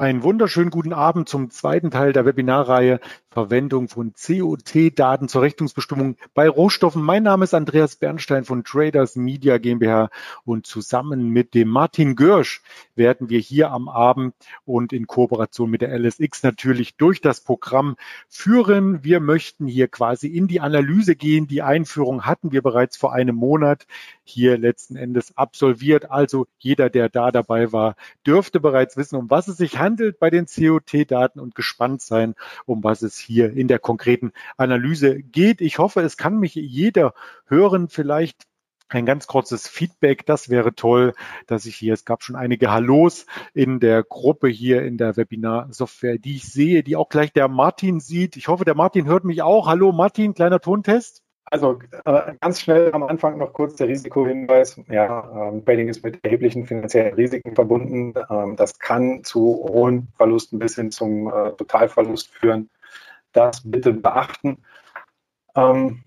Einen 0.00 0.22
wunderschönen 0.22 0.70
guten 0.70 0.92
Abend 0.92 1.28
zum 1.28 1.50
zweiten 1.50 1.90
Teil 1.90 2.12
der 2.12 2.24
Webinarreihe 2.24 3.00
Verwendung 3.30 3.88
von 3.88 4.14
COT-Daten 4.14 5.28
zur 5.28 5.42
Richtungsbestimmung 5.42 6.16
bei 6.32 6.48
Rohstoffen. 6.48 7.02
Mein 7.02 7.22
Name 7.22 7.44
ist 7.44 7.52
Andreas 7.52 7.96
Bernstein 7.96 8.44
von 8.44 8.64
Traders 8.64 9.16
Media 9.16 9.58
GmbH 9.58 10.08
und 10.44 10.66
zusammen 10.66 11.28
mit 11.28 11.52
dem 11.52 11.68
Martin 11.68 12.16
Görsch 12.16 12.62
werden 12.94 13.28
wir 13.28 13.38
hier 13.38 13.70
am 13.70 13.88
Abend 13.88 14.34
und 14.64 14.94
in 14.94 15.06
Kooperation 15.06 15.70
mit 15.70 15.82
der 15.82 15.96
LSX 15.98 16.42
natürlich 16.42 16.96
durch 16.96 17.20
das 17.20 17.42
Programm 17.42 17.96
führen. 18.28 19.04
Wir 19.04 19.20
möchten 19.20 19.66
hier 19.66 19.88
quasi 19.88 20.28
in 20.28 20.48
die 20.48 20.60
Analyse 20.60 21.14
gehen. 21.14 21.46
Die 21.46 21.62
Einführung 21.62 22.24
hatten 22.24 22.52
wir 22.52 22.62
bereits 22.62 22.96
vor 22.96 23.12
einem 23.12 23.36
Monat 23.36 23.86
hier 24.24 24.56
letzten 24.56 24.96
Endes 24.96 25.36
absolviert. 25.36 26.10
Also 26.10 26.46
jeder, 26.58 26.88
der 26.88 27.10
da 27.10 27.30
dabei 27.30 27.72
war, 27.72 27.94
dürfte 28.26 28.58
bereits 28.58 28.96
wissen, 28.96 29.16
um 29.16 29.28
was 29.28 29.48
es 29.48 29.58
sich 29.58 29.78
handelt 29.78 30.18
bei 30.18 30.30
den 30.30 30.46
COT-Daten 30.46 31.40
und 31.40 31.54
gespannt 31.54 32.00
sein, 32.00 32.34
um 32.64 32.82
was 32.82 33.02
es 33.02 33.18
hier 33.28 33.52
in 33.52 33.68
der 33.68 33.78
konkreten 33.78 34.32
Analyse 34.56 35.22
geht. 35.22 35.60
Ich 35.60 35.78
hoffe, 35.78 36.00
es 36.00 36.16
kann 36.16 36.40
mich 36.40 36.54
jeder 36.54 37.14
hören. 37.46 37.88
Vielleicht 37.88 38.48
ein 38.88 39.06
ganz 39.06 39.26
kurzes 39.26 39.68
Feedback, 39.68 40.24
das 40.24 40.48
wäre 40.48 40.74
toll, 40.74 41.12
dass 41.46 41.66
ich 41.66 41.76
hier, 41.76 41.92
es 41.92 42.04
gab 42.04 42.22
schon 42.22 42.36
einige 42.36 42.70
Hallos 42.70 43.26
in 43.52 43.80
der 43.80 44.02
Gruppe 44.02 44.48
hier 44.48 44.82
in 44.82 44.96
der 44.96 45.16
Webinar-Software, 45.16 46.18
die 46.18 46.36
ich 46.36 46.50
sehe, 46.50 46.82
die 46.82 46.96
auch 46.96 47.08
gleich 47.08 47.32
der 47.32 47.48
Martin 47.48 48.00
sieht. 48.00 48.36
Ich 48.36 48.48
hoffe, 48.48 48.64
der 48.64 48.74
Martin 48.74 49.06
hört 49.06 49.24
mich 49.24 49.42
auch. 49.42 49.66
Hallo 49.66 49.92
Martin, 49.92 50.34
kleiner 50.34 50.60
Tontest. 50.60 51.22
Also 51.50 51.78
äh, 52.04 52.34
ganz 52.40 52.60
schnell 52.60 52.92
am 52.92 53.02
Anfang 53.02 53.38
noch 53.38 53.54
kurz 53.54 53.76
der 53.76 53.88
Risikohinweis. 53.88 54.80
Ja, 54.90 55.48
ähm, 55.48 55.64
Trading 55.64 55.88
ist 55.88 56.04
mit 56.04 56.22
erheblichen 56.22 56.66
finanziellen 56.66 57.14
Risiken 57.14 57.54
verbunden. 57.54 58.12
Ähm, 58.28 58.56
das 58.56 58.78
kann 58.78 59.24
zu 59.24 59.40
hohen 59.40 60.08
Verlusten 60.16 60.58
bis 60.58 60.74
hin 60.74 60.90
zum 60.90 61.28
äh, 61.28 61.52
Totalverlust 61.52 62.34
führen. 62.34 62.68
Das 63.32 63.62
bitte 63.64 63.92
beachten. 63.92 64.58
Ähm, 65.54 66.04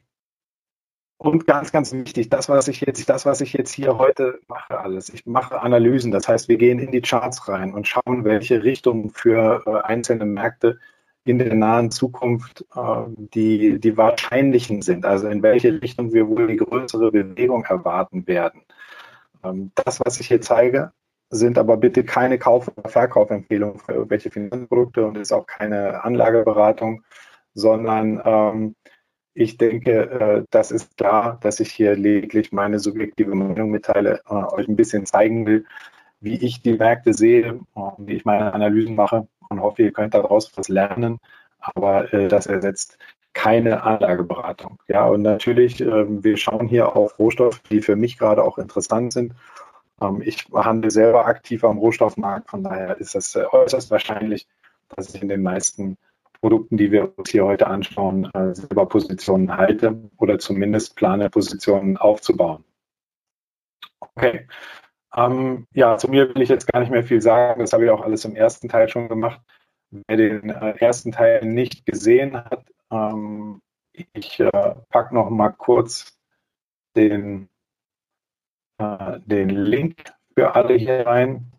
und 1.17 1.45
ganz, 1.45 1.71
ganz 1.71 1.93
wichtig, 1.93 2.29
das, 2.29 2.49
was 2.49 2.67
ich 2.67 2.81
jetzt, 2.81 3.07
das, 3.07 3.27
was 3.27 3.41
ich 3.41 3.53
jetzt 3.53 3.71
hier 3.71 3.99
heute 3.99 4.39
mache, 4.47 4.79
alles. 4.79 5.09
Ich 5.09 5.27
mache 5.27 5.61
Analysen. 5.61 6.11
Das 6.11 6.27
heißt, 6.27 6.49
wir 6.49 6.57
gehen 6.57 6.79
in 6.79 6.91
die 6.91 7.01
Charts 7.01 7.47
rein 7.47 7.75
und 7.75 7.87
schauen, 7.87 8.25
welche 8.25 8.63
Richtungen 8.63 9.11
für 9.11 9.61
äh, 9.67 9.81
einzelne 9.85 10.25
Märkte 10.25 10.79
in 11.23 11.37
der 11.37 11.53
nahen 11.53 11.91
Zukunft 11.91 12.65
äh, 12.75 13.03
die, 13.15 13.79
die 13.79 13.97
wahrscheinlichen 13.97 14.81
sind, 14.81 15.05
also 15.05 15.27
in 15.27 15.43
welche 15.43 15.79
Richtung 15.79 16.11
wir 16.13 16.27
wohl 16.27 16.47
die 16.47 16.57
größere 16.57 17.11
Bewegung 17.11 17.65
erwarten 17.65 18.25
werden. 18.25 18.63
Ähm, 19.43 19.71
das, 19.75 19.99
was 20.03 20.19
ich 20.19 20.27
hier 20.27 20.41
zeige, 20.41 20.91
sind 21.31 21.57
aber 21.57 21.77
bitte 21.77 22.03
keine 22.03 22.37
Kauf- 22.37 22.69
oder 22.75 22.89
Verkaufempfehlungen 22.89 23.79
für 23.79 23.93
irgendwelche 23.93 24.29
Finanzprodukte 24.31 25.05
und 25.05 25.17
ist 25.17 25.31
auch 25.31 25.47
keine 25.47 26.03
Anlageberatung, 26.03 27.03
sondern 27.53 28.21
ähm, 28.23 28.75
ich 29.33 29.57
denke, 29.57 29.91
äh, 29.91 30.43
das 30.51 30.71
ist 30.71 30.97
klar, 30.97 31.39
dass 31.41 31.59
ich 31.59 31.71
hier 31.71 31.95
lediglich 31.95 32.51
meine 32.51 32.79
subjektive 32.79 33.33
Meinung 33.33 33.71
mitteile, 33.71 34.21
äh, 34.29 34.33
euch 34.33 34.67
ein 34.67 34.75
bisschen 34.75 35.05
zeigen 35.05 35.45
will, 35.45 35.65
wie 36.19 36.35
ich 36.35 36.61
die 36.61 36.73
Märkte 36.73 37.13
sehe, 37.13 37.59
wie 37.97 38.13
ich 38.13 38.25
meine 38.25 38.53
Analysen 38.53 38.95
mache 38.95 39.27
und 39.49 39.61
hoffe, 39.61 39.83
ihr 39.83 39.93
könnt 39.93 40.13
daraus 40.13 40.51
was 40.57 40.69
lernen. 40.69 41.19
Aber 41.59 42.13
äh, 42.13 42.27
das 42.27 42.45
ersetzt 42.47 42.97
keine 43.33 43.83
Anlageberatung. 43.83 44.79
Ja, 44.87 45.05
und 45.07 45.21
natürlich, 45.21 45.81
äh, 45.81 46.23
wir 46.23 46.37
schauen 46.37 46.67
hier 46.67 46.95
auf 46.95 47.17
Rohstoffe, 47.17 47.61
die 47.69 47.81
für 47.81 47.95
mich 47.95 48.17
gerade 48.17 48.43
auch 48.43 48.57
interessant 48.57 49.13
sind. 49.13 49.33
Ähm, 50.01 50.21
ich 50.23 50.47
handle 50.53 50.91
selber 50.91 51.25
aktiv 51.25 51.63
am 51.63 51.77
Rohstoffmarkt, 51.77 52.49
von 52.49 52.63
daher 52.63 52.97
ist 52.97 53.15
es 53.15 53.35
äh, 53.35 53.45
äußerst 53.49 53.91
wahrscheinlich, 53.91 54.47
dass 54.95 55.13
ich 55.13 55.21
in 55.21 55.29
den 55.29 55.43
meisten 55.43 55.97
Produkten, 56.41 56.77
die 56.77 56.91
wir 56.91 57.17
uns 57.17 57.29
hier 57.29 57.45
heute 57.45 57.67
anschauen, 57.67 58.29
äh, 58.33 58.53
selber 58.55 58.87
Positionen 58.87 59.55
halte 59.55 60.09
oder 60.17 60.39
zumindest 60.39 60.95
plane, 60.95 61.29
Positionen 61.29 61.97
aufzubauen. 61.97 62.63
Okay, 63.99 64.47
ähm, 65.15 65.67
ja, 65.73 65.97
zu 65.97 66.09
mir 66.09 66.33
will 66.33 66.41
ich 66.41 66.49
jetzt 66.49 66.67
gar 66.71 66.79
nicht 66.79 66.91
mehr 66.91 67.03
viel 67.03 67.21
sagen. 67.21 67.61
Das 67.61 67.73
habe 67.73 67.85
ich 67.85 67.91
auch 67.91 68.01
alles 68.01 68.25
im 68.25 68.35
ersten 68.35 68.69
Teil 68.69 68.87
schon 68.89 69.09
gemacht. 69.09 69.41
Wer 69.91 70.17
den 70.17 70.49
äh, 70.49 70.77
ersten 70.77 71.11
Teil 71.11 71.45
nicht 71.45 71.85
gesehen 71.85 72.37
hat, 72.37 72.65
ähm, 72.91 73.61
ich 73.93 74.39
äh, 74.39 74.75
packe 74.89 75.13
noch 75.13 75.29
mal 75.29 75.49
kurz 75.49 76.17
den, 76.95 77.49
den 79.25 79.49
Link 79.49 80.13
für 80.35 80.55
alle 80.55 80.75
hier 80.75 81.05
rein. 81.05 81.51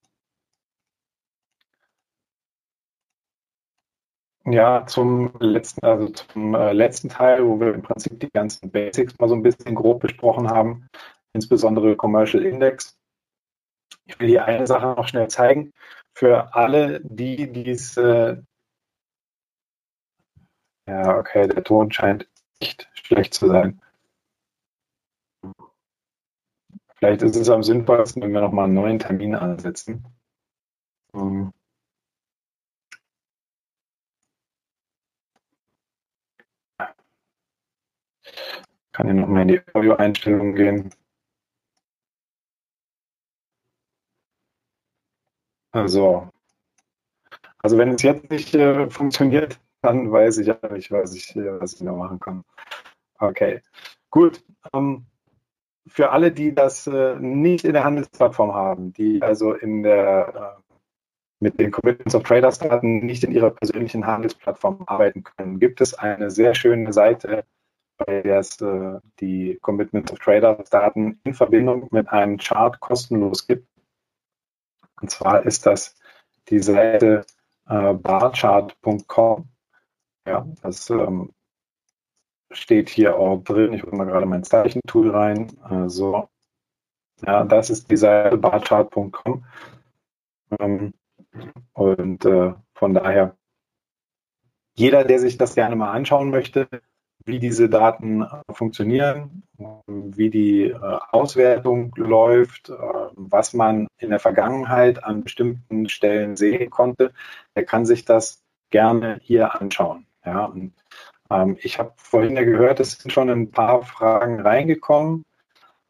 Ja, 4.44 4.86
zum 4.86 5.32
letzten, 5.38 5.84
also 5.84 6.08
zum 6.08 6.54
äh, 6.54 6.72
letzten 6.72 7.08
Teil, 7.08 7.46
wo 7.46 7.60
wir 7.60 7.74
im 7.74 7.82
Prinzip 7.82 8.18
die 8.18 8.30
ganzen 8.30 8.70
Basics 8.72 9.16
mal 9.18 9.28
so 9.28 9.36
ein 9.36 9.42
bisschen 9.42 9.74
grob 9.76 10.00
besprochen 10.00 10.50
haben, 10.50 10.88
insbesondere 11.32 11.94
Commercial 11.94 12.44
Index. 12.44 12.98
Ich 14.04 14.18
will 14.18 14.28
hier 14.28 14.44
eine 14.44 14.66
Sache 14.66 14.86
noch 14.86 15.06
schnell 15.06 15.28
zeigen. 15.28 15.72
Für 16.14 16.54
alle, 16.54 17.00
die 17.04 17.52
dies. 17.52 17.96
Äh 17.96 18.42
ja, 20.88 21.16
okay, 21.16 21.46
der 21.46 21.62
Ton 21.62 21.92
scheint 21.92 22.28
nicht 22.60 22.88
schlecht 22.94 23.34
zu 23.34 23.46
sein. 23.46 23.80
Vielleicht 27.02 27.22
ist 27.22 27.34
es 27.34 27.50
am 27.50 27.64
sinnvollsten, 27.64 28.22
wenn 28.22 28.30
wir 28.30 28.40
nochmal 28.40 28.66
einen 28.66 28.74
neuen 28.74 29.00
Termin 29.00 29.34
ansetzen. 29.34 30.04
Um 31.12 31.52
kann 38.92 39.06
hier 39.06 39.14
nochmal 39.14 39.42
in 39.42 39.48
die 39.48 39.60
Audio-Einstellungen 39.74 40.54
gehen. 40.54 40.94
Also, 45.72 46.30
also 47.58 47.78
wenn 47.78 47.94
es 47.94 48.02
jetzt 48.02 48.30
nicht 48.30 48.54
äh, 48.54 48.88
funktioniert, 48.90 49.58
dann 49.80 50.12
weiß 50.12 50.38
ich 50.38 50.46
ja 50.46 50.58
nicht, 50.70 50.92
was 50.92 51.16
ich, 51.16 51.34
was 51.34 51.72
ich 51.72 51.80
noch 51.80 51.96
machen 51.96 52.20
kann. 52.20 52.44
Okay, 53.18 53.60
gut. 54.08 54.44
Ähm, 54.72 55.06
für 55.86 56.10
alle, 56.10 56.32
die 56.32 56.54
das 56.54 56.86
äh, 56.86 57.16
nicht 57.18 57.64
in 57.64 57.72
der 57.72 57.84
Handelsplattform 57.84 58.54
haben, 58.54 58.92
die 58.92 59.20
also 59.22 59.52
in 59.52 59.82
der, 59.82 60.56
äh, 60.58 60.74
mit 61.40 61.58
den 61.58 61.70
Commitments 61.70 62.14
of 62.14 62.22
Traders 62.22 62.58
Daten 62.58 63.04
nicht 63.04 63.24
in 63.24 63.32
ihrer 63.32 63.50
persönlichen 63.50 64.06
Handelsplattform 64.06 64.84
arbeiten 64.86 65.24
können, 65.24 65.58
gibt 65.58 65.80
es 65.80 65.94
eine 65.94 66.30
sehr 66.30 66.54
schöne 66.54 66.92
Seite, 66.92 67.44
bei 67.98 68.22
der 68.22 68.38
es 68.38 68.60
äh, 68.60 69.00
die 69.20 69.58
Commitments 69.60 70.12
of 70.12 70.18
Traders 70.20 70.70
Daten 70.70 71.20
in 71.24 71.34
Verbindung 71.34 71.88
mit 71.90 72.08
einem 72.08 72.38
Chart 72.38 72.78
kostenlos 72.80 73.46
gibt. 73.46 73.66
Und 75.00 75.10
zwar 75.10 75.44
ist 75.44 75.66
das 75.66 75.96
die 76.48 76.60
Seite 76.60 77.24
barchart.com. 77.64 79.48
Ja, 80.26 80.46
das 80.62 80.90
ähm, 80.90 81.32
steht 82.52 82.88
hier 82.88 83.16
auch 83.18 83.42
drin. 83.42 83.72
Ich 83.72 83.82
hole 83.82 83.96
mal 83.96 84.04
gerade 84.04 84.26
mein 84.26 84.44
Zeichentool 84.44 85.10
rein. 85.10 85.52
Also, 85.62 86.28
ja, 87.24 87.44
das 87.44 87.70
ist 87.70 87.90
die 87.90 87.96
Seite 87.96 88.36
barchart.com. 88.36 89.44
Ähm, 90.60 90.94
und 91.72 92.24
äh, 92.24 92.52
von 92.74 92.94
daher, 92.94 93.36
jeder, 94.74 95.04
der 95.04 95.18
sich 95.18 95.38
das 95.38 95.54
gerne 95.54 95.76
mal 95.76 95.92
anschauen 95.92 96.30
möchte, 96.30 96.68
wie 97.24 97.38
diese 97.38 97.68
Daten 97.68 98.22
äh, 98.22 98.26
funktionieren, 98.52 99.44
wie 99.86 100.30
die 100.30 100.70
äh, 100.70 100.98
Auswertung 101.10 101.92
läuft, 101.96 102.70
äh, 102.70 102.72
was 103.14 103.54
man 103.54 103.86
in 103.98 104.10
der 104.10 104.18
Vergangenheit 104.18 105.04
an 105.04 105.22
bestimmten 105.22 105.88
Stellen 105.88 106.36
sehen 106.36 106.70
konnte, 106.70 107.12
der 107.54 107.64
kann 107.64 107.86
sich 107.86 108.04
das 108.04 108.42
gerne 108.70 109.18
hier 109.22 109.60
anschauen. 109.60 110.06
Ja, 110.24 110.46
und, 110.46 110.72
ähm, 111.32 111.56
ich 111.60 111.78
habe 111.78 111.92
vorhin 111.96 112.36
ja 112.36 112.44
gehört, 112.44 112.80
es 112.80 112.92
sind 112.92 113.10
schon 113.12 113.30
ein 113.30 113.50
paar 113.50 113.82
Fragen 113.82 114.40
reingekommen. 114.40 115.24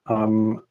Ähm, 0.08 0.62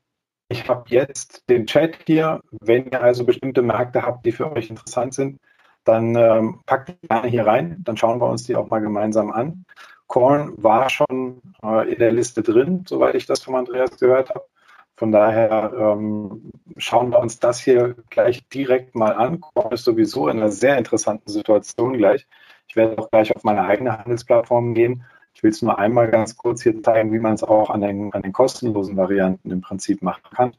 ich 0.49 0.67
habe 0.67 0.83
jetzt 0.87 1.49
den 1.49 1.65
Chat 1.65 1.97
hier. 2.05 2.41
Wenn 2.51 2.91
ihr 2.91 3.01
also 3.01 3.25
bestimmte 3.25 3.61
Märkte 3.61 4.03
habt, 4.03 4.25
die 4.25 4.31
für 4.31 4.51
euch 4.51 4.69
interessant 4.69 5.13
sind, 5.13 5.39
dann 5.83 6.15
ähm, 6.15 6.61
packt 6.65 6.89
die 6.89 7.07
gerne 7.07 7.27
hier 7.27 7.47
rein. 7.47 7.77
Dann 7.83 7.97
schauen 7.97 8.19
wir 8.19 8.29
uns 8.29 8.43
die 8.43 8.55
auch 8.55 8.69
mal 8.69 8.81
gemeinsam 8.81 9.31
an. 9.31 9.65
Korn 10.07 10.53
war 10.57 10.89
schon 10.89 11.41
äh, 11.63 11.91
in 11.91 11.99
der 11.99 12.11
Liste 12.11 12.43
drin, 12.43 12.83
soweit 12.87 13.15
ich 13.15 13.25
das 13.25 13.43
von 13.43 13.55
Andreas 13.55 13.97
gehört 13.97 14.29
habe. 14.29 14.45
Von 14.97 15.11
daher 15.11 15.71
ähm, 15.73 16.51
schauen 16.77 17.11
wir 17.11 17.19
uns 17.19 17.39
das 17.39 17.59
hier 17.59 17.95
gleich 18.09 18.47
direkt 18.49 18.93
mal 18.93 19.13
an. 19.13 19.39
Korn 19.39 19.71
ist 19.71 19.85
sowieso 19.85 20.27
in 20.27 20.37
einer 20.37 20.51
sehr 20.51 20.77
interessanten 20.77 21.31
Situation 21.31 21.93
gleich. 21.93 22.27
Ich 22.71 22.77
werde 22.77 22.97
auch 22.97 23.11
gleich 23.11 23.35
auf 23.35 23.43
meine 23.43 23.63
eigene 23.65 23.97
Handelsplattform 23.97 24.73
gehen. 24.73 25.03
Ich 25.33 25.43
will 25.43 25.49
es 25.49 25.61
nur 25.61 25.77
einmal 25.77 26.09
ganz 26.09 26.37
kurz 26.37 26.63
hier 26.63 26.81
zeigen, 26.81 27.11
wie 27.11 27.19
man 27.19 27.33
es 27.33 27.43
auch 27.43 27.69
an 27.69 27.81
den, 27.81 28.13
an 28.13 28.21
den 28.21 28.31
kostenlosen 28.31 28.95
Varianten 28.95 29.51
im 29.51 29.59
Prinzip 29.59 30.01
machen 30.01 30.23
kann. 30.33 30.55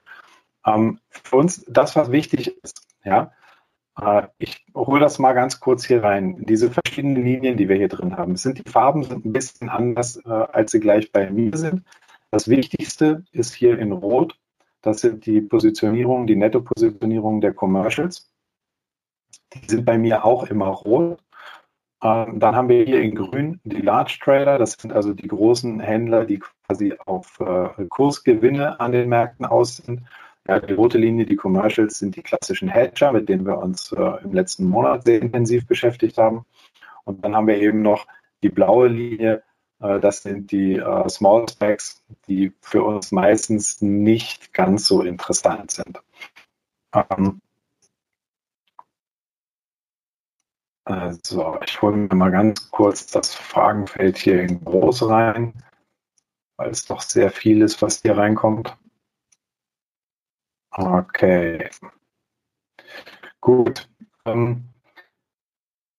Ähm, 0.67 0.99
für 1.09 1.37
uns, 1.37 1.65
das, 1.69 1.97
was 1.97 2.13
wichtig 2.13 2.55
ist, 2.63 2.87
ja, 3.03 3.33
Äh, 3.99 4.29
ich 4.39 4.67
hole 4.75 5.01
das 5.01 5.19
mal 5.19 5.33
ganz 5.33 5.59
kurz 5.59 5.87
hier 5.87 6.03
rein. 6.03 6.45
Diese 6.47 6.71
verschiedenen 6.71 7.25
Linien, 7.25 7.57
die 7.57 7.69
wir 7.69 7.77
hier 7.77 7.89
drin 7.89 8.17
haben, 8.19 8.37
sind 8.37 8.59
die 8.59 8.71
Farben 8.71 9.05
sind 9.05 9.25
ein 9.25 9.33
bisschen 9.33 9.71
anders, 9.71 10.19
äh, 10.19 10.29
als 10.29 10.73
sie 10.73 10.81
gleich 10.81 11.13
bei 11.13 11.31
mir 11.31 11.57
sind. 11.57 11.85
Das 12.31 12.49
Wichtigste 12.49 13.25
ist 13.33 13.55
hier 13.55 13.79
in 13.79 13.93
Rot. 13.93 14.39
Das 14.83 15.01
sind 15.01 15.25
die 15.25 15.41
Positionierungen, 15.41 16.27
die 16.27 16.37
Netto-Positionierungen 16.37 17.41
der 17.41 17.55
Commercials. 17.55 18.31
Die 19.55 19.69
sind 19.69 19.85
bei 19.85 19.97
mir 19.99 20.25
auch 20.25 20.45
immer 20.45 20.69
rot. 20.69 21.19
Ähm, 22.03 22.41
dann 22.41 22.57
haben 22.57 22.69
wir 22.69 22.85
hier 22.85 23.01
in 23.01 23.15
grün 23.15 23.61
die 23.65 23.81
Large 23.81 24.19
Trader. 24.23 24.59
Das 24.59 24.73
sind 24.73 24.93
also 24.93 25.15
die 25.15 25.29
großen 25.29 25.81
Händler, 25.81 26.25
die 26.25 26.41
quasi 26.67 26.95
auf 27.07 27.39
äh, 27.41 27.87
Kursgewinne 27.89 28.81
an 28.81 28.93
den 28.93 29.09
Märkten 29.09 29.47
aus 29.47 29.77
sind. 29.77 30.03
Ja, 30.49 30.59
die 30.59 30.75
rote 30.75 30.99
Linie, 30.99 31.25
die 31.25 31.37
Commercials, 31.37 32.01
sind 32.01 32.17
die 32.17 32.23
klassischen 32.23 32.69
Hedger, 32.69 33.13
mit 33.13 33.29
denen 33.29 33.47
wir 33.47 33.59
uns 33.59 33.93
äh, 33.93 34.25
im 34.25 34.33
letzten 34.33 34.65
Monat 34.65 35.05
sehr 35.05 35.23
intensiv 35.23 35.67
beschäftigt 35.69 36.19
haben. 36.19 36.45
Und 37.05 37.25
dann 37.25 37.37
haben 37.37 37.47
wir 37.47 37.59
eben 37.59 37.83
noch 37.83 38.07
die 38.43 38.49
blaue 38.49 38.89
Linie, 38.89 39.45
äh, 39.81 40.01
das 40.01 40.23
sind 40.23 40.51
die 40.51 40.77
äh, 40.77 41.09
Small 41.09 41.49
Specs, 41.49 42.03
die 42.27 42.53
für 42.61 42.83
uns 42.83 43.13
meistens 43.13 43.81
nicht 43.81 44.53
ganz 44.53 44.87
so 44.87 45.03
interessant 45.03 45.71
sind. 45.71 46.03
Ähm, 46.93 47.41
also, 50.85 51.59
ich 51.65 51.81
hole 51.81 51.97
mir 51.97 52.15
mal 52.15 52.31
ganz 52.31 52.71
kurz 52.71 53.07
das 53.07 53.35
Fragenfeld 53.35 54.19
hier 54.19 54.43
in 54.43 54.65
groß 54.65 55.09
rein, 55.09 55.55
weil 56.57 56.71
es 56.71 56.87
doch 56.87 57.01
sehr 57.03 57.31
viel 57.31 57.63
ist, 57.63 57.81
was 57.83 58.03
hier 58.03 58.17
reinkommt. 58.17 58.77
Okay. 60.71 61.69
Gut. 63.41 63.89
Ähm, 64.25 64.73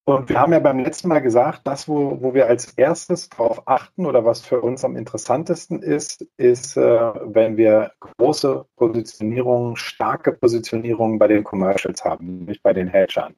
und 0.06 0.28
wir 0.28 0.38
haben 0.38 0.52
ja 0.52 0.60
beim 0.60 0.80
letzten 0.80 1.08
Mal 1.08 1.22
gesagt, 1.22 1.62
das, 1.64 1.88
wo, 1.88 2.22
wo 2.22 2.34
wir 2.34 2.48
als 2.48 2.74
erstes 2.74 3.30
darauf 3.30 3.68
achten 3.70 4.06
oder 4.06 4.26
was 4.26 4.42
für 4.42 4.60
uns 4.60 4.84
am 4.84 4.98
interessantesten 4.98 5.82
ist, 5.82 6.26
ist, 6.36 6.76
äh, 6.76 6.82
wenn 7.24 7.56
wir 7.56 7.94
große 8.02 8.66
Positionierungen, 8.76 9.78
starke 9.78 10.34
Positionierungen 10.34 11.20
bei 11.20 11.28
den 11.28 11.46
Commercials 11.46 12.04
haben, 12.04 12.40
nämlich 12.40 12.62
bei 12.62 12.74
den 12.74 12.90
Hedgern. 12.90 13.36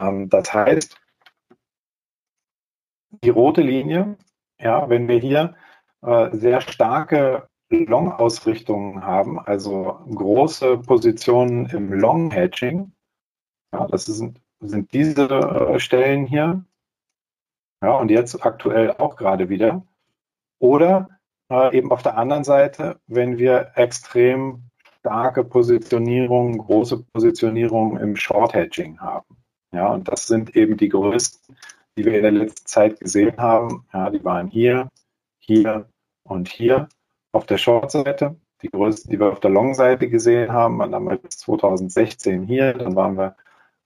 Ähm, 0.00 0.28
das 0.28 0.52
heißt, 0.52 1.00
die 3.22 3.30
rote 3.30 3.62
Linie, 3.62 4.16
ja, 4.58 4.88
wenn 4.88 5.08
wir 5.08 5.18
hier 5.18 5.54
äh, 6.02 6.36
sehr 6.36 6.60
starke 6.60 7.48
Long-Ausrichtungen 7.70 9.04
haben, 9.04 9.38
also 9.38 9.98
große 10.14 10.78
Positionen 10.78 11.66
im 11.66 11.92
Long-Hedging. 11.92 12.92
Ja, 13.72 13.86
das 13.86 14.04
sind, 14.04 14.40
sind 14.60 14.92
diese 14.92 15.28
äh, 15.28 15.80
Stellen 15.80 16.26
hier. 16.26 16.64
Ja, 17.82 17.96
und 17.96 18.10
jetzt 18.10 18.44
aktuell 18.44 18.92
auch 18.92 19.16
gerade 19.16 19.48
wieder. 19.48 19.84
Oder 20.58 21.08
äh, 21.50 21.76
eben 21.76 21.90
auf 21.90 22.02
der 22.02 22.16
anderen 22.16 22.44
Seite, 22.44 23.00
wenn 23.06 23.38
wir 23.38 23.72
extrem 23.74 24.70
starke 25.00 25.44
Positionierungen, 25.44 26.58
große 26.58 27.02
Positionierungen 27.12 28.00
im 28.00 28.16
Short-Hedging 28.16 29.00
haben. 29.00 29.43
Ja, 29.74 29.88
und 29.88 30.08
das 30.08 30.26
sind 30.26 30.56
eben 30.56 30.76
die 30.76 30.88
größten, 30.88 31.56
die 31.96 32.04
wir 32.04 32.16
in 32.16 32.22
der 32.22 32.32
letzten 32.32 32.66
Zeit 32.66 33.00
gesehen 33.00 33.36
haben. 33.38 33.86
Ja, 33.92 34.10
die 34.10 34.24
waren 34.24 34.48
hier, 34.48 34.88
hier 35.38 35.88
und 36.22 36.48
hier 36.48 36.88
auf 37.32 37.46
der 37.46 37.58
Short-Seite. 37.58 38.36
Die 38.62 38.70
größten, 38.70 39.10
die 39.10 39.20
wir 39.20 39.32
auf 39.32 39.40
der 39.40 39.50
Long-Seite 39.50 40.08
gesehen 40.08 40.52
haben, 40.52 40.78
waren 40.78 40.92
damals 40.92 41.38
2016 41.38 42.44
hier, 42.44 42.72
dann 42.72 42.96
waren 42.96 43.18
wir 43.18 43.36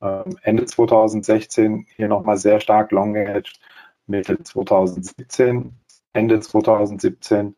ähm, 0.00 0.38
Ende 0.42 0.66
2016 0.66 1.86
hier 1.96 2.08
nochmal 2.08 2.36
sehr 2.36 2.60
stark 2.60 2.92
long 2.92 3.14
gehedged, 3.14 3.58
Mitte 4.06 4.42
2017, 4.42 5.72
Ende 6.12 6.40
2017, 6.40 7.56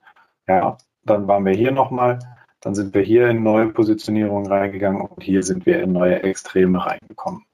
ja, 0.49 0.79
dann 1.05 1.29
waren 1.29 1.45
wir 1.45 1.53
hier 1.53 1.73
nochmal, 1.73 2.21
dann 2.61 2.75
sind 2.75 2.95
wir 2.95 3.03
hier 3.03 3.29
in 3.29 3.43
neue 3.43 3.69
Positionierungen 3.69 4.51
reingegangen 4.51 5.03
und 5.03 5.23
hier 5.23 5.43
sind 5.43 5.67
wir 5.67 5.83
in 5.83 5.93
neue 5.93 6.23
Extreme 6.23 6.85
reingekommen. 6.85 7.45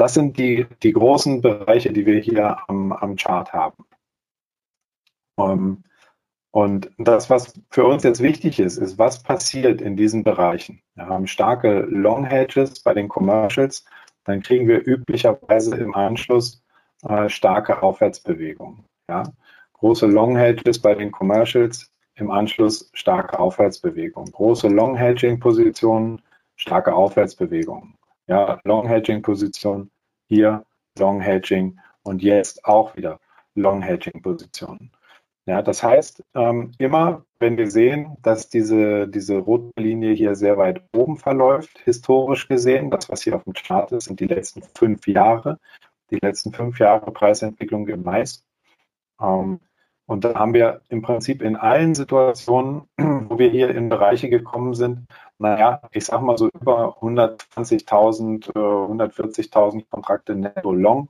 Das 0.00 0.14
sind 0.14 0.38
die, 0.38 0.66
die 0.82 0.94
großen 0.94 1.42
Bereiche, 1.42 1.92
die 1.92 2.06
wir 2.06 2.18
hier 2.20 2.56
am, 2.70 2.90
am 2.90 3.16
Chart 3.16 3.52
haben. 3.52 3.84
Um, 5.36 5.50
ähm, 5.50 5.84
und 6.52 6.90
das, 6.96 7.28
was 7.28 7.52
für 7.68 7.84
uns 7.84 8.02
jetzt 8.02 8.22
wichtig 8.22 8.60
ist, 8.60 8.78
ist, 8.78 8.96
was 8.96 9.22
passiert 9.22 9.82
in 9.82 9.96
diesen 9.96 10.24
Bereichen. 10.24 10.80
Wir 10.94 11.06
haben 11.06 11.26
starke 11.26 11.80
Long 11.80 12.24
Hedges 12.24 12.80
bei 12.80 12.94
den 12.94 13.10
Commercials, 13.10 13.84
dann 14.24 14.40
kriegen 14.40 14.66
wir 14.68 14.86
üblicherweise 14.86 15.76
im 15.76 15.94
Anschluss 15.94 16.62
äh, 17.02 17.28
starke 17.28 17.82
Aufwärtsbewegungen. 17.82 18.86
Ja? 19.06 19.24
Große 19.74 20.06
Long 20.06 20.34
Hedges 20.34 20.78
bei 20.78 20.94
den 20.94 21.12
Commercials, 21.12 21.92
im 22.14 22.30
Anschluss 22.30 22.90
starke 22.94 23.38
Aufwärtsbewegungen. 23.38 24.32
Große 24.32 24.68
Long 24.68 24.96
Hedging 24.96 25.40
Positionen, 25.40 26.22
starke 26.56 26.94
Aufwärtsbewegungen. 26.94 27.99
Ja, 28.30 28.60
Long 28.62 28.86
Hedging 28.86 29.22
Position, 29.22 29.90
hier 30.28 30.64
Long 30.96 31.20
Hedging 31.20 31.80
und 32.04 32.22
jetzt 32.22 32.64
auch 32.64 32.94
wieder 32.96 33.18
Long 33.56 33.82
Hedging 33.82 34.22
Positionen. 34.22 34.92
Ja, 35.46 35.62
das 35.62 35.82
heißt, 35.82 36.22
ähm, 36.34 36.70
immer 36.78 37.24
wenn 37.40 37.58
wir 37.58 37.68
sehen, 37.68 38.16
dass 38.22 38.48
diese, 38.48 39.08
diese 39.08 39.38
rote 39.38 39.72
Linie 39.82 40.12
hier 40.12 40.36
sehr 40.36 40.56
weit 40.58 40.80
oben 40.94 41.16
verläuft, 41.16 41.80
historisch 41.80 42.46
gesehen, 42.46 42.92
das, 42.92 43.08
was 43.08 43.22
hier 43.22 43.34
auf 43.34 43.42
dem 43.42 43.54
Chart 43.54 43.90
ist, 43.90 44.04
sind 44.04 44.20
die 44.20 44.28
letzten 44.28 44.62
fünf 44.62 45.08
Jahre, 45.08 45.58
die 46.12 46.20
letzten 46.22 46.52
fünf 46.52 46.78
Jahre 46.78 47.10
Preisentwicklung 47.10 47.88
im 47.88 48.04
Mais. 48.04 48.44
Ähm, 49.20 49.58
und 50.06 50.24
da 50.24 50.34
haben 50.36 50.54
wir 50.54 50.82
im 50.88 51.02
Prinzip 51.02 51.42
in 51.42 51.56
allen 51.56 51.96
Situationen, 51.96 52.82
wo 52.96 53.40
wir 53.40 53.50
hier 53.50 53.74
in 53.74 53.88
Bereiche 53.88 54.28
gekommen 54.28 54.74
sind, 54.74 55.08
naja, 55.40 55.82
ich 55.92 56.04
sag 56.04 56.22
mal 56.22 56.38
so 56.38 56.48
über 56.48 56.98
120.000, 57.00 58.52
140.000 58.52 59.78
äh, 59.80 59.84
Kontrakte 59.90 60.34
netto 60.34 60.72
long 60.72 61.08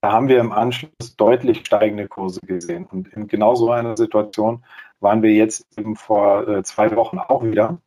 da 0.00 0.12
haben 0.12 0.28
wir 0.28 0.38
im 0.38 0.52
Anschluss 0.52 1.16
deutlich 1.16 1.66
steigende 1.66 2.06
Kurse 2.08 2.40
gesehen. 2.40 2.86
Und 2.86 3.08
in 3.08 3.26
genau 3.26 3.54
so 3.54 3.70
einer 3.70 3.96
Situation 3.96 4.64
waren 5.00 5.22
wir 5.22 5.32
jetzt 5.32 5.66
eben 5.76 5.96
vor 5.96 6.46
äh, 6.48 6.62
zwei 6.62 6.94
Wochen 6.96 7.18
auch 7.18 7.42
wieder, 7.42 7.78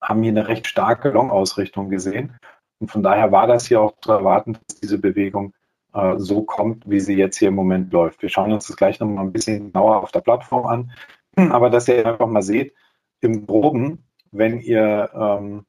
haben 0.00 0.22
hier 0.22 0.32
eine 0.32 0.48
recht 0.48 0.66
starke 0.66 1.10
Long-Ausrichtung 1.10 1.88
gesehen. 1.88 2.36
Und 2.80 2.90
von 2.90 3.02
daher 3.02 3.32
war 3.32 3.46
das 3.46 3.66
hier 3.66 3.80
auch 3.80 3.94
zu 4.00 4.12
erwarten, 4.12 4.54
dass 4.54 4.80
diese 4.80 4.98
Bewegung 4.98 5.54
äh, 5.94 6.14
so 6.18 6.42
kommt, 6.42 6.88
wie 6.88 7.00
sie 7.00 7.16
jetzt 7.16 7.36
hier 7.38 7.48
im 7.48 7.54
Moment 7.54 7.92
läuft. 7.92 8.22
Wir 8.22 8.28
schauen 8.28 8.52
uns 8.52 8.66
das 8.66 8.76
gleich 8.76 8.98
nochmal 8.98 9.24
ein 9.24 9.32
bisschen 9.32 9.72
genauer 9.72 10.02
auf 10.02 10.12
der 10.12 10.20
Plattform 10.20 10.66
an. 10.66 10.90
Aber 11.36 11.70
dass 11.70 11.86
ihr 11.86 12.04
einfach 12.06 12.26
mal 12.26 12.42
seht, 12.42 12.74
im 13.20 13.46
Groben, 13.46 14.04
wenn 14.30 14.60
ihr 14.60 15.10
ähm, 15.14 15.64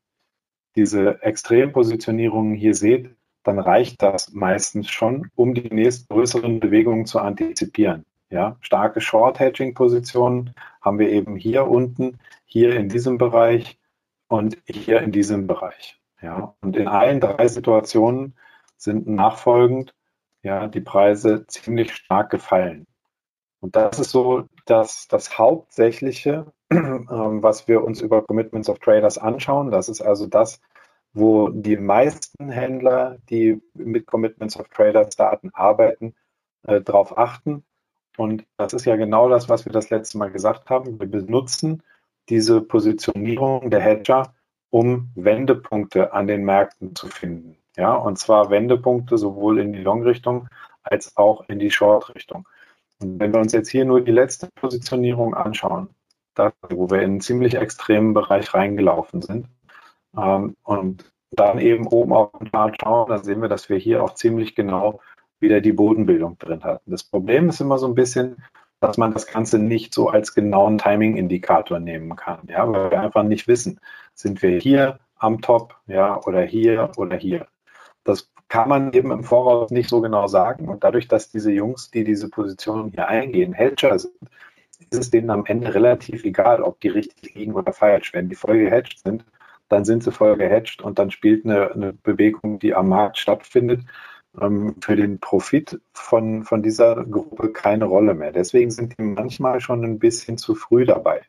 diese 0.75 1.21
Extrempositionierungen 1.23 2.55
hier 2.55 2.75
seht, 2.75 3.15
dann 3.43 3.59
reicht 3.59 4.01
das 4.01 4.31
meistens 4.31 4.89
schon, 4.89 5.31
um 5.35 5.53
die 5.53 5.73
nächsten 5.73 6.13
größeren 6.13 6.59
Bewegungen 6.59 7.05
zu 7.05 7.19
antizipieren. 7.19 8.05
Ja, 8.29 8.57
starke 8.61 9.01
Short-Hedging-Positionen 9.01 10.53
haben 10.81 10.99
wir 10.99 11.09
eben 11.09 11.35
hier 11.35 11.67
unten, 11.67 12.19
hier 12.45 12.75
in 12.75 12.87
diesem 12.87 13.17
Bereich 13.17 13.79
und 14.27 14.57
hier 14.65 15.01
in 15.01 15.11
diesem 15.11 15.47
Bereich. 15.47 15.99
Ja, 16.21 16.53
und 16.61 16.75
in 16.75 16.87
allen 16.87 17.21
drei 17.21 17.47
Situationen 17.47 18.35
sind 18.77 19.07
nachfolgend 19.07 19.95
ja, 20.43 20.67
die 20.67 20.81
Preise 20.81 21.45
ziemlich 21.47 21.93
stark 21.93 22.29
gefallen. 22.29 22.87
Und 23.61 23.75
das 23.75 23.99
ist 23.99 24.11
so 24.11 24.47
das, 24.69 25.07
das 25.07 25.37
Hauptsächliche, 25.37 26.51
ähm, 26.71 27.41
was 27.41 27.67
wir 27.67 27.83
uns 27.83 28.01
über 28.01 28.21
Commitments 28.21 28.69
of 28.69 28.79
Traders 28.79 29.17
anschauen. 29.17 29.71
Das 29.71 29.89
ist 29.89 30.01
also 30.01 30.27
das, 30.27 30.61
wo 31.13 31.49
die 31.49 31.77
meisten 31.77 32.49
Händler, 32.49 33.17
die 33.29 33.61
mit 33.73 34.05
Commitments 34.05 34.59
of 34.59 34.69
Traders 34.69 35.15
Daten 35.15 35.49
arbeiten, 35.53 36.15
äh, 36.63 36.81
darauf 36.81 37.17
achten. 37.17 37.63
Und 38.17 38.45
das 38.57 38.73
ist 38.73 38.85
ja 38.85 38.95
genau 38.95 39.29
das, 39.29 39.49
was 39.49 39.65
wir 39.65 39.71
das 39.71 39.89
letzte 39.89 40.17
Mal 40.17 40.31
gesagt 40.31 40.69
haben. 40.69 40.99
Wir 40.99 41.07
benutzen 41.07 41.83
diese 42.27 42.61
Positionierung 42.61 43.69
der 43.71 43.79
Hedger, 43.79 44.33
um 44.69 45.09
Wendepunkte 45.15 46.13
an 46.13 46.27
den 46.27 46.43
Märkten 46.43 46.95
zu 46.95 47.07
finden. 47.07 47.57
Ja, 47.75 47.95
und 47.95 48.19
zwar 48.19 48.49
Wendepunkte 48.49 49.17
sowohl 49.17 49.59
in 49.59 49.73
die 49.73 49.81
Long-Richtung 49.81 50.49
als 50.83 51.15
auch 51.17 51.47
in 51.47 51.59
die 51.59 51.71
Short-Richtung. 51.71 52.47
Und 53.01 53.19
wenn 53.19 53.33
wir 53.33 53.39
uns 53.39 53.53
jetzt 53.53 53.69
hier 53.69 53.85
nur 53.85 54.01
die 54.01 54.11
letzte 54.11 54.49
Positionierung 54.55 55.33
anschauen, 55.33 55.89
da, 56.35 56.51
wo 56.69 56.89
wir 56.89 56.99
in 56.99 57.11
einen 57.11 57.21
ziemlich 57.21 57.55
extremen 57.55 58.13
Bereich 58.13 58.53
reingelaufen 58.53 59.21
sind, 59.21 59.47
ähm, 60.17 60.55
und 60.63 61.11
dann 61.31 61.59
eben 61.59 61.87
oben 61.87 62.13
auf 62.13 62.31
den 62.39 62.51
Chart 62.51 62.75
schauen, 62.81 63.09
dann 63.09 63.23
sehen 63.23 63.41
wir, 63.41 63.49
dass 63.49 63.69
wir 63.69 63.77
hier 63.77 64.03
auch 64.03 64.15
ziemlich 64.15 64.55
genau 64.55 64.99
wieder 65.39 65.61
die 65.61 65.73
Bodenbildung 65.73 66.37
drin 66.37 66.63
hatten. 66.63 66.91
Das 66.91 67.03
Problem 67.03 67.49
ist 67.49 67.61
immer 67.61 67.77
so 67.77 67.87
ein 67.87 67.95
bisschen, 67.95 68.43
dass 68.79 68.97
man 68.97 69.13
das 69.13 69.27
Ganze 69.27 69.59
nicht 69.59 69.93
so 69.93 70.09
als 70.09 70.33
genauen 70.33 70.77
Timing-Indikator 70.77 71.79
nehmen 71.79 72.15
kann, 72.15 72.39
ja, 72.47 72.69
weil 72.71 72.91
wir 72.91 73.01
einfach 73.01 73.23
nicht 73.23 73.47
wissen, 73.47 73.79
sind 74.13 74.41
wir 74.41 74.59
hier 74.59 74.99
am 75.17 75.41
Top, 75.41 75.75
ja, 75.87 76.19
oder 76.25 76.41
hier 76.41 76.91
oder 76.97 77.17
hier. 77.17 77.47
Das 78.03 78.29
kann 78.49 78.67
man 78.67 78.91
eben 78.93 79.11
im 79.11 79.23
Voraus 79.23 79.71
nicht 79.71 79.89
so 79.89 80.01
genau 80.01 80.27
sagen. 80.27 80.67
Und 80.67 80.83
dadurch, 80.83 81.07
dass 81.07 81.29
diese 81.29 81.51
Jungs, 81.51 81.91
die 81.91 82.03
diese 82.03 82.29
Position 82.29 82.91
hier 82.91 83.07
eingehen, 83.07 83.53
Hedger 83.53 83.97
sind, 83.99 84.13
ist 84.89 84.99
es 84.99 85.11
denen 85.11 85.29
am 85.29 85.45
Ende 85.45 85.73
relativ 85.73 86.25
egal, 86.25 86.61
ob 86.63 86.79
die 86.81 86.89
richtig 86.89 87.35
liegen 87.35 87.53
oder 87.53 87.73
falsch. 87.73 88.13
Wenn 88.13 88.27
die 88.27 88.35
voll 88.35 88.57
gehedged 88.57 88.99
sind, 89.03 89.23
dann 89.69 89.85
sind 89.85 90.03
sie 90.03 90.11
voll 90.11 90.35
gehedged 90.35 90.81
und 90.81 90.97
dann 90.97 91.11
spielt 91.11 91.45
eine, 91.45 91.71
eine 91.71 91.93
Bewegung, 91.93 92.59
die 92.59 92.73
am 92.73 92.89
Markt 92.89 93.19
stattfindet, 93.19 93.81
ähm, 94.41 94.75
für 94.81 94.95
den 94.95 95.19
Profit 95.19 95.79
von, 95.93 96.43
von 96.43 96.63
dieser 96.63 97.05
Gruppe 97.05 97.51
keine 97.51 97.85
Rolle 97.85 98.15
mehr. 98.15 98.31
Deswegen 98.31 98.71
sind 98.71 98.97
die 98.97 99.03
manchmal 99.03 99.61
schon 99.61 99.83
ein 99.83 99.99
bisschen 99.99 100.37
zu 100.37 100.55
früh 100.55 100.85
dabei. 100.85 101.21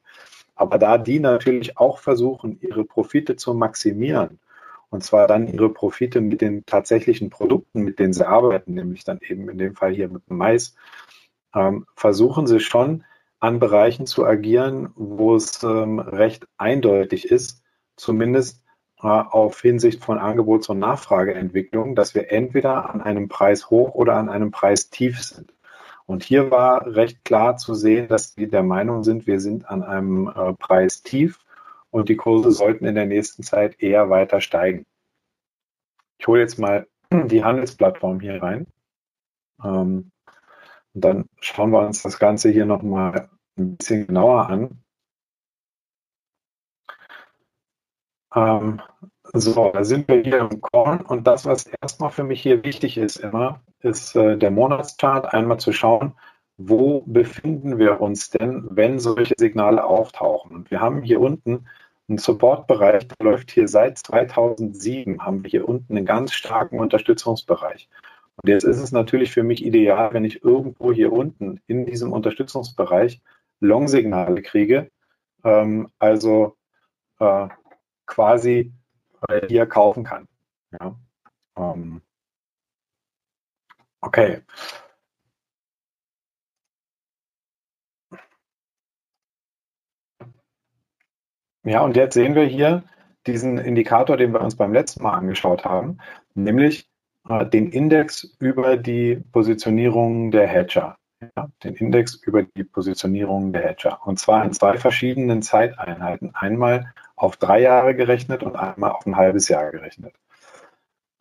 Aber 0.55 0.79
da 0.79 0.99
die 0.99 1.21
natürlich 1.21 1.79
auch 1.79 1.99
versuchen, 1.99 2.59
ihre 2.61 2.85
Profite 2.85 3.37
zu 3.37 3.55
maximieren, 3.55 4.39
und 4.91 5.05
zwar 5.05 5.27
dann 5.27 5.47
ihre 5.47 5.71
Profite 5.71 6.21
mit 6.21 6.41
den 6.41 6.67
tatsächlichen 6.67 7.31
Produkten, 7.31 7.83
mit 7.83 7.99
denen 7.99 8.13
sie 8.13 8.27
arbeiten, 8.27 8.75
nämlich 8.75 9.05
dann 9.05 9.19
eben 9.23 9.49
in 9.49 9.59
dem 9.59 9.75
Fall 9.75 9.93
hier 9.93 10.09
mit 10.09 10.29
dem 10.29 10.37
Mais, 10.37 10.75
ähm, 11.55 11.87
versuchen 11.95 12.47
sie 12.47 12.61
schon 12.61 13.05
an 13.39 13.59
Bereichen 13.59 14.07
zu 14.07 14.27
agieren, 14.27 14.91
wo 14.97 15.35
es 15.35 15.63
ähm, 15.63 15.99
recht 15.99 16.47
eindeutig 16.59 17.31
ist, 17.31 17.63
zumindest 17.97 18.63
äh, 19.03 19.07
auf 19.07 19.61
Hinsicht 19.61 20.05
von 20.05 20.19
Angebots- 20.19 20.69
und 20.69 20.79
Nachfrageentwicklung, 20.79 21.95
dass 21.95 22.15
wir 22.15 22.31
entweder 22.31 22.91
an 22.91 23.01
einem 23.01 23.29
Preis 23.29 23.71
hoch 23.71 23.95
oder 23.95 24.17
an 24.17 24.29
einem 24.29 24.51
Preis 24.51 24.91
tief 24.91 25.23
sind. 25.23 25.55
Und 26.05 26.25
hier 26.25 26.51
war 26.51 26.87
recht 26.87 27.25
klar 27.25 27.57
zu 27.57 27.75
sehen, 27.75 28.09
dass 28.09 28.37
wir 28.37 28.49
der 28.49 28.65
Meinung 28.65 29.05
sind, 29.05 29.27
wir 29.29 29.41
sind 29.41 29.71
an 29.71 29.83
einem 29.83 30.29
äh, 30.29 30.53
Preis 30.55 31.03
tief 31.03 31.39
und 31.91 32.09
die 32.09 32.17
Kurse 32.17 32.51
sollten 32.51 32.87
in 32.87 32.95
der 32.95 33.07
nächsten 33.07 33.43
Zeit 33.43 33.81
eher 33.81 34.11
weiter 34.11 34.41
steigen. 34.41 34.87
Ich 36.19 36.27
hole 36.27 36.41
jetzt 36.41 36.59
mal 36.59 36.87
die 37.13 37.45
Handelsplattform 37.45 38.21
hier 38.21 38.43
rein. 38.43 38.67
Ähm, 39.63 40.11
und 40.95 41.05
dann 41.05 41.29
schauen 41.41 41.71
wir 41.71 41.81
uns 41.81 42.03
das 42.03 42.19
Ganze 42.19 42.51
hier 42.51 42.67
nochmal 42.67 43.31
ein 43.57 43.77
bisschen 43.77 44.07
genauer 44.07 44.49
an. 44.49 44.83
Ähm, 48.35 48.81
so, 49.33 49.71
da 49.73 49.85
sind 49.85 50.09
wir 50.09 50.23
hier 50.23 50.39
im 50.39 50.61
Korn 50.61 51.01
und 51.03 51.27
das, 51.27 51.47
was 51.47 51.67
erstmal 51.67 52.11
für 52.11 52.25
mich 52.25 52.43
hier 52.43 52.65
wichtig 52.65 52.97
ist 52.99 53.17
immer, 53.17 53.61
ist 53.81 54.17
äh, 54.17 54.37
der 54.37 54.51
Monatschart 54.51 55.33
einmal 55.33 55.59
zu 55.61 55.73
schauen, 55.73 56.15
wo 56.63 57.03
befinden 57.07 57.79
wir 57.79 58.03
uns 58.03 58.29
denn, 58.29 58.69
wenn 58.71 58.99
solche 58.99 59.35
Signale 59.39 59.83
auftauchen. 59.83 60.55
Und 60.55 60.71
wir 60.71 60.81
haben 60.81 61.03
hier 61.03 61.21
unten 61.21 61.67
einen 62.07 62.19
Supportbereich, 62.19 63.09
der 63.09 63.25
läuft 63.25 63.51
hier 63.51 63.67
seit 63.67 63.97
2007, 63.99 65.25
haben 65.25 65.43
wir 65.43 65.51
hier 65.51 65.69
unten 65.69 65.97
einen 65.97 66.05
ganz 66.05 66.35
starken 66.35 66.79
Unterstützungsbereich. 66.79 67.89
Und 68.37 68.51
jetzt 68.51 68.65
ist 68.65 68.79
es 68.79 68.93
natürlich 68.93 69.33
für 69.33 69.43
mich 69.43 69.65
ideal, 69.65 70.13
wenn 70.13 70.25
ich 70.25 70.45
irgendwo 70.45 70.93
hier 70.93 71.13
unten 71.13 71.61
in 71.67 71.87
diesem 71.87 72.13
Unterstützungsbereich 72.13 73.23
Long-Signale 73.61 74.43
kriege, 74.43 74.91
ähm, 75.45 75.89
also 75.99 76.57
äh, 77.21 77.49
quasi 78.05 78.73
äh, 79.29 79.47
hier 79.49 79.65
kaufen 79.67 80.05
kann. 80.05 80.29
Ja. 80.79 80.95
Ähm, 81.57 82.03
okay. 84.03 84.43
Ja, 91.65 91.83
und 91.83 91.97
jetzt 91.97 92.15
sehen 92.15 92.35
wir 92.35 92.45
hier 92.45 92.83
diesen 93.27 93.59
Indikator, 93.59 94.17
den 94.17 94.33
wir 94.33 94.41
uns 94.41 94.57
beim 94.57 94.73
letzten 94.73 95.03
Mal 95.03 95.13
angeschaut 95.13 95.65
haben, 95.65 95.99
nämlich 96.35 96.89
äh, 97.29 97.45
den 97.47 97.71
Index 97.71 98.25
über 98.39 98.77
die 98.77 99.23
Positionierung 99.33 100.31
der 100.31 100.47
Hedger. 100.47 100.97
Ja, 101.37 101.49
den 101.63 101.75
Index 101.75 102.15
über 102.15 102.45
die 102.45 102.65
Positionierung 102.65 103.53
der 103.53 103.63
Hedger. 103.63 104.01
Und 104.07 104.19
zwar 104.19 104.43
in 104.43 104.55
zwei 104.55 104.79
verschiedenen 104.79 105.43
Zeiteinheiten. 105.43 106.35
Einmal 106.35 106.95
auf 107.15 107.37
drei 107.37 107.61
Jahre 107.61 107.95
gerechnet 107.95 108.43
und 108.43 108.57
einmal 108.57 108.93
auf 108.93 109.05
ein 109.05 109.17
halbes 109.17 109.49
Jahr 109.49 109.71
gerechnet. 109.71 110.15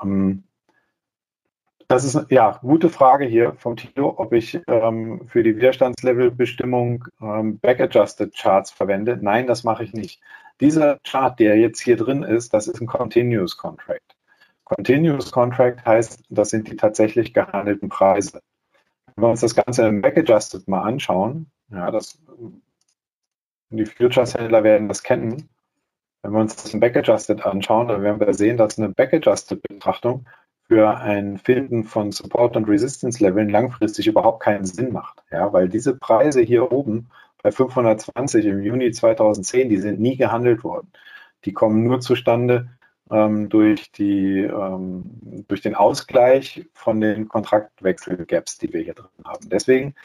Ähm, 0.01 0.45
das 1.89 2.03
ist 2.03 2.29
ja 2.29 2.59
gute 2.61 2.89
Frage 2.89 3.25
hier 3.25 3.53
vom 3.57 3.75
Tilo, 3.75 4.13
ob 4.17 4.31
ich 4.33 4.61
ähm, 4.67 5.27
für 5.27 5.41
die 5.41 5.55
Widerstandslevelbestimmung 5.55 7.05
ähm, 7.19 7.57
Back-Adjusted 7.57 8.35
Charts 8.35 8.69
verwende. 8.69 9.17
Nein, 9.19 9.47
das 9.47 9.63
mache 9.63 9.83
ich 9.83 9.91
nicht. 9.93 10.21
Dieser 10.61 10.99
Chart, 10.99 11.39
der 11.39 11.57
jetzt 11.57 11.79
hier 11.79 11.97
drin 11.97 12.21
ist, 12.21 12.53
das 12.53 12.67
ist 12.67 12.79
ein 12.79 12.85
Continuous 12.85 13.57
Contract. 13.57 14.15
Continuous 14.65 15.31
Contract 15.31 15.83
heißt, 15.83 16.25
das 16.29 16.51
sind 16.51 16.67
die 16.67 16.75
tatsächlich 16.75 17.33
gehandelten 17.33 17.89
Preise. 17.89 18.41
Wenn 19.15 19.23
wir 19.23 19.29
uns 19.31 19.41
das 19.41 19.55
Ganze 19.55 19.87
im 19.87 20.03
Back-Adjusted 20.03 20.67
mal 20.67 20.83
anschauen, 20.83 21.49
ja, 21.71 21.89
das, 21.89 22.19
die 23.71 23.85
Futures-Händler 23.87 24.63
werden 24.63 24.89
das 24.89 25.01
kennen, 25.01 25.49
wenn 26.21 26.33
wir 26.33 26.39
uns 26.39 26.55
das 26.55 26.73
im 26.73 26.81
Backadjusted 26.81 27.45
anschauen, 27.45 27.87
dann 27.87 28.03
werden 28.03 28.19
wir 28.19 28.33
sehen, 28.33 28.57
dass 28.57 28.77
eine 28.77 28.89
Backadjusted-Betrachtung 28.89 30.27
für 30.69 30.97
ein 30.99 31.39
Finden 31.39 31.83
von 31.83 32.11
Support- 32.11 32.55
und 32.55 32.69
Resistance-Leveln 32.69 33.49
langfristig 33.49 34.05
überhaupt 34.05 34.43
keinen 34.43 34.65
Sinn 34.65 34.93
macht. 34.93 35.23
Ja, 35.31 35.51
weil 35.51 35.67
diese 35.67 35.95
Preise 35.95 36.41
hier 36.41 36.71
oben 36.71 37.09
bei 37.41 37.51
520 37.51 38.45
im 38.45 38.61
Juni 38.61 38.91
2010, 38.91 39.67
die 39.69 39.77
sind 39.77 39.99
nie 39.99 40.15
gehandelt 40.15 40.63
worden. 40.63 40.91
Die 41.45 41.53
kommen 41.53 41.83
nur 41.83 42.01
zustande 42.01 42.69
ähm, 43.09 43.49
durch, 43.49 43.91
die, 43.91 44.41
ähm, 44.41 45.45
durch 45.47 45.61
den 45.61 45.73
Ausgleich 45.73 46.67
von 46.73 47.01
den 47.01 47.27
Kontraktwechselgaps, 47.27 48.59
die 48.59 48.71
wir 48.71 48.81
hier 48.81 48.93
drin 48.93 49.09
haben. 49.25 49.49
Deswegen 49.49 49.95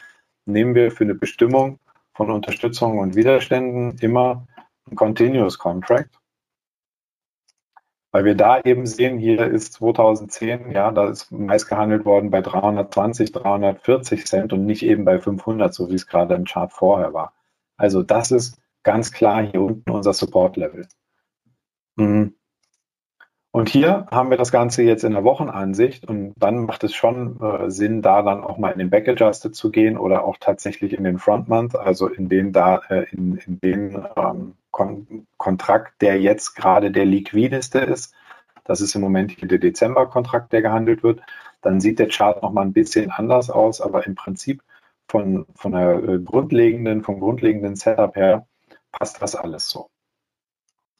nehmen 0.45 0.73
wir 0.73 0.89
für 0.89 1.03
eine 1.03 1.13
Bestimmung 1.13 1.77
von 2.15 2.31
Unterstützung 2.31 2.97
und 2.97 3.15
Widerständen 3.15 3.97
immer 3.99 4.47
ein 4.89 4.95
Continuous 4.95 5.59
Contract. 5.59 6.09
Weil 8.15 8.23
wir 8.23 8.35
da 8.35 8.61
eben 8.61 8.85
sehen, 8.85 9.19
hier 9.19 9.45
ist 9.45 9.73
2010, 9.73 10.71
ja, 10.71 10.89
da 10.91 11.09
ist 11.09 11.33
meist 11.33 11.67
gehandelt 11.67 12.05
worden 12.05 12.29
bei 12.29 12.39
320, 12.39 13.33
340 13.33 14.25
Cent 14.25 14.53
und 14.53 14.65
nicht 14.65 14.83
eben 14.83 15.03
bei 15.03 15.19
500, 15.19 15.73
so 15.73 15.89
wie 15.89 15.95
es 15.95 16.07
gerade 16.07 16.33
im 16.33 16.45
Chart 16.45 16.71
vorher 16.71 17.13
war. 17.13 17.33
Also 17.75 18.03
das 18.03 18.31
ist 18.31 18.57
ganz 18.83 19.11
klar 19.11 19.41
hier 19.41 19.59
unten 19.59 19.91
unser 19.91 20.13
Support-Level. 20.13 20.87
Mhm. 21.97 22.35
Und 23.51 23.67
hier 23.67 24.05
haben 24.09 24.29
wir 24.29 24.37
das 24.37 24.53
Ganze 24.53 24.83
jetzt 24.83 25.03
in 25.03 25.11
der 25.11 25.25
Wochenansicht 25.25 26.07
und 26.07 26.35
dann 26.37 26.63
macht 26.65 26.85
es 26.85 26.95
schon 26.95 27.41
äh, 27.41 27.69
Sinn, 27.69 28.01
da 28.01 28.21
dann 28.21 28.45
auch 28.45 28.57
mal 28.57 28.71
in 28.71 28.79
den 28.79 28.89
Back 28.89 29.09
Adjusted 29.09 29.53
zu 29.53 29.71
gehen 29.71 29.97
oder 29.97 30.23
auch 30.23 30.37
tatsächlich 30.39 30.93
in 30.93 31.03
den 31.03 31.19
Front 31.19 31.49
Month, 31.49 31.75
also 31.75 32.07
in 32.07 32.29
den 32.29 32.53
da 32.53 32.77
äh, 32.87 33.07
in, 33.11 33.35
in 33.45 33.59
den 33.59 34.07
ähm, 34.15 34.53
Kon 34.75 35.25
Kontrakt, 35.37 36.01
der 36.01 36.19
jetzt 36.19 36.53
gerade 36.53 36.91
der 36.91 37.05
liquideste 37.05 37.79
ist. 37.79 38.13
Das 38.65 38.81
ist 38.81 38.93
im 38.93 38.99
Moment 38.99 39.31
hier 39.31 39.47
der 39.47 39.59
Dezember-Kontrakt, 39.59 40.51
der 40.51 40.61
gehandelt 40.61 41.01
wird. 41.01 41.21
Dann 41.61 41.79
sieht 41.79 41.97
der 41.97 42.09
Chart 42.09 42.43
noch 42.43 42.51
mal 42.51 42.63
ein 42.63 42.73
bisschen 42.73 43.09
anders 43.09 43.49
aus, 43.49 43.79
aber 43.79 44.05
im 44.05 44.15
Prinzip 44.15 44.61
von, 45.07 45.45
von 45.55 45.71
der 45.71 46.03
äh, 46.03 46.19
grundlegenden, 46.19 47.03
vom 47.03 47.21
grundlegenden 47.21 47.77
Setup 47.77 48.17
her 48.17 48.47
passt 48.91 49.21
das 49.21 49.37
alles 49.37 49.69
so. 49.69 49.87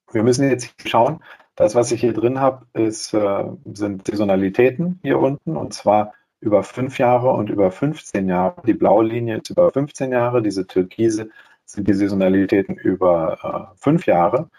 Wir 0.10 0.24
müssen 0.24 0.50
jetzt 0.50 0.74
schauen, 0.88 1.22
das, 1.58 1.76
was 1.76 1.92
ich 1.92 2.00
hier 2.00 2.14
drin 2.14 2.40
habe, 2.40 2.68
ist, 2.72 3.14
äh, 3.14 3.44
sind 3.74 4.08
Saisonalitäten 4.08 5.02
hier 5.04 5.20
unten 5.20 5.58
und 5.58 5.74
zwar 5.74 6.14
über 6.40 6.64
fünf 6.64 6.98
Jahre 6.98 7.32
und 7.34 7.50
über 7.50 7.72
15 7.72 8.30
Jahre. 8.30 8.62
Die 8.66 8.74
blaue 8.74 9.04
Linie 9.04 9.40
ist 9.40 9.50
über 9.50 9.70
15 9.70 10.14
Jahre, 10.14 10.42
diese 10.42 10.66
türkise 10.66 11.30
sind 11.66 11.88
die 11.88 11.94
Saisonalitäten 11.94 12.76
über 12.76 13.72
äh, 13.74 13.76
fünf 13.82 14.06
Jahre. 14.06 14.50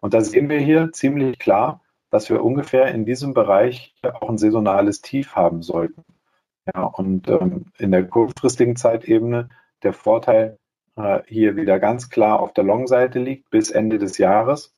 Und 0.00 0.14
da 0.14 0.20
sehen 0.20 0.48
wir 0.48 0.58
hier 0.58 0.92
ziemlich 0.92 1.38
klar, 1.38 1.80
dass 2.10 2.30
wir 2.30 2.44
ungefähr 2.44 2.88
in 2.94 3.04
diesem 3.04 3.34
Bereich 3.34 3.94
auch 4.02 4.28
ein 4.28 4.38
saisonales 4.38 5.00
Tief 5.02 5.34
haben 5.34 5.62
sollten. 5.62 6.04
Ja, 6.74 6.84
und 6.84 7.28
ähm, 7.28 7.66
in 7.78 7.90
der 7.90 8.06
kurzfristigen 8.06 8.76
Zeitebene 8.76 9.48
der 9.82 9.92
Vorteil 9.92 10.58
äh, 10.96 11.20
hier 11.26 11.56
wieder 11.56 11.78
ganz 11.78 12.08
klar 12.10 12.40
auf 12.40 12.52
der 12.52 12.64
Long-Seite 12.64 13.18
liegt 13.18 13.50
bis 13.50 13.70
Ende 13.70 13.98
des 13.98 14.18
Jahres 14.18 14.74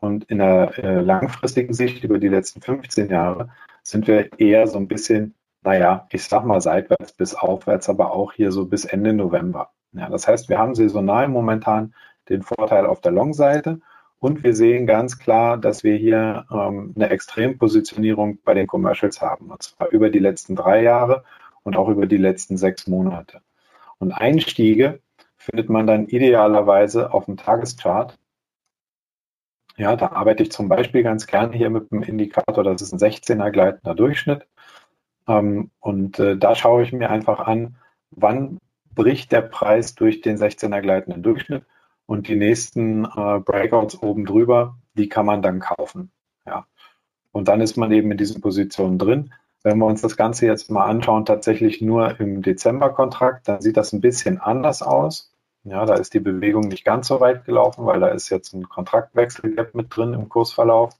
und 0.00 0.24
in 0.24 0.38
der 0.38 0.78
äh, 0.78 1.00
langfristigen 1.00 1.74
Sicht 1.74 2.04
über 2.04 2.18
die 2.18 2.28
letzten 2.28 2.60
15 2.60 3.10
Jahre 3.10 3.50
sind 3.82 4.06
wir 4.06 4.38
eher 4.38 4.66
so 4.66 4.78
ein 4.78 4.88
bisschen, 4.88 5.34
naja, 5.62 6.06
ich 6.10 6.24
sag 6.24 6.44
mal 6.44 6.60
seitwärts 6.60 7.12
bis 7.12 7.34
aufwärts, 7.34 7.88
aber 7.88 8.12
auch 8.12 8.32
hier 8.32 8.50
so 8.50 8.66
bis 8.66 8.84
Ende 8.84 9.12
November. 9.12 9.70
Ja, 9.92 10.08
das 10.08 10.28
heißt, 10.28 10.48
wir 10.48 10.58
haben 10.58 10.74
saisonal 10.74 11.28
momentan 11.28 11.94
den 12.28 12.42
Vorteil 12.42 12.86
auf 12.86 13.00
der 13.00 13.12
Long-Seite 13.12 13.80
und 14.18 14.44
wir 14.44 14.54
sehen 14.54 14.86
ganz 14.86 15.18
klar, 15.18 15.58
dass 15.58 15.82
wir 15.84 15.96
hier 15.96 16.46
ähm, 16.50 16.92
eine 16.96 17.10
Extrempositionierung 17.10 18.38
bei 18.44 18.54
den 18.54 18.66
Commercials 18.66 19.20
haben, 19.20 19.50
und 19.50 19.62
zwar 19.62 19.88
über 19.90 20.10
die 20.10 20.18
letzten 20.18 20.54
drei 20.56 20.82
Jahre 20.82 21.24
und 21.62 21.76
auch 21.76 21.88
über 21.88 22.06
die 22.06 22.18
letzten 22.18 22.56
sechs 22.56 22.86
Monate. 22.86 23.42
Und 23.98 24.12
Einstiege 24.12 25.00
findet 25.36 25.70
man 25.70 25.86
dann 25.86 26.06
idealerweise 26.06 27.12
auf 27.12 27.24
dem 27.26 27.36
Tageschart 27.36 28.18
Ja, 29.76 29.96
da 29.96 30.12
arbeite 30.12 30.42
ich 30.42 30.52
zum 30.52 30.68
Beispiel 30.68 31.02
ganz 31.02 31.26
gerne 31.26 31.56
hier 31.56 31.70
mit 31.70 31.90
dem 31.90 32.02
Indikator, 32.02 32.62
das 32.64 32.82
ist 32.82 32.92
ein 32.92 32.98
16er 32.98 33.50
gleitender 33.50 33.94
Durchschnitt. 33.94 34.46
Ähm, 35.28 35.70
und 35.80 36.18
äh, 36.18 36.36
da 36.36 36.54
schaue 36.54 36.82
ich 36.82 36.92
mir 36.92 37.10
einfach 37.10 37.40
an, 37.40 37.76
wann 38.10 38.58
bricht 39.00 39.32
der 39.32 39.40
Preis 39.40 39.94
durch 39.94 40.20
den 40.20 40.36
16er 40.36 40.82
gleitenden 40.82 41.22
Durchschnitt 41.22 41.64
und 42.04 42.28
die 42.28 42.36
nächsten 42.36 43.06
äh, 43.06 43.40
Breakouts 43.40 44.02
oben 44.02 44.26
drüber, 44.26 44.76
die 44.92 45.08
kann 45.08 45.24
man 45.24 45.40
dann 45.40 45.58
kaufen. 45.58 46.10
Ja. 46.44 46.66
Und 47.32 47.48
dann 47.48 47.62
ist 47.62 47.78
man 47.78 47.92
eben 47.92 48.10
in 48.10 48.18
diesen 48.18 48.42
Positionen 48.42 48.98
drin. 48.98 49.32
Wenn 49.62 49.78
wir 49.78 49.86
uns 49.86 50.02
das 50.02 50.18
Ganze 50.18 50.44
jetzt 50.44 50.70
mal 50.70 50.84
anschauen, 50.84 51.24
tatsächlich 51.24 51.80
nur 51.80 52.20
im 52.20 52.42
Dezember-Kontrakt, 52.42 53.48
dann 53.48 53.62
sieht 53.62 53.78
das 53.78 53.94
ein 53.94 54.02
bisschen 54.02 54.38
anders 54.38 54.82
aus. 54.82 55.32
Ja, 55.64 55.86
da 55.86 55.94
ist 55.94 56.12
die 56.12 56.20
Bewegung 56.20 56.68
nicht 56.68 56.84
ganz 56.84 57.08
so 57.08 57.20
weit 57.20 57.46
gelaufen, 57.46 57.86
weil 57.86 58.00
da 58.00 58.08
ist 58.08 58.28
jetzt 58.28 58.52
ein 58.52 58.68
Kontraktwechsel 58.68 59.56
mit 59.72 59.96
drin 59.96 60.12
im 60.12 60.28
Kursverlauf. 60.28 60.92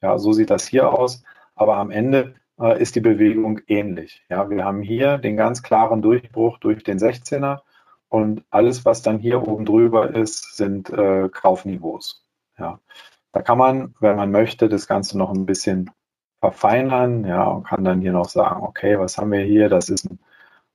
Ja, 0.00 0.16
so 0.16 0.32
sieht 0.32 0.50
das 0.50 0.64
hier 0.64 0.92
aus. 0.92 1.24
Aber 1.56 1.76
am 1.78 1.90
Ende 1.90 2.36
äh, 2.60 2.80
ist 2.80 2.96
die 2.96 3.00
Bewegung 3.00 3.60
ähnlich. 3.66 4.24
Ja, 4.28 4.50
wir 4.50 4.64
haben 4.64 4.82
hier 4.82 5.18
den 5.18 5.36
ganz 5.36 5.62
klaren 5.62 6.02
Durchbruch 6.02 6.58
durch 6.58 6.84
den 6.84 6.98
16er 6.98 7.60
und 8.08 8.44
alles, 8.50 8.84
was 8.84 9.02
dann 9.02 9.18
hier 9.18 9.46
oben 9.46 9.64
drüber 9.64 10.14
ist, 10.14 10.56
sind 10.56 10.90
äh, 10.90 11.28
Kaufniveaus. 11.30 12.24
Ja, 12.58 12.80
da 13.32 13.42
kann 13.42 13.58
man, 13.58 13.94
wenn 14.00 14.16
man 14.16 14.30
möchte, 14.30 14.68
das 14.68 14.86
Ganze 14.86 15.16
noch 15.18 15.32
ein 15.32 15.46
bisschen 15.46 15.90
verfeinern, 16.40 17.24
ja, 17.24 17.44
und 17.44 17.64
kann 17.66 17.84
dann 17.84 18.00
hier 18.00 18.12
noch 18.12 18.28
sagen, 18.28 18.62
okay, 18.62 18.98
was 18.98 19.18
haben 19.18 19.32
wir 19.32 19.40
hier? 19.40 19.68
Das 19.68 19.88
ist 19.88 20.10
ein, 20.10 20.18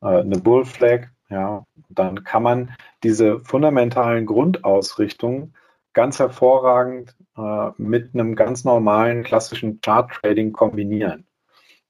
äh, 0.01 0.21
eine 0.21 0.39
Bull 0.39 0.65
Flag, 0.65 1.09
ja. 1.29 1.65
Dann 1.89 2.23
kann 2.23 2.43
man 2.43 2.71
diese 3.03 3.39
fundamentalen 3.41 4.25
Grundausrichtungen 4.25 5.55
ganz 5.93 6.19
hervorragend 6.19 7.15
äh, 7.37 7.69
mit 7.77 8.13
einem 8.13 8.35
ganz 8.35 8.63
normalen 8.63 9.23
klassischen 9.23 9.81
Chart 9.81 10.11
Trading 10.11 10.53
kombinieren. 10.53 11.25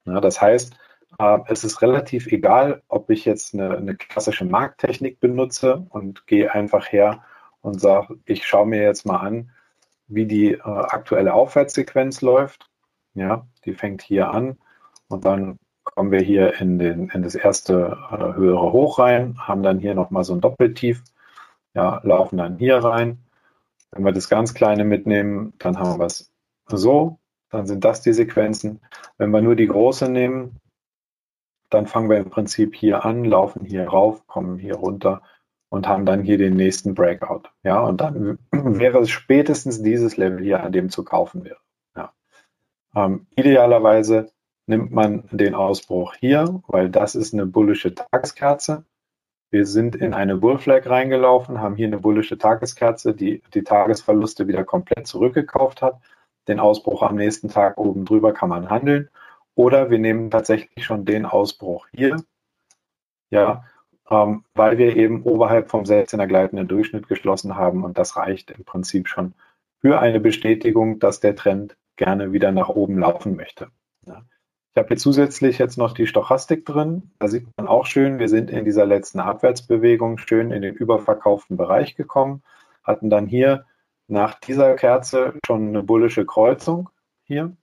Ja, 0.05 0.21
das 0.21 0.41
heißt, 0.41 0.77
äh, 1.19 1.39
es 1.47 1.63
ist 1.63 1.81
relativ 1.81 2.27
egal, 2.27 2.81
ob 2.87 3.09
ich 3.09 3.25
jetzt 3.25 3.53
eine, 3.53 3.77
eine 3.77 3.95
klassische 3.95 4.45
Markttechnik 4.45 5.19
benutze 5.19 5.85
und 5.89 6.27
gehe 6.27 6.53
einfach 6.53 6.91
her 6.91 7.23
und 7.61 7.79
sage, 7.79 8.19
ich 8.25 8.45
schaue 8.45 8.67
mir 8.67 8.83
jetzt 8.83 9.05
mal 9.05 9.17
an, 9.17 9.51
wie 10.07 10.25
die 10.25 10.53
äh, 10.53 10.61
aktuelle 10.61 11.33
Aufwärtssequenz 11.33 12.21
läuft. 12.21 12.69
Ja, 13.13 13.47
die 13.65 13.73
fängt 13.73 14.01
hier 14.01 14.29
an 14.31 14.57
und 15.07 15.25
dann 15.25 15.57
kommen 15.83 16.11
wir 16.11 16.19
hier 16.21 16.59
in, 16.59 16.79
den, 16.79 17.09
in 17.09 17.21
das 17.23 17.35
erste 17.35 17.97
äh, 18.11 18.17
höhere 18.35 18.73
Hoch 18.73 18.99
rein, 18.99 19.37
haben 19.39 19.63
dann 19.63 19.79
hier 19.79 19.95
nochmal 19.95 20.23
so 20.23 20.33
ein 20.33 20.41
Doppeltief, 20.41 21.03
ja, 21.73 22.01
laufen 22.03 22.37
dann 22.37 22.57
hier 22.57 22.77
rein. 22.77 23.19
Wenn 23.91 24.03
wir 24.03 24.11
das 24.11 24.29
ganz 24.29 24.53
kleine 24.53 24.83
mitnehmen, 24.83 25.53
dann 25.59 25.79
haben 25.79 25.99
wir 25.99 26.05
es 26.05 26.31
so, 26.67 27.19
dann 27.55 27.67
sind 27.67 27.83
das 27.85 28.01
die 28.01 28.13
Sequenzen. 28.13 28.81
Wenn 29.17 29.31
wir 29.31 29.41
nur 29.41 29.55
die 29.55 29.67
große 29.67 30.09
nehmen, 30.09 30.59
dann 31.69 31.87
fangen 31.87 32.09
wir 32.09 32.17
im 32.17 32.29
Prinzip 32.29 32.75
hier 32.75 33.05
an, 33.05 33.23
laufen 33.23 33.65
hier 33.65 33.87
rauf, 33.87 34.27
kommen 34.27 34.59
hier 34.59 34.75
runter 34.75 35.21
und 35.69 35.87
haben 35.87 36.05
dann 36.05 36.21
hier 36.21 36.37
den 36.37 36.55
nächsten 36.55 36.93
Breakout. 36.93 37.49
Ja, 37.63 37.81
und 37.81 38.01
dann 38.01 38.39
wäre 38.51 38.99
es 38.99 39.09
spätestens 39.09 39.81
dieses 39.81 40.17
Level 40.17 40.43
hier, 40.43 40.63
an 40.63 40.71
dem 40.71 40.89
zu 40.89 41.03
kaufen 41.03 41.43
wäre. 41.43 41.59
Ja. 41.95 42.13
Ähm, 42.95 43.27
idealerweise 43.35 44.31
nimmt 44.67 44.91
man 44.91 45.27
den 45.31 45.55
Ausbruch 45.55 46.15
hier, 46.15 46.61
weil 46.67 46.89
das 46.89 47.15
ist 47.15 47.33
eine 47.33 47.45
bullische 47.45 47.93
Tageskerze. 47.95 48.85
Wir 49.51 49.65
sind 49.65 49.95
in 49.95 50.13
eine 50.13 50.37
Bullflag 50.37 50.89
reingelaufen, 50.89 51.61
haben 51.61 51.75
hier 51.75 51.87
eine 51.87 51.99
bullische 51.99 52.37
Tageskerze, 52.37 53.13
die 53.13 53.41
die 53.53 53.63
Tagesverluste 53.63 54.47
wieder 54.47 54.63
komplett 54.63 55.07
zurückgekauft 55.07 55.81
hat. 55.81 56.01
Den 56.47 56.59
Ausbruch 56.59 57.01
am 57.03 57.15
nächsten 57.15 57.49
Tag 57.49 57.77
oben 57.77 58.05
drüber 58.05 58.33
kann 58.33 58.49
man 58.49 58.69
handeln. 58.69 59.09
Oder 59.55 59.89
wir 59.89 59.99
nehmen 59.99 60.29
tatsächlich 60.31 60.85
schon 60.85 61.05
den 61.05 61.25
Ausbruch 61.25 61.87
hier. 61.93 62.17
Ja, 63.29 63.65
ähm, 64.09 64.43
weil 64.53 64.77
wir 64.77 64.95
eben 64.95 65.23
oberhalb 65.23 65.69
vom 65.69 65.83
16er 65.83 66.27
gleitenden 66.27 66.67
Durchschnitt 66.67 67.07
geschlossen 67.07 67.55
haben 67.55 67.83
und 67.83 67.97
das 67.97 68.15
reicht 68.17 68.51
im 68.51 68.63
Prinzip 68.63 69.07
schon 69.07 69.33
für 69.79 69.99
eine 69.99 70.19
Bestätigung, 70.19 70.99
dass 70.99 71.19
der 71.19 71.35
Trend 71.35 71.75
gerne 71.95 72.33
wieder 72.33 72.51
nach 72.51 72.69
oben 72.69 72.99
laufen 72.99 73.35
möchte. 73.35 73.69
Ja. 74.05 74.23
Ich 74.71 74.77
habe 74.77 74.89
hier 74.89 74.97
zusätzlich 74.97 75.57
jetzt 75.57 75.77
noch 75.77 75.93
die 75.93 76.05
Stochastik 76.05 76.65
drin. 76.65 77.11
Da 77.17 77.29
sieht 77.29 77.47
man 77.55 77.67
auch 77.67 77.85
schön, 77.85 78.19
wir 78.19 78.27
sind 78.27 78.49
in 78.51 78.65
dieser 78.65 78.85
letzten 78.85 79.21
Abwärtsbewegung 79.21 80.17
schön 80.17 80.51
in 80.51 80.61
den 80.61 80.75
überverkauften 80.75 81.55
Bereich 81.55 81.95
gekommen, 81.95 82.43
hatten 82.83 83.09
dann 83.09 83.25
hier 83.25 83.65
nach 84.07 84.39
dieser 84.39 84.75
Kerze 84.75 85.33
schon 85.45 85.69
eine 85.69 85.83
bullische 85.83 86.25
Kreuzung 86.25 86.89
hier 87.23 87.55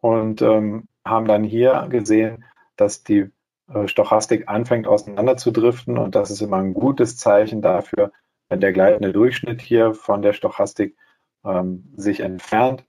und 0.00 0.42
ähm, 0.42 0.88
haben 1.04 1.26
dann 1.26 1.44
hier 1.44 1.86
gesehen, 1.88 2.44
dass 2.76 3.02
die 3.02 3.30
äh, 3.72 3.88
Stochastik 3.88 4.48
anfängt 4.48 4.86
auseinander 4.86 5.36
zu 5.36 5.50
driften 5.50 5.98
und 5.98 6.14
das 6.14 6.30
ist 6.30 6.40
immer 6.40 6.58
ein 6.58 6.74
gutes 6.74 7.16
Zeichen 7.16 7.62
dafür, 7.62 8.12
wenn 8.48 8.60
der 8.60 8.72
gleitende 8.72 9.12
Durchschnitt 9.12 9.60
hier 9.60 9.94
von 9.94 10.22
der 10.22 10.32
Stochastik 10.32 10.96
ähm, 11.44 11.92
sich 11.96 12.20
entfernt, 12.20 12.84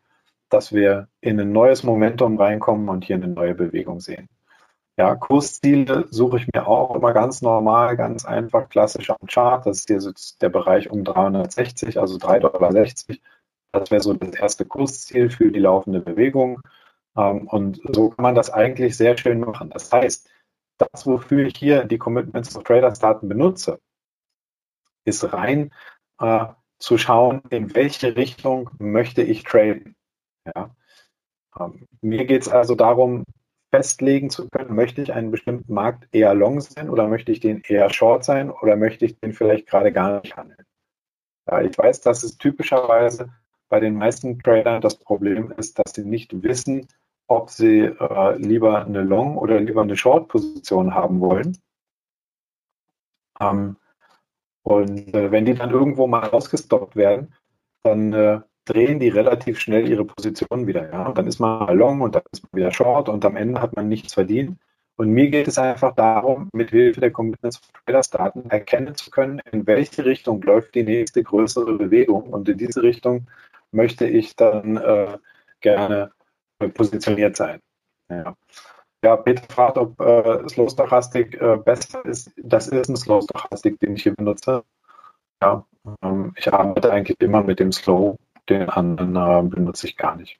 dass 0.49 0.73
wir 0.73 1.07
in 1.21 1.39
ein 1.39 1.51
neues 1.51 1.83
Momentum 1.83 2.37
reinkommen 2.37 2.89
und 2.89 3.05
hier 3.05 3.15
eine 3.15 3.27
neue 3.27 3.55
Bewegung 3.55 3.99
sehen. 3.99 4.29
Ja, 4.99 5.15
Kursziele 5.15 6.07
suche 6.09 6.37
ich 6.37 6.47
mir 6.51 6.67
auch 6.67 6.95
immer 6.95 7.13
ganz 7.13 7.43
normal, 7.43 7.95
ganz 7.97 8.25
einfach, 8.25 8.67
klassisch 8.67 9.11
am 9.11 9.27
Chart. 9.27 9.63
Das 9.65 9.79
ist 9.79 9.87
hier 9.87 10.13
der 10.41 10.49
Bereich 10.49 10.89
um 10.89 11.03
360, 11.03 11.99
also 11.99 12.17
3,60 12.17 12.39
Dollar. 12.39 13.19
Das 13.73 13.91
wäre 13.91 14.01
so 14.01 14.13
das 14.13 14.33
erste 14.33 14.65
Kursziel 14.65 15.29
für 15.29 15.51
die 15.51 15.59
laufende 15.59 15.99
Bewegung. 15.99 16.61
Ähm, 17.15 17.47
und 17.47 17.79
so 17.93 18.09
kann 18.09 18.23
man 18.23 18.35
das 18.35 18.49
eigentlich 18.49 18.97
sehr 18.97 19.15
schön 19.17 19.39
machen. 19.39 19.69
Das 19.69 19.91
heißt, 19.91 20.29
das, 20.79 21.05
wofür 21.05 21.45
ich 21.45 21.57
hier 21.57 21.83
die 21.85 21.99
Commitments 21.99 22.55
of 22.55 22.63
Traders 22.63 22.97
Daten 22.99 23.27
benutze, 23.27 23.79
ist 25.05 25.31
rein 25.31 25.71
äh, 26.19 26.47
zu 26.79 26.97
schauen, 26.97 27.41
in 27.49 27.75
welche 27.75 28.15
Richtung 28.15 28.71
möchte 28.79 29.21
ich 29.21 29.43
traden. 29.43 29.95
Ja. 30.55 30.75
Ähm, 31.59 31.87
mir 32.01 32.25
geht 32.25 32.43
es 32.43 32.49
also 32.49 32.75
darum, 32.75 33.25
festlegen 33.71 34.29
zu 34.29 34.47
können, 34.49 34.75
möchte 34.75 35.01
ich 35.01 35.13
einen 35.13 35.31
bestimmten 35.31 35.73
Markt 35.73 36.07
eher 36.11 36.33
long 36.33 36.61
sein 36.61 36.89
oder 36.89 37.07
möchte 37.07 37.31
ich 37.31 37.39
den 37.39 37.61
eher 37.61 37.89
short 37.89 38.23
sein 38.23 38.49
oder 38.49 38.75
möchte 38.75 39.05
ich 39.05 39.19
den 39.19 39.33
vielleicht 39.33 39.67
gerade 39.67 39.91
gar 39.91 40.21
nicht 40.21 40.37
handeln. 40.37 40.65
Ja, 41.49 41.61
ich 41.61 41.77
weiß, 41.77 42.01
dass 42.01 42.23
es 42.23 42.37
typischerweise 42.37 43.29
bei 43.69 43.79
den 43.79 43.95
meisten 43.95 44.39
Tradern 44.39 44.81
das 44.81 44.95
Problem 44.95 45.51
ist, 45.51 45.79
dass 45.79 45.93
sie 45.93 46.05
nicht 46.05 46.43
wissen, 46.43 46.87
ob 47.27 47.49
sie 47.49 47.79
äh, 47.81 48.37
lieber 48.37 48.85
eine 48.85 49.01
Long- 49.01 49.37
oder 49.37 49.59
lieber 49.59 49.81
eine 49.81 49.97
Short-Position 49.97 50.93
haben 50.93 51.19
wollen. 51.19 51.57
Ähm, 53.39 53.77
und 54.63 55.13
äh, 55.13 55.31
wenn 55.31 55.45
die 55.45 55.53
dann 55.53 55.71
irgendwo 55.71 56.07
mal 56.07 56.29
ausgestoppt 56.29 56.95
werden, 56.95 57.33
dann 57.83 58.13
äh, 58.13 58.41
drehen 58.69 58.99
die 58.99 59.09
relativ 59.09 59.59
schnell 59.59 59.89
ihre 59.89 60.05
Position 60.05 60.67
wieder. 60.67 60.91
Ja? 60.91 61.11
Dann 61.11 61.27
ist 61.27 61.39
man 61.39 61.75
Long 61.77 62.01
und 62.01 62.15
dann 62.15 62.23
ist 62.31 62.43
man 62.43 62.59
wieder 62.59 62.71
Short 62.71 63.09
und 63.09 63.25
am 63.25 63.35
Ende 63.35 63.61
hat 63.61 63.75
man 63.75 63.87
nichts 63.87 64.13
verdient. 64.13 64.57
Und 64.97 65.09
mir 65.11 65.29
geht 65.29 65.47
es 65.47 65.59
einfach 65.59 65.93
darum, 65.93 66.49
mit 66.53 66.71
Hilfe 66.71 66.99
der 66.99 67.11
Commitments 67.11 67.59
of 67.59 67.69
Traders 67.85 68.09
Daten 68.09 68.49
erkennen 68.49 68.95
zu 68.95 69.11
können, 69.11 69.41
in 69.51 69.67
welche 69.67 70.05
Richtung 70.05 70.41
läuft 70.41 70.73
die 70.73 70.83
nächste 70.83 71.23
größere 71.23 71.73
Bewegung. 71.77 72.33
Und 72.33 72.49
in 72.49 72.57
diese 72.57 72.81
Richtung 72.81 73.27
möchte 73.71 74.07
ich 74.07 74.35
dann 74.35 74.77
äh, 74.77 75.17
gerne 75.61 76.11
positioniert 76.73 77.35
sein. 77.35 77.59
Ja. 78.09 78.35
Ja, 79.03 79.15
Peter 79.15 79.43
fragt, 79.53 79.77
ob 79.77 79.99
äh, 80.01 80.49
Slow 80.49 80.69
Stochastic 80.69 81.39
äh, 81.39 81.57
besser 81.57 82.03
ist. 82.03 82.31
Das 82.35 82.67
ist 82.67 82.89
ein 82.89 82.95
Slow 82.95 83.21
Stochastic, 83.21 83.79
den 83.79 83.95
ich 83.95 84.03
hier 84.03 84.15
benutze. 84.15 84.63
Ja, 85.41 85.65
ähm, 86.01 86.33
ich 86.35 86.51
arbeite 86.51 86.91
eigentlich 86.91 87.21
immer 87.21 87.43
mit 87.43 87.59
dem 87.59 87.71
Slow, 87.71 88.17
den 88.49 88.69
anderen 88.69 89.15
äh, 89.15 89.49
benutze 89.49 89.87
ich 89.87 89.97
gar 89.97 90.15
nicht. 90.15 90.39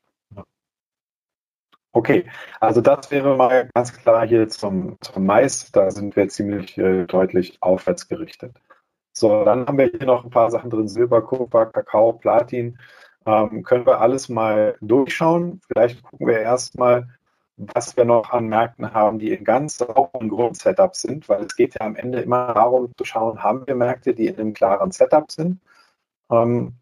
Okay, 1.94 2.30
also 2.60 2.82
das 2.82 3.10
wäre 3.12 3.36
mal 3.36 3.70
ganz 3.74 3.92
klar 3.94 4.28
hier 4.28 4.48
zum, 4.50 4.98
zum 5.02 5.26
Mais. 5.26 5.72
Da 5.72 5.90
sind 5.90 6.16
wir 6.16 6.30
ziemlich 6.30 6.78
äh, 6.78 7.06
deutlich 7.06 7.58
aufwärts 7.62 8.08
gerichtet. 8.08 8.62
So, 9.14 9.44
dann 9.44 9.66
haben 9.68 9.78
wir 9.80 9.88
hier 9.88 10.06
noch 10.06 10.24
ein 10.24 10.30
paar 10.30 10.52
Sachen 10.52 10.70
drin: 10.70 10.88
Silber, 10.88 11.24
Kupfer, 11.24 11.66
Kakao, 11.68 12.14
Platin. 12.14 12.80
Ähm, 13.26 13.64
können 13.64 13.86
wir 13.86 14.00
alles 14.02 14.30
mal 14.30 14.78
durchschauen. 14.82 15.62
Vielleicht 15.68 16.04
gucken 16.04 16.28
wir 16.28 16.40
erstmal, 16.40 17.10
was 17.58 17.98
wir 17.98 18.06
noch 18.06 18.32
an 18.32 18.48
Märkten 18.48 18.94
haben, 18.94 19.20
die 19.20 19.32
in 19.34 19.44
ganz 19.44 19.78
sauberen 19.78 20.30
Grundsetup 20.30 20.96
sind, 20.96 21.28
weil 21.30 21.44
es 21.46 21.56
geht 21.56 21.76
ja 21.80 21.86
am 21.88 21.96
Ende 21.96 22.22
immer 22.22 22.54
darum 22.54 22.92
zu 22.96 23.06
schauen, 23.06 23.44
haben 23.44 23.66
wir 23.68 23.76
Märkte, 23.76 24.14
die 24.14 24.28
in 24.28 24.40
einem 24.40 24.54
klaren 24.54 24.92
Setup 24.92 25.32
sind 25.32 25.60
ähm, 26.32 26.76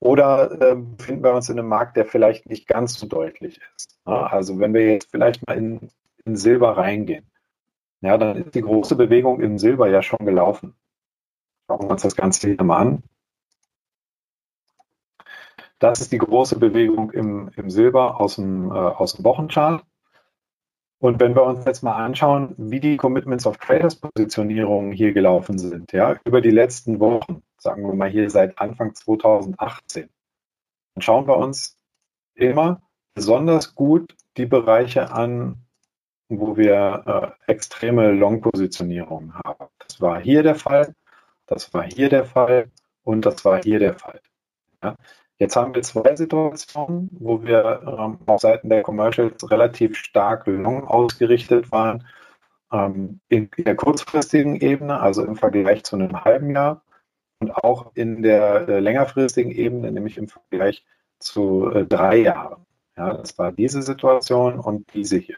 oder 0.00 0.50
äh, 0.60 0.76
befinden 0.76 1.24
wir 1.24 1.34
uns 1.34 1.48
in 1.48 1.58
einem 1.58 1.68
Markt, 1.68 1.96
der 1.96 2.04
vielleicht 2.04 2.46
nicht 2.46 2.66
ganz 2.66 2.98
so 2.98 3.06
deutlich 3.06 3.60
ist. 3.76 3.98
Ja, 4.06 4.26
also 4.26 4.58
wenn 4.58 4.74
wir 4.74 4.92
jetzt 4.92 5.10
vielleicht 5.10 5.46
mal 5.46 5.56
in, 5.56 5.88
in 6.24 6.36
Silber 6.36 6.76
reingehen, 6.76 7.30
ja, 8.00 8.18
dann 8.18 8.36
ist 8.36 8.54
die 8.54 8.60
große 8.60 8.96
Bewegung 8.96 9.40
im 9.40 9.58
Silber 9.58 9.88
ja 9.88 10.02
schon 10.02 10.26
gelaufen. 10.26 10.74
Schauen 11.66 11.86
wir 11.86 11.90
uns 11.92 12.02
das 12.02 12.16
Ganze 12.16 12.48
hier 12.48 12.62
mal 12.62 12.78
an. 12.78 13.02
Das 15.78 16.00
ist 16.00 16.12
die 16.12 16.18
große 16.18 16.58
Bewegung 16.58 17.10
im, 17.10 17.50
im 17.56 17.70
Silber 17.70 18.20
aus 18.20 18.36
dem, 18.36 18.70
äh, 18.70 18.74
aus 18.74 19.14
dem 19.14 19.24
Wochenchart. 19.24 19.84
Und 20.98 21.20
wenn 21.20 21.34
wir 21.34 21.42
uns 21.42 21.64
jetzt 21.64 21.82
mal 21.82 22.02
anschauen, 22.02 22.54
wie 22.56 22.80
die 22.80 22.96
Commitments 22.96 23.46
of 23.46 23.58
Traders 23.58 23.96
Positionierungen 23.96 24.92
hier 24.92 25.12
gelaufen 25.12 25.58
sind, 25.58 25.92
ja, 25.92 26.16
über 26.24 26.40
die 26.40 26.50
letzten 26.50 27.00
Wochen, 27.00 27.42
sagen 27.64 27.86
wir 27.86 27.94
mal 27.94 28.10
hier 28.10 28.30
seit 28.30 28.58
Anfang 28.58 28.94
2018, 28.94 30.08
dann 30.94 31.02
schauen 31.02 31.26
wir 31.26 31.36
uns 31.36 31.76
immer 32.34 32.82
besonders 33.14 33.74
gut 33.74 34.14
die 34.36 34.46
Bereiche 34.46 35.10
an, 35.10 35.64
wo 36.28 36.56
wir 36.56 37.36
äh, 37.48 37.52
extreme 37.52 38.12
Long-Positionierungen 38.12 39.34
haben. 39.34 39.66
Das 39.78 40.00
war 40.00 40.20
hier 40.20 40.42
der 40.42 40.54
Fall, 40.54 40.94
das 41.46 41.72
war 41.72 41.84
hier 41.84 42.08
der 42.08 42.24
Fall 42.24 42.70
und 43.02 43.24
das 43.26 43.44
war 43.44 43.62
hier 43.62 43.78
der 43.78 43.94
Fall. 43.94 44.20
Ja. 44.82 44.96
Jetzt 45.38 45.56
haben 45.56 45.74
wir 45.74 45.82
zwei 45.82 46.14
Situationen, 46.14 47.08
wo 47.12 47.42
wir 47.42 47.82
ähm, 47.82 48.18
auf 48.26 48.40
Seiten 48.40 48.68
der 48.68 48.82
Commercials 48.82 49.50
relativ 49.50 49.96
stark 49.96 50.46
long 50.46 50.86
ausgerichtet 50.86 51.72
waren. 51.72 52.06
Ähm, 52.72 53.20
in 53.28 53.50
der 53.58 53.74
kurzfristigen 53.74 54.56
Ebene, 54.56 55.00
also 55.00 55.24
im 55.24 55.36
Vergleich 55.36 55.82
zu 55.84 55.96
einem 55.96 56.24
halben 56.24 56.50
Jahr 56.50 56.83
und 57.44 57.54
auch 57.54 57.92
in 57.94 58.22
der 58.22 58.68
äh, 58.68 58.80
längerfristigen 58.80 59.52
Ebene, 59.52 59.92
nämlich 59.92 60.16
im 60.16 60.28
Vergleich 60.28 60.84
zu 61.18 61.70
äh, 61.70 61.84
drei 61.84 62.16
Jahren. 62.16 62.64
Ja, 62.96 63.14
das 63.14 63.36
war 63.38 63.52
diese 63.52 63.82
Situation 63.82 64.58
und 64.58 64.92
diese 64.94 65.18
hier. 65.18 65.36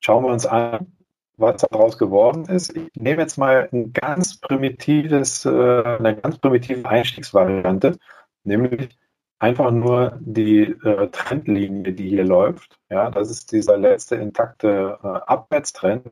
Schauen 0.00 0.24
wir 0.24 0.32
uns 0.32 0.46
an, 0.46 0.92
was 1.36 1.62
daraus 1.62 1.98
geworden 1.98 2.46
ist. 2.46 2.76
Ich 2.76 2.90
nehme 2.94 3.22
jetzt 3.22 3.38
mal 3.38 3.68
ein 3.72 3.92
ganz 3.92 4.40
primitives, 4.40 5.44
äh, 5.44 5.50
eine 5.50 6.16
ganz 6.16 6.38
primitive 6.38 6.88
Einstiegsvariante 6.88 7.98
nämlich 8.44 8.98
einfach 9.38 9.70
nur 9.70 10.18
die 10.20 10.74
Trendlinie, 11.12 11.92
die 11.92 12.08
hier 12.08 12.24
läuft. 12.24 12.80
Ja, 12.90 13.08
das 13.08 13.30
ist 13.30 13.52
dieser 13.52 13.76
letzte 13.76 14.16
intakte 14.16 14.98
Abwärtstrend. 15.28 16.10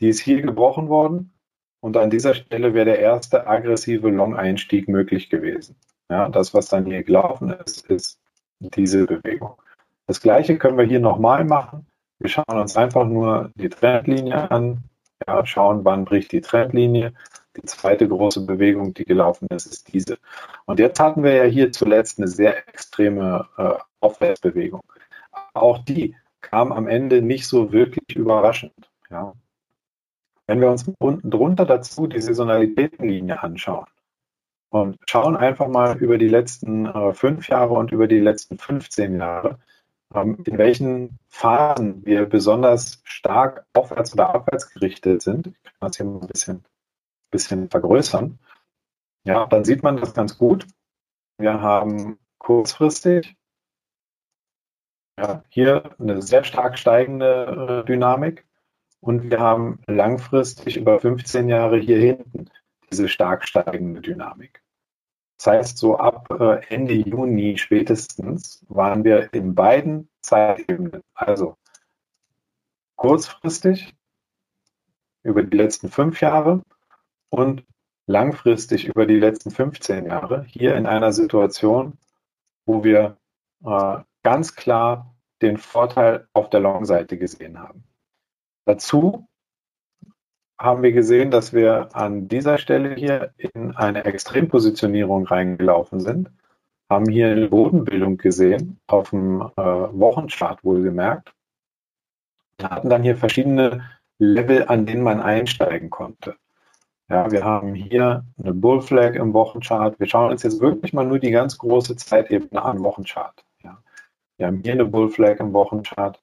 Die 0.00 0.08
ist 0.08 0.20
hier 0.20 0.40
gebrochen 0.40 0.88
worden 0.88 1.37
und 1.80 1.96
an 1.96 2.10
dieser 2.10 2.34
Stelle 2.34 2.74
wäre 2.74 2.86
der 2.86 2.98
erste 2.98 3.46
aggressive 3.46 4.08
Long-Einstieg 4.08 4.88
möglich 4.88 5.30
gewesen. 5.30 5.76
Ja, 6.10 6.28
das, 6.28 6.54
was 6.54 6.68
dann 6.68 6.86
hier 6.86 7.02
gelaufen 7.02 7.50
ist, 7.64 7.86
ist 7.86 8.18
diese 8.60 9.06
Bewegung. 9.06 9.60
Das 10.06 10.20
gleiche 10.20 10.56
können 10.58 10.78
wir 10.78 10.86
hier 10.86 11.00
nochmal 11.00 11.44
machen. 11.44 11.86
Wir 12.18 12.30
schauen 12.30 12.58
uns 12.58 12.76
einfach 12.76 13.04
nur 13.04 13.52
die 13.54 13.68
Trendlinie 13.68 14.50
an, 14.50 14.78
ja, 15.26 15.44
schauen, 15.44 15.84
wann 15.84 16.04
bricht 16.04 16.32
die 16.32 16.40
Trendlinie 16.40 17.12
die 17.58 17.66
zweite 17.66 18.08
große 18.08 18.46
Bewegung, 18.46 18.94
die 18.94 19.04
gelaufen 19.04 19.48
ist, 19.50 19.66
ist 19.66 19.92
diese. 19.92 20.18
Und 20.66 20.78
jetzt 20.78 21.00
hatten 21.00 21.22
wir 21.22 21.34
ja 21.34 21.44
hier 21.44 21.72
zuletzt 21.72 22.18
eine 22.18 22.28
sehr 22.28 22.68
extreme 22.68 23.46
äh, 23.56 23.74
Aufwärtsbewegung. 24.00 24.82
Auch 25.54 25.78
die 25.78 26.16
kam 26.40 26.72
am 26.72 26.86
Ende 26.86 27.20
nicht 27.20 27.46
so 27.46 27.72
wirklich 27.72 28.16
überraschend. 28.16 28.90
Ja. 29.10 29.34
Wenn 30.48 30.60
wir 30.60 30.70
uns 30.70 30.90
unten 30.98 31.30
drunter 31.30 31.64
dazu 31.64 32.08
die 32.08 32.20
Saisonalitätenlinie 32.20 33.40
anschauen 33.40 33.86
und 34.70 34.98
schauen 35.08 35.36
einfach 35.36 35.68
mal 35.68 35.96
über 35.98 36.18
die 36.18 36.28
letzten 36.28 36.86
äh, 36.86 37.14
fünf 37.14 37.48
Jahre 37.48 37.74
und 37.74 37.92
über 37.92 38.08
die 38.08 38.18
letzten 38.18 38.58
15 38.58 39.18
Jahre, 39.18 39.60
ähm, 40.12 40.42
in 40.44 40.58
welchen 40.58 41.20
Phasen 41.28 42.04
wir 42.04 42.26
besonders 42.26 43.00
stark 43.04 43.66
aufwärts 43.74 44.14
oder 44.14 44.34
abwärts 44.34 44.70
gerichtet 44.72 45.22
sind. 45.22 45.46
Ich 45.46 45.62
kann 45.62 45.74
das 45.80 45.96
hier 45.96 46.06
mal 46.06 46.20
ein 46.20 46.26
bisschen 46.26 46.64
bisschen 47.30 47.68
vergrößern, 47.68 48.38
ja, 49.24 49.46
dann 49.46 49.64
sieht 49.64 49.82
man 49.82 49.98
das 49.98 50.14
ganz 50.14 50.38
gut. 50.38 50.66
Wir 51.36 51.60
haben 51.60 52.18
kurzfristig 52.38 53.36
ja, 55.18 55.44
hier 55.50 55.94
eine 55.98 56.22
sehr 56.22 56.44
stark 56.44 56.78
steigende 56.78 57.82
äh, 57.82 57.86
Dynamik 57.86 58.46
und 59.00 59.30
wir 59.30 59.40
haben 59.40 59.80
langfristig 59.86 60.76
über 60.76 61.00
15 61.00 61.48
Jahre 61.48 61.78
hier 61.78 61.98
hinten 61.98 62.50
diese 62.90 63.08
stark 63.08 63.46
steigende 63.46 64.00
Dynamik. 64.00 64.62
Das 65.36 65.46
heißt, 65.46 65.78
so 65.78 65.98
ab 65.98 66.28
äh, 66.30 66.66
Ende 66.68 66.94
Juni 66.94 67.58
spätestens 67.58 68.64
waren 68.68 69.04
wir 69.04 69.32
in 69.32 69.54
beiden 69.54 70.08
Zeitebenen, 70.20 71.02
also 71.14 71.56
kurzfristig 72.96 73.94
über 75.22 75.44
die 75.44 75.56
letzten 75.56 75.90
fünf 75.90 76.20
Jahre 76.20 76.62
und 77.30 77.64
langfristig 78.06 78.88
über 78.88 79.06
die 79.06 79.18
letzten 79.18 79.50
15 79.50 80.06
Jahre 80.06 80.44
hier 80.48 80.74
in 80.76 80.86
einer 80.86 81.12
Situation, 81.12 81.98
wo 82.66 82.82
wir 82.82 83.16
äh, 83.64 83.98
ganz 84.22 84.56
klar 84.56 85.14
den 85.40 85.56
Vorteil 85.56 86.26
auf 86.32 86.50
der 86.50 86.60
Long-Seite 86.60 87.16
gesehen 87.16 87.60
haben. 87.60 87.84
Dazu 88.68 89.26
haben 90.58 90.82
wir 90.82 90.92
gesehen, 90.92 91.30
dass 91.30 91.54
wir 91.54 91.88
an 91.96 92.28
dieser 92.28 92.58
Stelle 92.58 92.96
hier 92.96 93.32
in 93.38 93.74
eine 93.74 94.04
Extrempositionierung 94.04 95.26
reingelaufen 95.26 96.00
sind, 96.00 96.30
haben 96.90 97.08
hier 97.08 97.28
eine 97.28 97.48
Bodenbildung 97.48 98.18
gesehen, 98.18 98.78
auf 98.86 99.08
dem 99.08 99.40
äh, 99.40 99.62
Wochenchart 99.62 100.64
wohlgemerkt. 100.64 101.32
Wir 102.58 102.68
hatten 102.68 102.90
dann 102.90 103.02
hier 103.02 103.16
verschiedene 103.16 103.88
Level, 104.18 104.68
an 104.68 104.84
denen 104.84 105.02
man 105.02 105.22
einsteigen 105.22 105.88
konnte. 105.88 106.36
Ja, 107.08 107.30
wir 107.30 107.44
haben 107.44 107.74
hier 107.74 108.26
eine 108.36 108.52
Bull 108.52 108.82
Flag 108.82 109.14
im 109.14 109.32
Wochenchart. 109.32 109.98
Wir 109.98 110.08
schauen 110.08 110.30
uns 110.30 110.42
jetzt 110.42 110.60
wirklich 110.60 110.92
mal 110.92 111.06
nur 111.06 111.18
die 111.18 111.30
ganz 111.30 111.56
große 111.56 111.96
Zeitebene 111.96 112.62
an, 112.62 112.84
Wochenchart. 112.84 113.46
Ja. 113.64 113.82
Wir 114.36 114.48
haben 114.48 114.60
hier 114.62 114.72
eine 114.72 114.84
Bull 114.84 115.08
Flag 115.08 115.40
im 115.40 115.54
Wochenchart. 115.54 116.20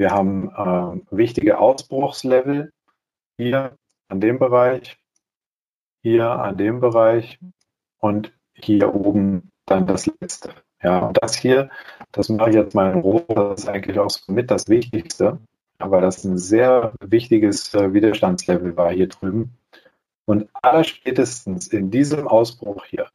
Wir 0.00 0.12
haben 0.12 0.48
äh, 0.48 1.14
wichtige 1.14 1.58
Ausbruchslevel 1.58 2.72
hier 3.36 3.76
an 4.08 4.18
dem 4.22 4.38
Bereich, 4.38 4.96
hier 6.02 6.30
an 6.30 6.56
dem 6.56 6.80
Bereich 6.80 7.38
und 7.98 8.32
hier 8.54 8.94
oben 8.94 9.50
dann 9.66 9.86
das 9.86 10.06
letzte. 10.06 10.54
Ja, 10.82 11.00
und 11.00 11.22
das 11.22 11.36
hier, 11.36 11.68
das 12.12 12.30
mache 12.30 12.48
ich 12.48 12.56
jetzt 12.56 12.74
mal 12.74 12.94
in 12.94 13.00
Rot, 13.00 13.26
das 13.28 13.60
ist 13.60 13.68
eigentlich 13.68 13.98
auch 13.98 14.10
mit 14.26 14.50
das 14.50 14.70
Wichtigste, 14.70 15.38
aber 15.78 16.00
das 16.00 16.24
ein 16.24 16.38
sehr 16.38 16.94
wichtiges 17.02 17.74
äh, 17.74 17.92
Widerstandslevel 17.92 18.78
war 18.78 18.90
hier 18.90 19.08
drüben. 19.08 19.58
Und 20.24 20.48
allerspätestens 20.54 21.68
in 21.68 21.90
diesem 21.90 22.26
Ausbruch 22.26 22.86
hier 22.86 23.10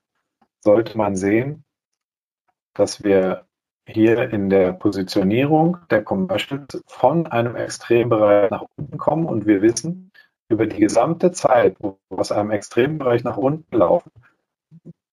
sollte 0.59 0.95
man 0.99 1.15
sehen, 1.15 1.63
dass 2.75 3.03
wir 3.03 3.47
hier 3.87 4.31
in 4.31 4.49
der 4.49 4.73
Positionierung 4.73 5.77
der 5.89 6.03
Commercials 6.03 6.83
von 6.87 7.27
einem 7.27 7.55
Extrembereich 7.55 8.49
nach 8.49 8.65
unten 8.77 8.97
kommen 8.97 9.25
und 9.25 9.45
wir 9.45 9.61
wissen, 9.61 10.11
über 10.49 10.67
die 10.67 10.79
gesamte 10.79 11.31
Zeit, 11.31 11.75
wo 11.79 11.97
wir 12.09 12.19
aus 12.19 12.31
einem 12.31 12.51
Extrembereich 12.51 13.23
nach 13.23 13.37
unten 13.37 13.75
laufen, 13.75 14.11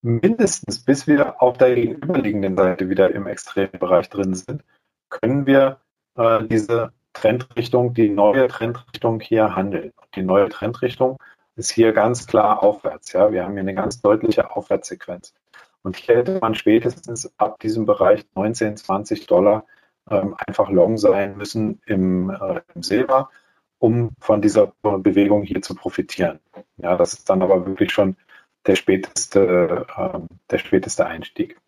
mindestens 0.03 0.85
bis 0.85 1.07
wir 1.07 1.41
auf 1.41 1.59
der 1.59 1.75
gegenüberliegenden 1.75 2.57
Seite 2.57 2.89
wieder 2.89 3.15
im 3.15 3.27
Extrembereich 3.27 4.11
drin 4.11 4.35
sind, 4.35 4.63
können 5.09 5.47
wir 5.47 5.79
äh, 6.17 6.45
diese 6.45 6.93
Trendrichtung, 7.13 7.95
die 7.95 8.09
neue 8.09 8.49
Trendrichtung 8.49 9.21
hier 9.21 9.55
handeln. 9.55 9.93
Die 10.15 10.23
neue 10.23 10.49
Trendrichtung 10.49 11.19
ist 11.57 11.71
hier 11.71 11.93
ganz 11.93 12.27
klar 12.27 12.63
aufwärts. 12.63 13.13
Ja, 13.13 13.33
wir 13.33 13.45
haben 13.45 13.53
hier 13.53 13.61
eine 13.61 13.75
ganz 13.75 14.01
deutliche 14.01 14.55
Aufwärtssequenz. 14.55 15.35
Und 15.83 15.97
hier 15.97 16.17
hätte 16.17 16.39
man 16.41 16.55
spätestens 16.55 17.33
ab 17.39 17.59
diesem 17.61 17.87
Bereich 17.87 18.25
19, 18.35 18.77
20 18.77 19.27
Dollar 19.27 19.67
ähm, 20.11 20.35
einfach 20.47 20.71
long 20.71 20.97
sein 20.97 21.37
müssen 21.37 21.81
im, 21.87 22.31
äh, 22.31 22.61
im 22.75 22.83
Silber, 22.83 23.31
um 23.79 24.11
von 24.21 24.43
dieser 24.43 24.73
Bewegung 24.83 25.43
hier 25.43 25.63
zu 25.63 25.75
profitieren. 25.75 26.41
Ja, 26.77 26.97
das 26.97 27.15
ist 27.15 27.29
dann 27.29 27.43
aber 27.43 27.67
wirklich 27.67 27.93
schon 27.93 28.17
der 28.67 28.77
späteste, 28.77 29.87
äh, 29.97 30.21
der 30.51 30.59
späteste 30.59 31.07
Einstieg. 31.07 31.59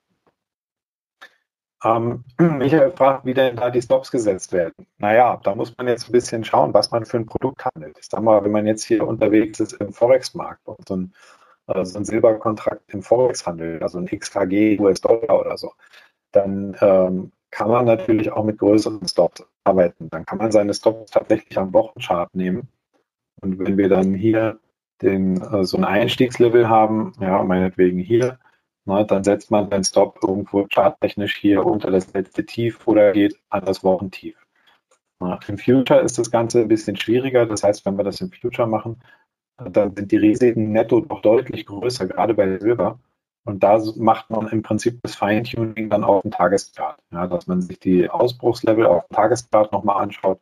Ähm, 1.85 2.25
Michael 2.39 2.93
fragt, 2.93 3.27
wie 3.27 3.35
denn 3.35 3.57
da 3.57 3.71
die 3.71 3.83
Stops 3.83 4.11
gesetzt 4.11 4.53
werden. 4.53 4.87
Naja, 4.99 5.39
da 5.43 5.55
muss 5.55 5.77
man 5.77 5.87
jetzt 5.87 6.09
ein 6.09 6.13
bisschen 6.13 6.45
schauen, 6.45 6.73
was 6.73 6.91
man 6.91 7.05
für 7.05 7.19
ein 7.19 7.27
Produkt 7.27 7.65
handelt. 7.65 7.99
Ich 7.99 8.07
sag 8.07 8.23
mal, 8.23 8.43
wenn 8.45 8.53
man 8.53 8.67
jetzt 8.67 8.85
hier 8.85 9.07
unterwegs 9.07 9.61
ist 9.61 9.75
im 9.75 9.93
Forex-Markt 9.93 10.67
und 10.67 10.89
so 10.89 10.97
ein, 10.97 11.15
äh, 11.69 11.85
so 11.85 11.99
ein 11.99 12.05
Silberkontrakt 12.05 12.93
im 12.93 13.03
Forex 13.03 13.47
handelt, 13.47 13.83
also 13.83 13.99
ein 13.99 14.07
XKG 14.07 14.79
US-Dollar 14.79 15.41
oder 15.41 15.57
so, 15.57 15.73
dann 16.33 16.77
ähm, 16.81 17.33
kann 17.51 17.71
man 17.71 17.85
natürlich 17.85 18.33
auch 18.33 18.45
mit 18.45 18.59
größeren 18.59 19.07
Stops 19.07 19.45
arbeiten. 19.65 20.11
Dann 20.11 20.27
kann 20.27 20.39
man 20.39 20.53
seine 20.53 20.75
Stops 20.75 21.13
tatsächlich 21.13 21.57
am 21.59 21.73
Wochenchart 21.73 22.35
nehmen. 22.35 22.69
Und 23.41 23.59
wenn 23.59 23.79
wir 23.79 23.89
dann 23.89 24.15
hier 24.15 24.59
den, 25.03 25.41
äh, 25.41 25.65
so 25.65 25.77
ein 25.77 25.85
Einstiegslevel 25.85 26.69
haben, 26.69 27.13
ja, 27.21 27.43
meinetwegen 27.43 27.99
hier, 27.99 28.39
Ne, 28.87 29.07
dann 29.07 29.25
setzt 29.25 29.51
man 29.51 29.71
seinen 29.71 29.85
Stop 29.85 30.19
irgendwo 30.23 30.67
charttechnisch 30.67 31.37
hier 31.37 31.65
unter 31.65 31.91
das 31.91 32.13
letzte 32.13 32.45
Tief 32.45 32.87
oder 32.87 33.13
geht 33.13 33.39
an 33.49 33.65
das 33.65 33.83
Wochentief. 33.83 34.37
Im 35.49 35.57
Future 35.57 36.01
ist 36.01 36.19
das 36.19 36.31
Ganze 36.31 36.61
ein 36.61 36.69
bisschen 36.69 36.97
schwieriger. 36.97 37.47
Das 37.47 37.63
heißt, 37.63 37.87
wenn 37.87 37.97
wir 37.97 38.05
das 38.05 38.21
im 38.21 38.31
Future 38.31 38.69
machen, 38.69 39.01
dann 39.57 39.95
sind 39.95 40.11
die 40.13 40.17
Risiken 40.17 40.73
netto 40.73 41.01
doch 41.01 41.23
deutlich 41.23 41.67
größer, 41.67 42.07
gerade 42.07 42.35
bei 42.35 42.59
Silber. 42.59 42.99
Und 43.45 43.63
da 43.63 43.81
macht 43.97 44.31
man 44.31 44.49
im 44.49 44.63
Prinzip 44.63 45.01
das 45.03 45.15
Feintuning 45.17 45.91
dann 45.91 46.03
auf 46.03 46.23
dem 46.23 46.31
Tageschart, 46.31 46.99
ja, 47.13 47.27
dass 47.27 47.47
man 47.47 47.61
sich 47.61 47.79
die 47.79 48.09
Ausbruchslevel 48.09 48.87
auf 48.87 49.07
dem 49.07 49.17
Tageschart 49.17 49.71
nochmal 49.71 50.03
anschaut 50.03 50.41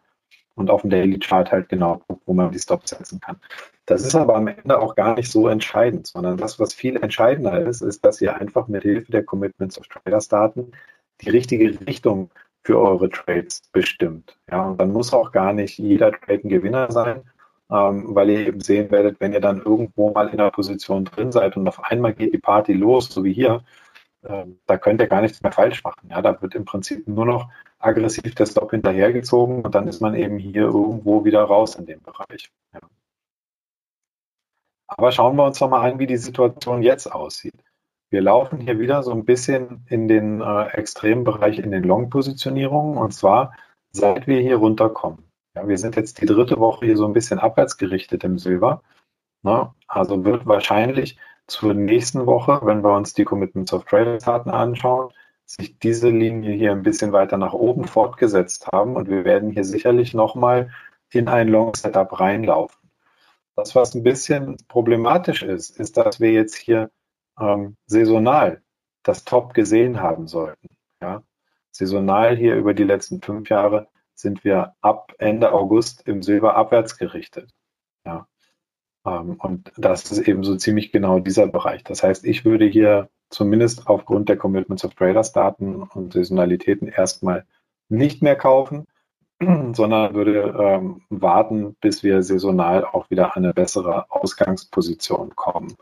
und 0.55 0.71
auf 0.71 0.83
dem 0.83 0.91
Daily 0.91 1.19
Chart 1.19 1.51
halt 1.51 1.69
genau 1.69 2.03
wo 2.27 2.35
man 2.35 2.51
die 2.51 2.59
Stops 2.59 2.91
setzen 2.91 3.21
kann. 3.21 3.37
Das 3.87 4.05
ist 4.07 4.15
aber 4.15 4.37
am 4.37 4.47
Ende 4.47 4.79
auch 4.79 4.95
gar 4.95 5.15
nicht 5.15 5.31
so 5.31 5.49
entscheidend, 5.49 6.07
sondern 6.07 6.37
das, 6.37 6.61
was 6.61 6.73
viel 6.73 6.97
entscheidender 6.97 7.61
ist, 7.61 7.81
ist, 7.81 8.05
dass 8.05 8.21
ihr 8.21 8.37
einfach 8.37 8.69
mit 8.69 8.83
Hilfe 8.83 9.11
der 9.11 9.25
Commitments 9.25 9.79
of 9.79 9.89
Traders 9.89 10.29
Daten 10.29 10.73
die 11.21 11.31
richtige 11.31 11.81
Richtung 11.87 12.31
für 12.65 12.79
eure 12.79 13.11
Trades 13.11 13.63
bestimmt. 13.73 14.39
Ja, 14.51 14.63
und 14.63 14.81
dann 14.81 14.93
muss 14.93 15.13
auch 15.13 15.33
gar 15.33 15.53
nicht 15.53 15.79
jeder 15.79 16.13
Trade 16.13 16.43
ein 16.45 16.49
Gewinner 16.49 16.93
sein, 16.93 17.23
ähm, 17.71 18.15
weil 18.15 18.31
ihr 18.31 18.47
eben 18.47 18.61
sehen 18.61 18.91
werdet, 18.91 19.21
wenn 19.21 19.33
ihr 19.33 19.41
dann 19.41 19.59
irgendwo 19.63 20.11
mal 20.13 20.29
in 20.29 20.41
einer 20.41 20.51
Position 20.51 21.05
drin 21.05 21.33
seid 21.33 21.57
und 21.57 21.67
auf 21.69 21.83
einmal 21.85 22.15
geht 22.15 22.33
die 22.33 22.39
Party 22.39 22.73
los, 22.73 23.09
so 23.09 23.25
wie 23.25 23.33
hier, 23.33 23.63
äh, 24.23 24.47
da 24.67 24.79
könnt 24.79 25.01
ihr 25.01 25.09
gar 25.09 25.23
nichts 25.23 25.43
mehr 25.43 25.53
falsch 25.53 25.83
machen. 25.85 26.09
Ja, 26.11 26.23
da 26.23 26.41
wird 26.41 26.55
im 26.55 26.65
Prinzip 26.65 27.07
nur 27.09 27.27
noch 27.27 27.49
aggressiv 27.79 28.35
der 28.35 28.47
Stop 28.47 28.71
hinterhergezogen 28.71 29.63
und 29.63 29.75
dann 29.75 29.89
ist 29.89 30.01
man 30.01 30.15
eben 30.15 30.39
hier 30.39 30.65
irgendwo 30.65 31.25
wieder 31.25 31.43
raus 31.43 31.75
in 31.75 31.87
dem 31.87 32.01
Bereich. 32.03 32.51
Ja. 32.73 32.81
Aber 34.87 35.11
schauen 35.11 35.37
wir 35.37 35.45
uns 35.45 35.59
doch 35.59 35.71
mal 35.71 35.91
an, 35.91 35.99
wie 35.99 36.07
die 36.07 36.19
Situation 36.19 36.83
jetzt 36.83 37.11
aussieht. 37.11 37.55
Wir 38.11 38.21
laufen 38.21 38.61
hier 38.61 38.79
wieder 38.79 39.03
so 39.03 39.11
ein 39.13 39.25
bisschen 39.25 39.87
in 39.89 40.07
den 40.07 40.43
äh, 40.43 40.67
extremen 40.75 41.25
Bereich 41.25 41.59
in 41.59 41.71
den 41.71 41.83
Long-Positionierungen 41.83 42.99
und 42.99 43.13
zwar 43.13 43.55
seit 43.91 44.27
wir 44.27 44.41
hier 44.41 44.57
runterkommen. 44.57 45.32
Ja, 45.55 45.69
wir 45.69 45.77
sind 45.77 45.97
jetzt 45.97 46.21
die 46.21 46.27
dritte 46.27 46.59
Woche 46.59 46.87
hier 46.87 46.97
so 46.97 47.05
ein 47.05 47.13
bisschen 47.13 47.39
abwärts 47.39 47.77
gerichtet 47.77 48.25
im 48.25 48.39
Silber. 48.39 48.83
Ne? 49.43 49.73
Also 49.87 50.25
wird 50.25 50.47
wahrscheinlich 50.47 51.19
zur 51.47 51.75
nächsten 51.75 52.27
Woche, 52.27 52.61
wenn 52.63 52.83
wir 52.83 52.97
uns 52.97 53.13
die 53.13 53.25
Commitments 53.25 53.73
of 53.73 53.85
Traders-Daten 53.85 54.51
anschauen, 54.51 55.13
sich 55.45 55.79
diese 55.79 56.09
Linie 56.09 56.55
hier 56.55 56.73
ein 56.73 56.83
bisschen 56.83 57.13
weiter 57.13 57.37
nach 57.37 57.53
oben 57.53 57.85
fortgesetzt 57.85 58.69
haben 58.73 58.97
und 58.97 59.09
wir 59.09 59.25
werden 59.25 59.51
hier 59.51 59.65
sicherlich 59.65 60.15
nochmal 60.15 60.71
in 61.11 61.29
ein 61.29 61.49
Long-Setup 61.49 62.19
reinlaufen. 62.19 62.91
Das, 63.55 63.75
was 63.75 63.95
ein 63.95 64.03
bisschen 64.03 64.57
problematisch 64.69 65.43
ist, 65.43 65.79
ist, 65.79 65.99
dass 65.99 66.21
wir 66.21 66.33
jetzt 66.33 66.55
hier 66.55 66.91
ähm, 67.39 67.77
saisonal 67.87 68.63
das 69.03 69.25
Top 69.25 69.53
gesehen 69.53 70.01
haben 70.01 70.27
sollten. 70.27 70.69
Ja? 71.03 71.23
Saisonal 71.71 72.37
hier 72.37 72.57
über 72.57 72.73
die 72.73 72.85
letzten 72.85 73.21
fünf 73.21 73.51
Jahre 73.51 73.89
sind 74.15 74.45
wir 74.45 74.75
ab 74.81 75.15
Ende 75.19 75.53
August 75.53 76.07
im 76.07 76.23
Silber 76.23 76.57
abwärts 76.57 76.97
gerichtet. 76.99 77.51
Ja. 78.05 78.27
Ähm, 79.07 79.37
und 79.41 79.73
das 79.77 80.11
ist 80.11 80.27
eben 80.27 80.45
so 80.45 80.57
ziemlich 80.57 80.93
genau 80.93 81.19
dieser 81.19 81.47
Bereich. 81.47 81.85
Das 81.85 82.03
heißt, 82.03 82.25
ich 82.25 82.45
würde 82.45 82.67
hier 82.67 83.09
zumindest 83.31 83.87
aufgrund 83.89 84.29
der 84.29 84.37
Commitments 84.37 84.85
of 84.85 84.95
Traders 84.95 85.33
Daten 85.33 85.83
und 85.83 86.13
Saisonalitäten 86.13 86.89
erstmal 86.89 87.47
nicht 87.89 88.23
mehr 88.23 88.37
kaufen, 88.37 88.87
sondern 89.73 90.15
würde 90.15 90.55
ähm, 90.59 91.03
warten, 91.09 91.75
bis 91.81 92.03
wir 92.03 92.23
saisonal 92.23 92.85
auch 92.85 93.11
wieder 93.11 93.37
an 93.37 93.45
eine 93.45 93.55
bessere 93.55 94.11
Ausgangsposition 94.11 95.35
kommen. 95.35 95.75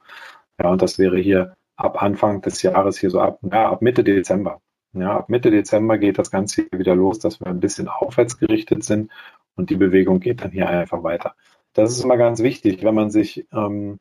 Ja, 0.61 0.71
und 0.71 0.83
das 0.83 0.99
wäre 0.99 1.19
hier 1.19 1.57
ab 1.77 2.03
Anfang 2.03 2.43
des 2.43 2.63
Jahres, 2.63 2.99
hier 2.99 3.11
so 3.11 3.21
ab, 3.21 3.41
ja, 3.43 3.71
ab 3.71 3.83
Mitte 3.83 4.05
Dezember. 4.05 4.61
Ja, 4.93 5.19
ab 5.19 5.29
Mitte 5.29 5.51
Dezember 5.51 5.99
geht 5.99 6.19
das 6.19 6.31
Ganze 6.31 6.67
wieder 6.73 6.97
los, 6.97 7.21
dass 7.21 7.41
wir 7.41 7.47
ein 7.47 7.61
bisschen 7.61 7.89
aufwärts 7.89 8.39
gerichtet 8.39 8.83
sind 8.85 9.11
und 9.55 9.71
die 9.71 9.77
Bewegung 9.77 10.21
geht 10.21 10.43
dann 10.43 10.51
hier 10.51 10.69
einfach 10.69 11.03
weiter. 11.05 11.35
Das 11.75 11.93
ist 11.93 12.03
immer 12.03 12.17
ganz 12.17 12.43
wichtig, 12.43 12.83
wenn 12.83 12.95
man 12.95 13.11
sich 13.11 13.47
ähm, 13.53 14.01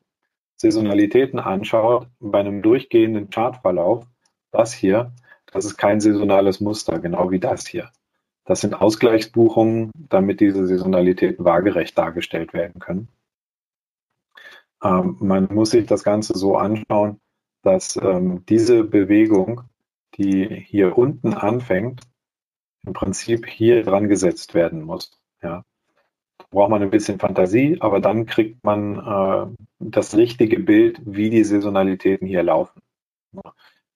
Saisonalitäten 0.56 1.38
anschaut, 1.38 2.08
bei 2.18 2.40
einem 2.40 2.60
durchgehenden 2.62 3.30
Chartverlauf, 3.30 4.04
das 4.50 4.72
hier, 4.72 5.12
das 5.52 5.64
ist 5.64 5.76
kein 5.76 6.00
saisonales 6.00 6.60
Muster, 6.60 6.98
genau 6.98 7.30
wie 7.30 7.40
das 7.40 7.66
hier. 7.66 7.90
Das 8.44 8.60
sind 8.60 8.74
Ausgleichsbuchungen, 8.74 9.92
damit 9.94 10.40
diese 10.40 10.66
Saisonalitäten 10.66 11.44
waagerecht 11.44 11.96
dargestellt 11.96 12.52
werden 12.52 12.80
können. 12.80 13.08
Ähm, 14.82 15.16
man 15.20 15.48
muss 15.52 15.70
sich 15.70 15.86
das 15.86 16.02
Ganze 16.02 16.36
so 16.36 16.56
anschauen, 16.56 17.20
dass 17.62 17.96
ähm, 17.96 18.44
diese 18.48 18.84
Bewegung 18.84 19.62
die 20.16 20.48
hier 20.48 20.96
unten 20.98 21.34
anfängt, 21.34 22.02
im 22.86 22.92
Prinzip 22.92 23.46
hier 23.46 23.82
dran 23.82 24.08
gesetzt 24.08 24.54
werden 24.54 24.82
muss. 24.82 25.20
Ja. 25.42 25.64
Da 26.38 26.44
braucht 26.50 26.70
man 26.70 26.82
ein 26.82 26.90
bisschen 26.90 27.18
Fantasie, 27.18 27.78
aber 27.80 28.00
dann 28.00 28.26
kriegt 28.26 28.64
man 28.64 28.98
äh, 28.98 29.64
das 29.78 30.16
richtige 30.16 30.58
Bild, 30.60 31.00
wie 31.04 31.30
die 31.30 31.44
Saisonalitäten 31.44 32.26
hier 32.26 32.42
laufen. 32.42 32.80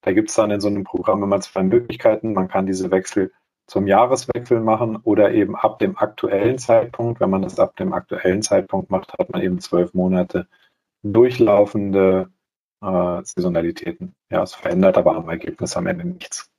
Da 0.01 0.13
gibt 0.13 0.29
es 0.29 0.35
dann 0.35 0.51
in 0.51 0.61
so 0.61 0.67
einem 0.67 0.83
Programm 0.83 1.23
immer 1.23 1.41
zwei 1.41 1.63
Möglichkeiten. 1.63 2.33
Man 2.33 2.47
kann 2.47 2.67
diese 2.67 2.91
Wechsel 2.91 3.31
zum 3.67 3.87
Jahreswechsel 3.87 4.59
machen 4.61 4.97
oder 4.97 5.31
eben 5.33 5.55
ab 5.55 5.79
dem 5.79 5.97
aktuellen 5.97 6.59
Zeitpunkt. 6.59 7.19
Wenn 7.19 7.31
man 7.31 7.41
das 7.41 7.59
ab 7.59 7.75
dem 7.75 7.93
aktuellen 7.93 8.43
Zeitpunkt 8.43 8.91
macht, 8.91 9.13
hat 9.13 9.31
man 9.31 9.41
eben 9.41 9.59
zwölf 9.59 9.93
Monate 9.95 10.47
durchlaufende 11.01 12.29
äh, 12.85 13.21
Saisonalitäten. 13.25 14.15
Ja, 14.29 14.43
es 14.43 14.53
verändert 14.55 14.97
aber 14.97 15.15
am 15.15 15.29
Ergebnis 15.29 15.75
am 15.77 15.87
Ende 15.87 16.05
nichts. 16.05 16.51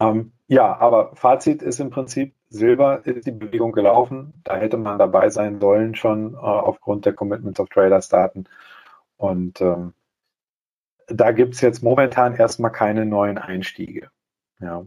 Ähm, 0.00 0.32
ja, 0.46 0.76
aber 0.78 1.14
Fazit 1.16 1.62
ist 1.62 1.80
im 1.80 1.90
Prinzip, 1.90 2.34
Silber 2.50 3.04
ist 3.06 3.26
die 3.26 3.32
Bewegung 3.32 3.72
gelaufen. 3.72 4.34
Da 4.44 4.56
hätte 4.56 4.76
man 4.76 4.98
dabei 4.98 5.30
sein 5.30 5.60
sollen 5.60 5.94
schon 5.94 6.34
äh, 6.34 6.36
aufgrund 6.36 7.04
der 7.06 7.12
Commitments 7.14 7.60
of 7.60 7.68
Traders 7.68 8.08
Daten. 8.08 8.44
Und 9.16 9.60
ähm, 9.60 9.94
da 11.08 11.32
gibt 11.32 11.54
es 11.54 11.60
jetzt 11.60 11.82
momentan 11.82 12.34
erstmal 12.36 12.72
keine 12.72 13.06
neuen 13.06 13.38
Einstiege. 13.38 14.10
Ja. 14.60 14.86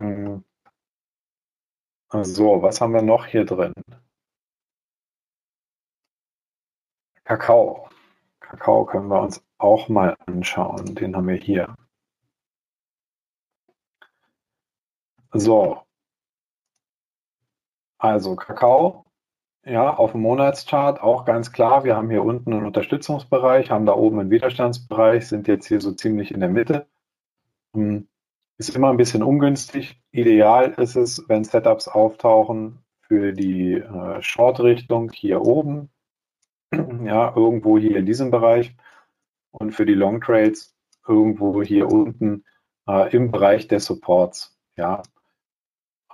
Hm. 0.00 0.44
So, 2.22 2.62
was 2.62 2.80
haben 2.80 2.92
wir 2.94 3.02
noch 3.02 3.26
hier 3.26 3.44
drin? 3.44 3.72
Kakao. 7.26 7.88
Kakao 8.38 8.84
können 8.86 9.08
wir 9.08 9.20
uns 9.20 9.44
auch 9.58 9.88
mal 9.88 10.16
anschauen. 10.26 10.94
Den 10.94 11.16
haben 11.16 11.26
wir 11.26 11.34
hier. 11.34 11.74
So. 15.32 15.82
Also 17.98 18.36
Kakao, 18.36 19.06
ja, 19.64 19.92
auf 19.92 20.12
dem 20.12 20.20
Monatschart 20.20 21.00
auch 21.00 21.24
ganz 21.24 21.50
klar. 21.50 21.82
Wir 21.82 21.96
haben 21.96 22.10
hier 22.10 22.22
unten 22.22 22.52
einen 22.52 22.64
Unterstützungsbereich, 22.66 23.72
haben 23.72 23.86
da 23.86 23.94
oben 23.94 24.20
einen 24.20 24.30
Widerstandsbereich, 24.30 25.26
sind 25.26 25.48
jetzt 25.48 25.66
hier 25.66 25.80
so 25.80 25.92
ziemlich 25.92 26.30
in 26.30 26.38
der 26.38 26.48
Mitte. 26.48 26.86
Hm, 27.74 28.06
ist 28.58 28.76
immer 28.76 28.90
ein 28.90 28.96
bisschen 28.98 29.24
ungünstig. 29.24 30.00
Ideal 30.12 30.74
ist 30.74 30.94
es, 30.94 31.28
wenn 31.28 31.42
Setups 31.42 31.88
auftauchen 31.88 32.84
für 33.00 33.32
die 33.32 33.74
äh, 33.74 34.22
Short-Richtung 34.22 35.10
hier 35.10 35.42
oben 35.42 35.90
ja, 37.04 37.34
irgendwo 37.34 37.78
hier 37.78 37.96
in 37.96 38.06
diesem 38.06 38.30
Bereich 38.30 38.76
und 39.50 39.72
für 39.72 39.86
die 39.86 39.94
Long 39.94 40.20
Trades 40.20 40.74
irgendwo 41.06 41.62
hier 41.62 41.88
unten 41.88 42.44
äh, 42.88 43.14
im 43.14 43.30
Bereich 43.30 43.68
der 43.68 43.80
Supports. 43.80 44.56
Ja, 44.76 45.02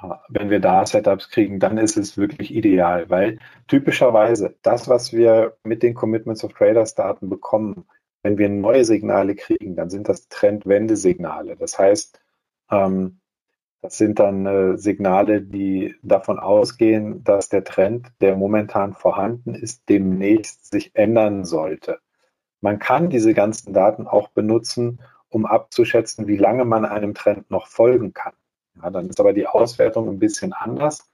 äh, 0.00 0.08
wenn 0.28 0.50
wir 0.50 0.60
da 0.60 0.84
Setups 0.86 1.30
kriegen, 1.30 1.60
dann 1.60 1.78
ist 1.78 1.96
es 1.96 2.16
wirklich 2.16 2.54
ideal, 2.54 3.10
weil 3.10 3.38
typischerweise 3.68 4.56
das, 4.62 4.88
was 4.88 5.12
wir 5.12 5.56
mit 5.64 5.82
den 5.82 5.94
Commitments 5.94 6.44
of 6.44 6.52
Traders 6.52 6.94
Daten 6.94 7.28
bekommen, 7.28 7.86
wenn 8.22 8.38
wir 8.38 8.48
neue 8.48 8.84
Signale 8.84 9.34
kriegen, 9.34 9.74
dann 9.74 9.90
sind 9.90 10.08
das 10.08 10.28
Trendwende-Signale. 10.28 11.56
Das 11.56 11.78
heißt, 11.78 12.20
ähm, 12.70 13.20
das 13.82 13.98
sind 13.98 14.20
dann 14.20 14.46
äh, 14.46 14.78
Signale, 14.78 15.42
die 15.42 15.96
davon 16.02 16.38
ausgehen, 16.38 17.24
dass 17.24 17.48
der 17.48 17.64
Trend, 17.64 18.12
der 18.20 18.36
momentan 18.36 18.94
vorhanden 18.94 19.54
ist, 19.54 19.88
demnächst 19.88 20.70
sich 20.70 20.94
ändern 20.94 21.44
sollte. 21.44 21.98
Man 22.60 22.78
kann 22.78 23.10
diese 23.10 23.34
ganzen 23.34 23.72
Daten 23.72 24.06
auch 24.06 24.28
benutzen, 24.28 25.00
um 25.28 25.46
abzuschätzen, 25.46 26.28
wie 26.28 26.36
lange 26.36 26.64
man 26.64 26.84
einem 26.84 27.12
Trend 27.14 27.50
noch 27.50 27.66
folgen 27.66 28.12
kann. 28.12 28.34
Ja, 28.80 28.90
dann 28.90 29.08
ist 29.08 29.18
aber 29.18 29.32
die 29.32 29.48
Auswertung 29.48 30.08
ein 30.08 30.20
bisschen 30.20 30.52
anders. 30.52 31.10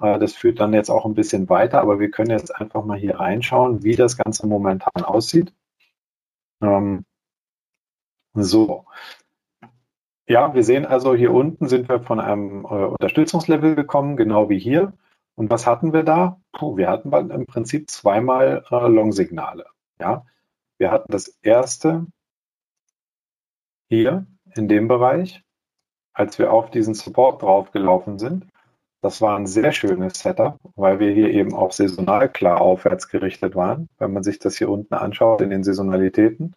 Äh, 0.00 0.18
das 0.18 0.34
führt 0.34 0.60
dann 0.60 0.74
jetzt 0.74 0.90
auch 0.90 1.06
ein 1.06 1.14
bisschen 1.14 1.48
weiter, 1.48 1.80
aber 1.80 1.98
wir 1.98 2.10
können 2.10 2.30
jetzt 2.30 2.54
einfach 2.54 2.84
mal 2.84 2.98
hier 2.98 3.18
reinschauen, 3.20 3.84
wie 3.84 3.96
das 3.96 4.18
Ganze 4.18 4.46
momentan 4.46 5.02
aussieht. 5.02 5.54
Ähm, 6.60 7.06
so, 8.34 8.84
ja, 10.28 10.54
wir 10.54 10.64
sehen 10.64 10.86
also 10.86 11.14
hier 11.14 11.32
unten 11.32 11.68
sind 11.68 11.88
wir 11.88 12.00
von 12.00 12.20
einem 12.20 12.64
äh, 12.64 12.68
Unterstützungslevel 12.68 13.74
gekommen, 13.74 14.16
genau 14.16 14.48
wie 14.48 14.58
hier. 14.58 14.92
Und 15.34 15.50
was 15.50 15.66
hatten 15.66 15.92
wir 15.92 16.02
da? 16.02 16.40
Puh, 16.52 16.76
wir 16.76 16.88
hatten 16.88 17.12
im 17.30 17.46
Prinzip 17.46 17.90
zweimal 17.90 18.64
äh, 18.70 18.88
Long-Signale. 18.88 19.66
Ja, 19.98 20.26
wir 20.78 20.90
hatten 20.90 21.10
das 21.12 21.28
erste 21.42 22.06
hier 23.88 24.26
in 24.54 24.68
dem 24.68 24.88
Bereich, 24.88 25.42
als 26.12 26.38
wir 26.38 26.52
auf 26.52 26.70
diesen 26.70 26.94
Support 26.94 27.42
draufgelaufen 27.42 28.18
sind. 28.18 28.46
Das 29.00 29.20
war 29.20 29.36
ein 29.36 29.46
sehr 29.46 29.72
schönes 29.72 30.20
Setup, 30.20 30.58
weil 30.76 31.00
wir 31.00 31.12
hier 31.12 31.30
eben 31.30 31.54
auch 31.54 31.72
saisonal 31.72 32.28
klar 32.28 32.60
aufwärts 32.60 33.08
gerichtet 33.08 33.56
waren. 33.56 33.88
Wenn 33.98 34.12
man 34.12 34.22
sich 34.22 34.38
das 34.38 34.56
hier 34.56 34.70
unten 34.70 34.94
anschaut 34.94 35.40
in 35.40 35.50
den 35.50 35.64
Saisonalitäten, 35.64 36.54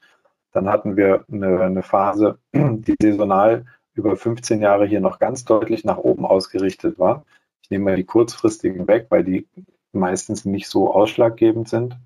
dann 0.56 0.70
hatten 0.70 0.96
wir 0.96 1.26
eine, 1.30 1.60
eine 1.60 1.84
Phase, 1.84 2.40
die 2.54 2.96
saisonal 3.02 3.66
über 3.94 4.16
15 4.16 4.62
Jahre 4.62 4.86
hier 4.86 5.02
noch 5.02 5.20
ganz 5.20 5.44
deutlich 5.44 5.84
nach 5.84 5.98
oben 5.98 6.26
ausgerichtet 6.26 6.98
war. 6.98 7.26
Ich 7.62 7.70
nehme 7.70 7.86
mal 7.86 7.96
die 7.98 8.06
kurzfristigen 8.06 8.88
weg, 8.88 9.08
weil 9.10 9.26
die 9.26 9.48
meistens 9.92 10.46
nicht 10.46 10.70
so 10.70 10.94
ausschlaggebend 10.94 11.68
sind. 11.68 11.98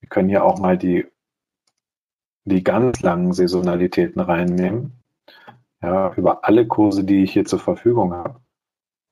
Wir 0.00 0.08
können 0.08 0.28
hier 0.28 0.44
auch 0.44 0.60
mal 0.60 0.78
die, 0.78 1.06
die 2.44 2.62
ganz 2.62 3.02
langen 3.02 3.32
Saisonalitäten 3.32 4.20
reinnehmen. 4.20 4.92
Ja, 5.82 6.12
über 6.14 6.44
alle 6.44 6.68
Kurse, 6.68 7.02
die 7.02 7.24
ich 7.24 7.32
hier 7.32 7.44
zur 7.44 7.58
Verfügung 7.58 8.14
habe. 8.14 8.40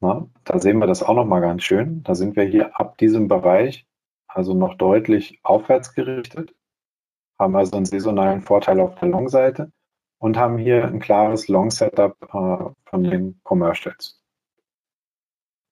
Na, 0.01 0.29
da 0.45 0.61
sehen 0.61 0.79
wir 0.79 0.87
das 0.87 1.03
auch 1.03 1.15
nochmal 1.15 1.41
ganz 1.41 1.65
schön. 1.65 2.05
Da 2.05 2.15
sind 2.15 2.37
wir 2.37 2.45
hier 2.45 2.79
ab 2.79 2.99
diesem 2.99 3.27
Bereich 3.27 3.87
also 4.29 4.55
noch 4.55 4.75
deutlich 4.75 5.41
aufwärts 5.43 5.95
gerichtet, 5.95 6.55
haben 7.39 7.57
also 7.57 7.77
einen 7.77 7.87
saisonalen 7.87 8.43
Vorteil 8.43 8.81
auf 8.81 8.95
der 8.97 9.09
Long-Seite 9.09 9.73
und 10.19 10.37
haben 10.37 10.59
hier 10.59 10.85
ein 10.87 11.01
klares 11.01 11.49
Long-Setup 11.49 12.17
äh, 12.23 12.89
von 12.89 13.05
den 13.05 13.41
Commercials. 13.43 14.23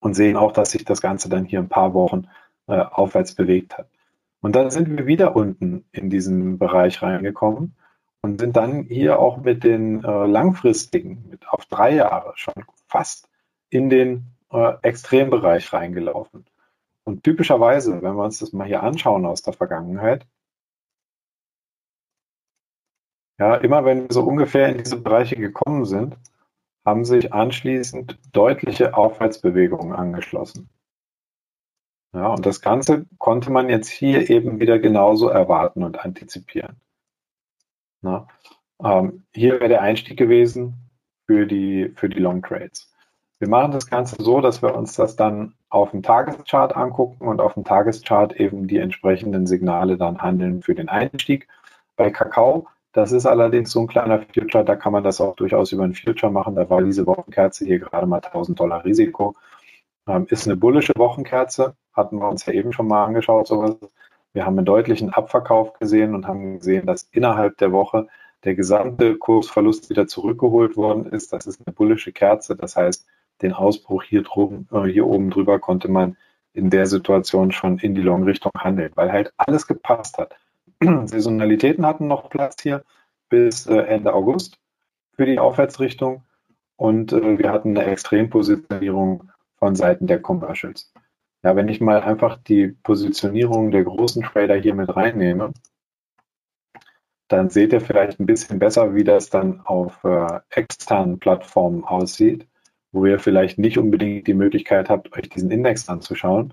Und 0.00 0.14
sehen 0.14 0.36
auch, 0.36 0.52
dass 0.52 0.72
sich 0.72 0.84
das 0.84 1.00
Ganze 1.00 1.28
dann 1.28 1.44
hier 1.44 1.60
ein 1.60 1.68
paar 1.68 1.94
Wochen 1.94 2.28
äh, 2.66 2.78
aufwärts 2.78 3.34
bewegt 3.34 3.78
hat. 3.78 3.88
Und 4.42 4.54
dann 4.54 4.70
sind 4.70 4.90
wir 4.90 5.06
wieder 5.06 5.34
unten 5.34 5.86
in 5.92 6.10
diesen 6.10 6.58
Bereich 6.58 7.00
reingekommen 7.02 7.74
und 8.20 8.38
sind 8.38 8.56
dann 8.56 8.82
hier 8.82 9.18
auch 9.18 9.38
mit 9.38 9.64
den 9.64 10.04
äh, 10.04 10.26
langfristigen, 10.26 11.24
mit 11.30 11.48
auf 11.48 11.64
drei 11.64 11.94
Jahre 11.94 12.32
schon 12.36 12.54
fast 12.86 13.28
in 13.70 13.88
den 13.88 14.34
Extrembereich 14.82 15.72
reingelaufen. 15.72 16.46
Und 17.02 17.24
typischerweise, 17.24 18.02
wenn 18.02 18.14
wir 18.14 18.24
uns 18.24 18.38
das 18.38 18.52
mal 18.52 18.66
hier 18.66 18.82
anschauen 18.82 19.26
aus 19.26 19.42
der 19.42 19.52
Vergangenheit, 19.52 20.26
ja, 23.38 23.56
immer 23.56 23.84
wenn 23.84 24.02
wir 24.02 24.12
so 24.12 24.22
ungefähr 24.22 24.68
in 24.68 24.78
diese 24.78 25.00
Bereiche 25.00 25.36
gekommen 25.36 25.84
sind, 25.84 26.16
haben 26.84 27.04
sich 27.04 27.32
anschließend 27.32 28.18
deutliche 28.32 28.96
Aufwärtsbewegungen 28.96 29.92
angeschlossen. 29.92 30.68
Ja, 32.12 32.28
und 32.28 32.46
das 32.46 32.60
Ganze 32.60 33.06
konnte 33.18 33.50
man 33.50 33.68
jetzt 33.68 33.88
hier 33.88 34.30
eben 34.30 34.60
wieder 34.60 34.78
genauso 34.78 35.28
erwarten 35.28 35.82
und 35.82 36.04
antizipieren. 36.04 36.76
Na, 38.02 38.28
ähm, 38.82 39.24
hier 39.34 39.54
wäre 39.54 39.68
der 39.68 39.82
Einstieg 39.82 40.16
gewesen 40.16 40.90
für 41.26 41.46
die, 41.46 41.92
für 41.96 42.08
die 42.08 42.20
Long 42.20 42.42
Trades. 42.42 42.92
Wir 43.40 43.48
machen 43.48 43.72
das 43.72 43.90
Ganze 43.90 44.22
so, 44.22 44.40
dass 44.40 44.62
wir 44.62 44.74
uns 44.74 44.94
das 44.94 45.16
dann 45.16 45.54
auf 45.68 45.90
dem 45.90 46.02
Tageschart 46.02 46.76
angucken 46.76 47.26
und 47.26 47.40
auf 47.40 47.54
dem 47.54 47.64
Tageschart 47.64 48.34
eben 48.36 48.68
die 48.68 48.78
entsprechenden 48.78 49.46
Signale 49.46 49.96
dann 49.96 50.22
handeln 50.22 50.62
für 50.62 50.74
den 50.74 50.88
Einstieg. 50.88 51.48
Bei 51.96 52.10
Kakao, 52.10 52.68
das 52.94 53.10
ist 53.10 53.26
allerdings 53.26 53.72
so 53.72 53.80
ein 53.80 53.88
kleiner 53.88 54.20
Future, 54.20 54.64
da 54.64 54.76
kann 54.76 54.92
man 54.92 55.02
das 55.02 55.20
auch 55.20 55.34
durchaus 55.34 55.72
über 55.72 55.82
ein 55.82 55.94
Future 55.94 56.32
machen. 56.32 56.54
Da 56.54 56.70
war 56.70 56.80
diese 56.80 57.06
Wochenkerze 57.06 57.64
hier 57.66 57.80
gerade 57.80 58.06
mal 58.06 58.20
1000 58.20 58.58
Dollar 58.58 58.84
Risiko. 58.84 59.34
Ähm, 60.06 60.26
ist 60.30 60.46
eine 60.46 60.56
bullische 60.56 60.92
Wochenkerze, 60.96 61.74
hatten 61.92 62.18
wir 62.18 62.28
uns 62.28 62.46
ja 62.46 62.52
eben 62.52 62.72
schon 62.72 62.86
mal 62.86 63.04
angeschaut, 63.04 63.48
sowas. 63.48 63.76
Wir 64.32 64.46
haben 64.46 64.56
einen 64.58 64.66
deutlichen 64.66 65.10
Abverkauf 65.10 65.72
gesehen 65.74 66.14
und 66.14 66.28
haben 66.28 66.58
gesehen, 66.58 66.86
dass 66.86 67.08
innerhalb 67.10 67.58
der 67.58 67.72
Woche 67.72 68.06
der 68.44 68.54
gesamte 68.54 69.16
Kursverlust 69.16 69.90
wieder 69.90 70.06
zurückgeholt 70.06 70.76
worden 70.76 71.06
ist. 71.06 71.32
Das 71.32 71.46
ist 71.48 71.62
eine 71.66 71.74
bullische 71.74 72.12
Kerze. 72.12 72.54
Das 72.54 72.76
heißt, 72.76 73.06
den 73.42 73.52
Ausbruch 73.54 74.04
hier, 74.04 74.22
droben, 74.22 74.68
äh, 74.72 74.84
hier 74.84 75.06
oben 75.06 75.30
drüber 75.30 75.58
konnte 75.58 75.88
man 75.88 76.16
in 76.52 76.70
der 76.70 76.86
Situation 76.86 77.50
schon 77.50 77.78
in 77.78 77.96
die 77.96 78.02
Long-Richtung 78.02 78.52
handeln, 78.56 78.92
weil 78.94 79.10
halt 79.10 79.32
alles 79.36 79.66
gepasst 79.66 80.18
hat. 80.18 80.36
Saisonalitäten 81.06 81.86
hatten 81.86 82.06
noch 82.06 82.30
Platz 82.30 82.62
hier 82.62 82.84
bis 83.28 83.66
äh, 83.66 83.76
Ende 83.76 84.12
August 84.12 84.58
für 85.14 85.26
die 85.26 85.38
Aufwärtsrichtung 85.38 86.24
und 86.76 87.12
äh, 87.12 87.38
wir 87.38 87.50
hatten 87.50 87.76
eine 87.76 87.86
Extrempositionierung 87.86 89.30
von 89.56 89.74
Seiten 89.76 90.06
der 90.06 90.20
Commercials. 90.20 90.92
Ja, 91.42 91.56
wenn 91.56 91.68
ich 91.68 91.80
mal 91.80 92.00
einfach 92.02 92.38
die 92.38 92.68
Positionierung 92.68 93.70
der 93.70 93.84
großen 93.84 94.22
Trader 94.22 94.56
hier 94.56 94.74
mit 94.74 94.94
reinnehme, 94.94 95.52
dann 97.28 97.50
seht 97.50 97.72
ihr 97.72 97.80
vielleicht 97.80 98.20
ein 98.20 98.26
bisschen 98.26 98.58
besser, 98.58 98.94
wie 98.94 99.04
das 99.04 99.30
dann 99.30 99.60
auf 99.64 100.02
äh, 100.04 100.40
externen 100.50 101.18
Plattformen 101.18 101.84
aussieht 101.84 102.46
wo 102.94 103.06
ihr 103.06 103.18
vielleicht 103.18 103.58
nicht 103.58 103.76
unbedingt 103.76 104.28
die 104.28 104.34
Möglichkeit 104.34 104.88
habt, 104.88 105.12
euch 105.16 105.28
diesen 105.28 105.50
Index 105.50 105.88
anzuschauen. 105.88 106.52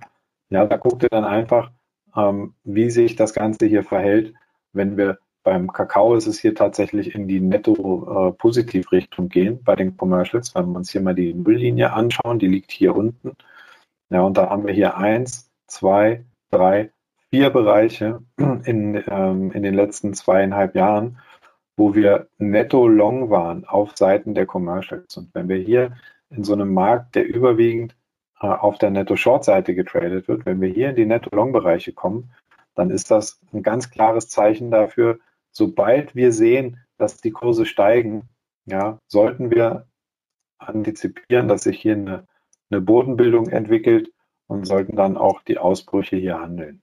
Ja, 0.49 0.65
da 0.65 0.75
guckt 0.75 1.03
ihr 1.03 1.09
dann 1.09 1.23
einfach, 1.23 1.71
ähm, 2.15 2.53
wie 2.63 2.89
sich 2.89 3.15
das 3.15 3.33
Ganze 3.33 3.65
hier 3.65 3.83
verhält. 3.83 4.33
Wenn 4.73 4.97
wir 4.97 5.19
beim 5.43 5.71
Kakao 5.71 6.15
ist 6.15 6.27
es 6.27 6.39
hier 6.39 6.53
tatsächlich 6.53 7.15
in 7.15 7.27
die 7.27 7.39
Netto-Positivrichtung 7.39 9.25
äh, 9.25 9.29
gehen 9.29 9.63
bei 9.63 9.75
den 9.75 9.97
Commercials. 9.97 10.53
Wenn 10.53 10.69
wir 10.69 10.77
uns 10.77 10.91
hier 10.91 11.01
mal 11.01 11.15
die 11.15 11.33
Nulllinie 11.33 11.93
anschauen, 11.93 12.39
die 12.39 12.47
liegt 12.47 12.71
hier 12.71 12.95
unten. 12.95 13.31
Ja, 14.09 14.21
und 14.21 14.37
da 14.37 14.49
haben 14.49 14.67
wir 14.67 14.73
hier 14.73 14.97
eins, 14.97 15.49
zwei, 15.67 16.25
drei, 16.51 16.91
vier 17.31 17.49
Bereiche 17.49 18.21
in, 18.37 19.03
ähm, 19.07 19.51
in 19.51 19.63
den 19.63 19.73
letzten 19.73 20.13
zweieinhalb 20.13 20.75
Jahren, 20.75 21.17
wo 21.75 21.95
wir 21.95 22.27
netto 22.37 22.87
long 22.87 23.29
waren 23.29 23.65
auf 23.65 23.97
Seiten 23.97 24.35
der 24.35 24.45
Commercials. 24.45 25.17
Und 25.17 25.33
wenn 25.33 25.49
wir 25.49 25.57
hier 25.57 25.95
in 26.29 26.43
so 26.43 26.53
einem 26.53 26.73
Markt, 26.73 27.15
der 27.15 27.27
überwiegend 27.27 27.95
äh, 28.41 28.47
auf 28.47 28.77
der 28.77 28.89
Netto-Short-Seite 28.91 29.75
getradet 29.75 30.27
wird, 30.27 30.45
wenn 30.45 30.61
wir 30.61 30.69
hier 30.69 30.89
in 30.89 30.95
die 30.95 31.05
Netto-Long-Bereiche 31.05 31.93
kommen, 31.93 32.31
dann 32.75 32.89
ist 32.89 33.11
das 33.11 33.41
ein 33.53 33.63
ganz 33.63 33.91
klares 33.91 34.29
Zeichen 34.29 34.71
dafür, 34.71 35.19
sobald 35.51 36.15
wir 36.15 36.31
sehen, 36.31 36.79
dass 36.97 37.17
die 37.17 37.31
Kurse 37.31 37.65
steigen, 37.65 38.29
ja, 38.65 38.99
sollten 39.07 39.51
wir 39.51 39.87
antizipieren, 40.57 41.47
dass 41.47 41.63
sich 41.63 41.81
hier 41.81 41.95
eine, 41.95 42.27
eine 42.69 42.81
Bodenbildung 42.81 43.49
entwickelt 43.49 44.11
und 44.47 44.65
sollten 44.65 44.95
dann 44.95 45.17
auch 45.17 45.41
die 45.41 45.57
Ausbrüche 45.57 46.17
hier 46.17 46.39
handeln. 46.39 46.81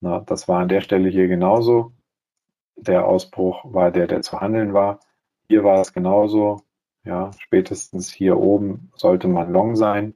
Na, 0.00 0.20
das 0.20 0.48
war 0.48 0.60
an 0.60 0.68
der 0.68 0.80
Stelle 0.80 1.08
hier 1.08 1.28
genauso. 1.28 1.92
Der 2.76 3.06
Ausbruch 3.06 3.64
war 3.64 3.90
der, 3.90 4.06
der 4.06 4.22
zu 4.22 4.40
handeln 4.40 4.74
war. 4.74 5.00
Hier 5.48 5.64
war 5.64 5.80
es 5.80 5.92
genauso. 5.92 6.62
Ja, 7.04 7.30
spätestens 7.38 8.12
hier 8.12 8.38
oben 8.38 8.90
sollte 8.96 9.28
man 9.28 9.52
long 9.52 9.76
sein. 9.76 10.14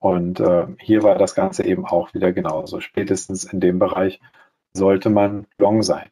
Und 0.00 0.40
äh, 0.40 0.66
hier 0.78 1.02
war 1.02 1.16
das 1.16 1.34
Ganze 1.34 1.64
eben 1.64 1.84
auch 1.84 2.14
wieder 2.14 2.32
genauso. 2.32 2.80
Spätestens 2.80 3.44
in 3.44 3.60
dem 3.60 3.78
Bereich 3.78 4.20
sollte 4.72 5.10
man 5.10 5.46
long 5.58 5.82
sein. 5.82 6.08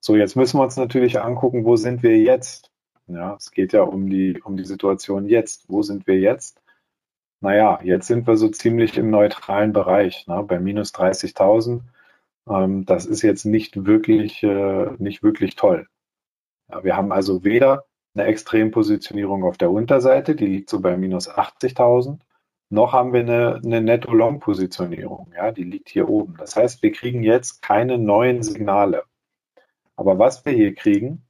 So, 0.00 0.16
jetzt 0.16 0.36
müssen 0.36 0.58
wir 0.58 0.64
uns 0.64 0.76
natürlich 0.76 1.20
angucken, 1.20 1.64
wo 1.64 1.76
sind 1.76 2.02
wir 2.02 2.18
jetzt? 2.18 2.70
Ja, 3.06 3.34
es 3.34 3.50
geht 3.50 3.72
ja 3.72 3.82
um 3.82 4.08
die, 4.08 4.40
um 4.42 4.56
die 4.56 4.64
Situation 4.64 5.26
jetzt. 5.26 5.68
Wo 5.68 5.82
sind 5.82 6.06
wir 6.06 6.18
jetzt? 6.18 6.60
Naja, 7.40 7.80
jetzt 7.82 8.06
sind 8.06 8.26
wir 8.26 8.36
so 8.36 8.48
ziemlich 8.48 8.98
im 8.98 9.10
neutralen 9.10 9.72
Bereich, 9.72 10.26
ne, 10.26 10.42
bei 10.42 10.60
minus 10.60 10.94
30.000. 10.94 11.80
Ähm, 12.48 12.84
das 12.84 13.06
ist 13.06 13.22
jetzt 13.22 13.46
nicht 13.46 13.86
wirklich, 13.86 14.42
äh, 14.42 14.90
nicht 14.98 15.22
wirklich 15.22 15.56
toll. 15.56 15.86
Ja, 16.70 16.84
wir 16.84 16.96
haben 16.96 17.12
also 17.12 17.44
weder 17.44 17.86
eine 18.14 18.24
Extrempositionierung 18.26 19.44
auf 19.44 19.56
der 19.58 19.70
Unterseite, 19.70 20.34
die 20.36 20.46
liegt 20.46 20.70
so 20.70 20.80
bei 20.80 20.96
minus 20.96 21.30
80.000. 21.30 22.20
Noch 22.72 22.92
haben 22.92 23.12
wir 23.12 23.20
eine, 23.20 23.60
eine 23.64 23.80
Netto-Long-Positionierung, 23.80 25.32
ja, 25.34 25.50
die 25.50 25.64
liegt 25.64 25.88
hier 25.88 26.08
oben. 26.08 26.36
Das 26.38 26.54
heißt, 26.54 26.82
wir 26.84 26.92
kriegen 26.92 27.24
jetzt 27.24 27.62
keine 27.62 27.98
neuen 27.98 28.44
Signale. 28.44 29.04
Aber 29.96 30.20
was 30.20 30.44
wir 30.44 30.52
hier 30.52 30.74
kriegen, 30.74 31.26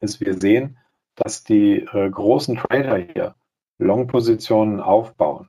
ist, 0.00 0.20
wir 0.20 0.34
sehen, 0.40 0.78
dass 1.16 1.42
die 1.42 1.80
äh, 1.80 2.10
großen 2.10 2.56
Trader 2.56 2.96
hier 2.96 3.34
Long-Positionen 3.78 4.80
aufbauen. 4.80 5.48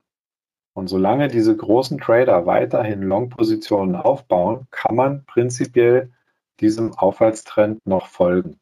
Und 0.73 0.87
solange 0.87 1.27
diese 1.27 1.55
großen 1.55 1.99
Trader 1.99 2.47
weiterhin 2.47 3.03
Long-Positionen 3.03 3.95
aufbauen, 3.95 4.67
kann 4.71 4.95
man 4.95 5.25
prinzipiell 5.25 6.11
diesem 6.59 6.93
Aufwärtstrend 6.93 7.85
noch 7.85 8.07
folgen. 8.07 8.59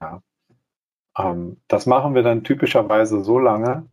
Ja. 0.00 0.22
Ähm, 1.16 1.60
das 1.68 1.84
machen 1.84 2.14
wir 2.14 2.22
dann 2.22 2.42
typischerweise 2.42 3.22
so 3.22 3.38
lange, 3.38 3.86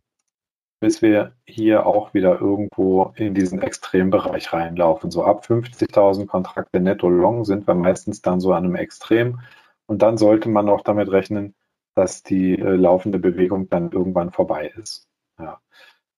bis 0.84 1.00
wir 1.00 1.32
hier 1.46 1.86
auch 1.86 2.12
wieder 2.12 2.42
irgendwo 2.42 3.14
in 3.16 3.32
diesen 3.32 3.62
Extrembereich 3.62 4.52
reinlaufen. 4.52 5.10
So 5.10 5.24
ab 5.24 5.46
50.000 5.46 6.26
Kontrakte 6.26 6.78
netto 6.78 7.08
long 7.08 7.46
sind 7.46 7.66
wir 7.66 7.74
meistens 7.74 8.20
dann 8.20 8.38
so 8.38 8.52
an 8.52 8.64
einem 8.64 8.74
Extrem. 8.74 9.40
Und 9.86 10.02
dann 10.02 10.18
sollte 10.18 10.50
man 10.50 10.68
auch 10.68 10.82
damit 10.82 11.10
rechnen, 11.10 11.54
dass 11.94 12.22
die 12.22 12.58
äh, 12.58 12.74
laufende 12.76 13.18
Bewegung 13.18 13.70
dann 13.70 13.92
irgendwann 13.92 14.30
vorbei 14.30 14.74
ist. 14.76 15.08
Ja. 15.38 15.58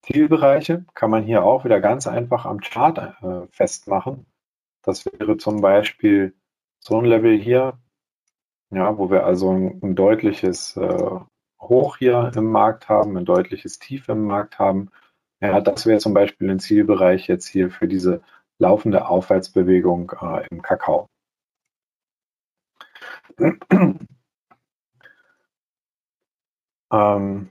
Zielbereiche 0.02 0.84
kann 0.94 1.10
man 1.10 1.22
hier 1.22 1.44
auch 1.44 1.64
wieder 1.64 1.80
ganz 1.80 2.08
einfach 2.08 2.44
am 2.44 2.58
Chart 2.58 2.98
äh, 3.22 3.46
festmachen. 3.52 4.26
Das 4.82 5.06
wäre 5.06 5.36
zum 5.36 5.60
Beispiel 5.60 6.34
so 6.80 6.98
ein 6.98 7.04
Level 7.04 7.38
hier, 7.38 7.78
ja, 8.70 8.98
wo 8.98 9.12
wir 9.12 9.26
also 9.26 9.52
ein, 9.52 9.78
ein 9.80 9.94
deutliches 9.94 10.76
äh, 10.76 11.20
Hoch 11.60 11.96
hier 11.98 12.32
im 12.36 12.50
Markt 12.52 12.88
haben, 12.88 13.16
ein 13.16 13.24
deutliches 13.24 13.78
Tief 13.78 14.08
im 14.08 14.24
Markt 14.26 14.58
haben 14.58 14.90
Ja, 15.40 15.60
das 15.60 15.86
wäre 15.86 15.98
zum 16.00 16.14
Beispiel 16.14 16.50
ein 16.50 16.60
Zielbereich 16.60 17.28
jetzt 17.28 17.46
hier 17.48 17.70
für 17.70 17.88
diese 17.88 18.22
laufende 18.58 19.08
Aufwärtsbewegung 19.08 20.12
äh, 20.20 20.46
im 20.50 20.62
Kakao. 20.62 21.08
ähm, 26.90 27.50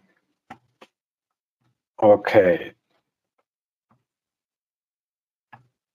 okay. 1.97 2.75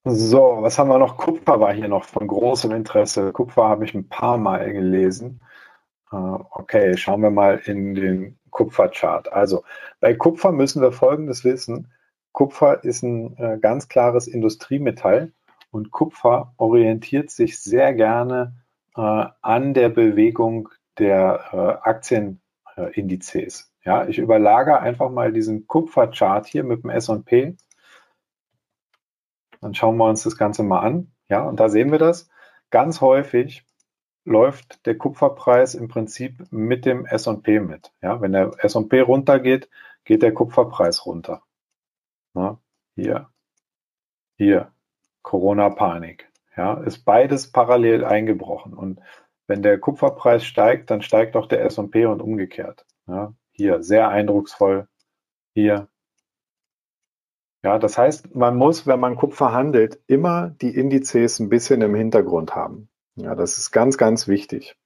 So, 0.05 0.59
was 0.63 0.79
haben 0.79 0.89
wir 0.89 0.99
noch? 0.99 1.17
Kupfer 1.17 1.61
war 1.61 1.73
hier 1.75 1.89
noch 1.89 2.05
von 2.05 2.27
großem 2.27 2.73
Interesse. 2.73 3.33
Kupfer 3.33 3.69
habe 3.69 3.85
ich 3.85 3.95
ein 3.95 4.09
paar 4.09 4.39
Mal 4.39 4.73
gelesen. 4.73 5.41
Äh, 6.13 6.17
okay, 6.17 6.97
schauen 6.97 7.23
wir 7.23 7.31
mal 7.31 7.59
in 7.65 7.95
den 7.95 8.39
Kupferchart. 8.51 9.33
Also 9.33 9.65
bei 10.01 10.15
Kupfer 10.15 10.53
müssen 10.53 10.83
wir 10.83 10.93
Folgendes 10.93 11.45
wissen. 11.45 11.93
Kupfer 12.33 12.85
ist 12.85 13.03
ein 13.03 13.37
äh, 13.39 13.59
ganz 13.61 13.89
klares 13.89 14.27
Industriemetall 14.27 15.33
und 15.71 15.91
Kupfer 15.91 16.55
orientiert 16.57 17.31
sich 17.31 17.61
sehr 17.61 17.95
gerne 17.95 18.55
äh, 18.97 19.27
an 19.43 19.75
der 19.75 19.89
Bewegung 19.89 20.69
der 20.99 21.45
äh, 21.53 21.89
Aktienindizes. 21.89 23.73
ja, 23.85 24.07
ich 24.07 24.19
überlagere 24.19 24.81
einfach 24.81 25.11
mal 25.11 25.33
diesen 25.33 25.67
Kupferchart 25.67 26.47
hier 26.47 26.65
mit 26.65 26.83
dem 26.83 26.91
S&P. 26.91 27.57
Dann 29.61 29.75
schauen 29.75 29.97
wir 29.97 30.09
uns 30.09 30.23
das 30.23 30.37
Ganze 30.37 30.63
mal 30.63 30.81
an. 30.81 31.13
Ja, 31.29 31.43
und 31.43 31.61
da 31.61 31.69
sehen 31.69 31.93
wir 31.93 31.99
das. 31.99 32.29
Ganz 32.71 33.01
häufig 33.01 33.65
läuft 34.25 34.87
der 34.87 34.97
Kupferpreis 34.97 35.75
im 35.75 35.89
Prinzip 35.89 36.47
mit 36.51 36.85
dem 36.85 37.07
S&P 37.07 37.61
mit. 37.61 37.93
Ja, 38.03 38.21
wenn 38.21 38.33
der 38.33 38.53
S&P 38.59 39.01
runtergeht, 39.01 39.68
geht 40.05 40.23
der 40.23 40.35
Kupferpreis 40.35 41.07
runter. 41.07 41.43
Ja, 42.35 42.59
hier, 42.95 43.31
hier, 44.37 44.73
Corona-Panik. 45.23 46.31
Ja, 46.57 46.75
ist 46.75 47.05
beides 47.05 47.51
parallel 47.51 48.05
eingebrochen. 48.05 48.75
Und 48.75 49.01
wenn 49.47 49.62
der 49.62 49.79
Kupferpreis 49.79 50.45
steigt, 50.45 50.91
dann 50.91 51.03
steigt 51.03 51.37
auch 51.37 51.47
der 51.47 51.64
S&P 51.64 52.07
und 52.07 52.21
umgekehrt. 52.21 52.85
Ja, 53.07 53.35
hier 53.53 53.83
sehr 53.83 54.09
eindrucksvoll. 54.09 54.87
Hier. 55.55 55.89
Ja, 57.62 57.79
das 57.79 57.99
heißt, 57.99 58.35
man 58.35 58.57
muss, 58.57 58.87
wenn 58.87 59.01
man 59.01 59.16
Kupfer 59.16 59.53
handelt, 59.53 60.01
immer 60.07 60.51
die 60.51 60.75
Indizes 60.75 61.41
ein 61.41 61.49
bisschen 61.49 61.83
im 61.83 61.95
Hintergrund 61.95 62.55
haben. 62.55 62.89
Ja, 63.23 63.35
das 63.35 63.59
ist 63.59 63.71
ganz, 63.71 63.99
ganz 63.99 64.29
wichtig. 64.29 64.77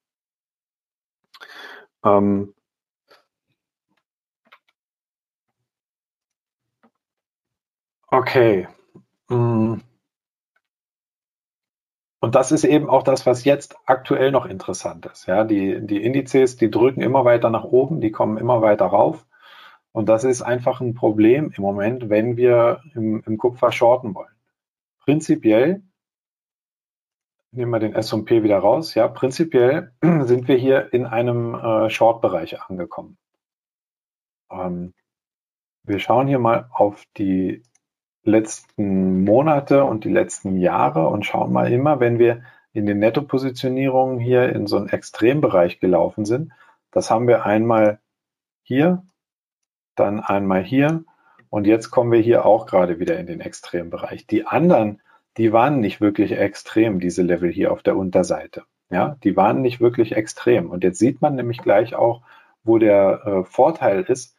Ähm, 2.04 2.54
okay. 8.10 8.68
Mm. 9.28 9.80
Und 12.20 12.34
das 12.34 12.52
ist 12.52 12.64
eben 12.64 12.88
auch 12.88 13.02
das, 13.02 13.26
was 13.26 13.44
jetzt 13.44 13.76
aktuell 13.86 14.30
noch 14.30 14.46
interessant 14.46 15.06
ist. 15.06 15.26
Ja, 15.26 15.44
die, 15.44 15.86
die 15.86 16.02
Indizes, 16.02 16.56
die 16.56 16.70
drücken 16.70 17.02
immer 17.02 17.24
weiter 17.24 17.50
nach 17.50 17.64
oben, 17.64 18.00
die 18.00 18.10
kommen 18.10 18.38
immer 18.38 18.62
weiter 18.62 18.86
rauf. 18.86 19.26
Und 19.92 20.08
das 20.08 20.24
ist 20.24 20.42
einfach 20.42 20.80
ein 20.80 20.94
Problem 20.94 21.52
im 21.56 21.62
Moment, 21.62 22.08
wenn 22.10 22.36
wir 22.36 22.80
im, 22.94 23.22
im 23.26 23.38
Kupfer 23.38 23.72
shorten 23.72 24.14
wollen. 24.14 24.34
Prinzipiell 25.00 25.82
nehmen 27.54 27.70
wir 27.70 27.78
den 27.78 27.94
S&P 27.94 28.42
wieder 28.42 28.58
raus. 28.58 28.94
Ja, 28.94 29.08
prinzipiell 29.08 29.92
sind 30.02 30.48
wir 30.48 30.56
hier 30.56 30.92
in 30.92 31.06
einem 31.06 31.54
äh, 31.54 31.90
Short-Bereich 31.90 32.60
angekommen. 32.62 33.16
Ähm, 34.50 34.94
wir 35.84 35.98
schauen 35.98 36.26
hier 36.26 36.38
mal 36.38 36.68
auf 36.72 37.04
die 37.16 37.62
letzten 38.22 39.24
Monate 39.24 39.84
und 39.84 40.04
die 40.04 40.12
letzten 40.12 40.56
Jahre 40.56 41.08
und 41.08 41.26
schauen 41.26 41.52
mal 41.52 41.70
immer, 41.70 42.00
wenn 42.00 42.18
wir 42.18 42.42
in 42.72 42.86
den 42.86 42.98
Netto-Positionierungen 42.98 44.18
hier 44.18 44.48
in 44.50 44.66
so 44.66 44.76
einen 44.76 44.88
Extrembereich 44.88 45.78
gelaufen 45.78 46.24
sind. 46.24 46.52
Das 46.90 47.10
haben 47.10 47.28
wir 47.28 47.44
einmal 47.44 48.00
hier, 48.62 49.04
dann 49.94 50.20
einmal 50.20 50.64
hier 50.64 51.04
und 51.50 51.66
jetzt 51.66 51.90
kommen 51.90 52.10
wir 52.10 52.20
hier 52.20 52.46
auch 52.46 52.66
gerade 52.66 52.98
wieder 52.98 53.18
in 53.18 53.26
den 53.26 53.40
Extrembereich. 53.40 54.26
Die 54.26 54.46
anderen 54.46 55.00
die 55.36 55.52
waren 55.52 55.80
nicht 55.80 56.00
wirklich 56.00 56.32
extrem, 56.32 57.00
diese 57.00 57.22
Level 57.22 57.50
hier 57.50 57.72
auf 57.72 57.82
der 57.82 57.96
Unterseite. 57.96 58.64
Ja, 58.90 59.16
die 59.24 59.36
waren 59.36 59.62
nicht 59.62 59.80
wirklich 59.80 60.12
extrem. 60.12 60.70
Und 60.70 60.84
jetzt 60.84 60.98
sieht 60.98 61.20
man 61.20 61.34
nämlich 61.34 61.58
gleich 61.58 61.94
auch, 61.94 62.22
wo 62.62 62.78
der 62.78 63.26
äh, 63.26 63.44
Vorteil 63.44 64.02
ist 64.02 64.36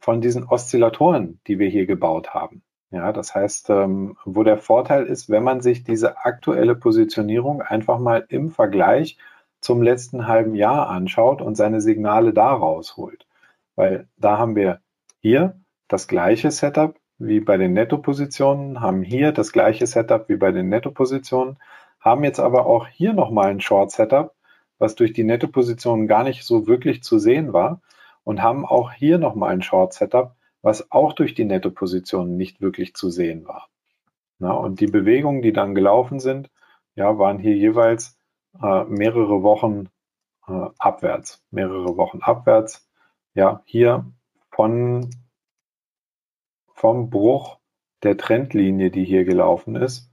von 0.00 0.20
diesen 0.20 0.44
Oszillatoren, 0.44 1.40
die 1.46 1.58
wir 1.58 1.68
hier 1.68 1.86
gebaut 1.86 2.34
haben. 2.34 2.62
Ja, 2.90 3.12
das 3.12 3.34
heißt, 3.34 3.70
ähm, 3.70 4.16
wo 4.24 4.44
der 4.44 4.58
Vorteil 4.58 5.06
ist, 5.06 5.28
wenn 5.28 5.42
man 5.42 5.60
sich 5.60 5.84
diese 5.84 6.24
aktuelle 6.24 6.76
Positionierung 6.76 7.60
einfach 7.60 7.98
mal 7.98 8.24
im 8.28 8.50
Vergleich 8.50 9.18
zum 9.60 9.82
letzten 9.82 10.28
halben 10.28 10.54
Jahr 10.54 10.88
anschaut 10.88 11.42
und 11.42 11.56
seine 11.56 11.80
Signale 11.80 12.32
da 12.32 12.52
rausholt. 12.52 13.26
Weil 13.74 14.08
da 14.16 14.38
haben 14.38 14.54
wir 14.54 14.80
hier 15.20 15.60
das 15.88 16.08
gleiche 16.08 16.50
Setup, 16.50 16.96
wie 17.18 17.40
bei 17.40 17.56
den 17.56 17.72
Netto-Positionen, 17.72 18.80
haben 18.80 19.02
hier 19.02 19.32
das 19.32 19.52
gleiche 19.52 19.86
Setup 19.86 20.28
wie 20.28 20.36
bei 20.36 20.52
den 20.52 20.68
Netto-Positionen, 20.68 21.58
haben 22.00 22.24
jetzt 22.24 22.40
aber 22.40 22.66
auch 22.66 22.86
hier 22.86 23.12
nochmal 23.12 23.48
ein 23.48 23.60
Short-Setup, 23.60 24.34
was 24.78 24.94
durch 24.94 25.12
die 25.12 25.24
Netto-Positionen 25.24 26.06
gar 26.06 26.24
nicht 26.24 26.44
so 26.44 26.66
wirklich 26.66 27.02
zu 27.02 27.18
sehen 27.18 27.52
war 27.52 27.80
und 28.24 28.42
haben 28.42 28.66
auch 28.66 28.92
hier 28.92 29.18
nochmal 29.18 29.52
ein 29.52 29.62
Short-Setup, 29.62 30.34
was 30.62 30.90
auch 30.90 31.12
durch 31.12 31.34
die 31.34 31.44
Netto-Positionen 31.44 32.36
nicht 32.36 32.60
wirklich 32.60 32.94
zu 32.94 33.10
sehen 33.10 33.46
war. 33.46 33.68
Na, 34.38 34.52
und 34.52 34.80
die 34.80 34.86
Bewegungen, 34.86 35.40
die 35.40 35.52
dann 35.52 35.74
gelaufen 35.74 36.20
sind, 36.20 36.50
ja, 36.94 37.18
waren 37.18 37.38
hier 37.38 37.54
jeweils 37.54 38.18
äh, 38.62 38.84
mehrere 38.84 39.42
Wochen 39.42 39.88
äh, 40.46 40.66
abwärts, 40.78 41.42
mehrere 41.50 41.96
Wochen 41.96 42.20
abwärts. 42.20 42.88
Ja, 43.34 43.62
hier 43.64 44.06
von 44.50 45.10
vom 46.76 47.10
Bruch 47.10 47.58
der 48.02 48.16
Trendlinie, 48.16 48.90
die 48.90 49.04
hier 49.04 49.24
gelaufen 49.24 49.74
ist, 49.76 50.12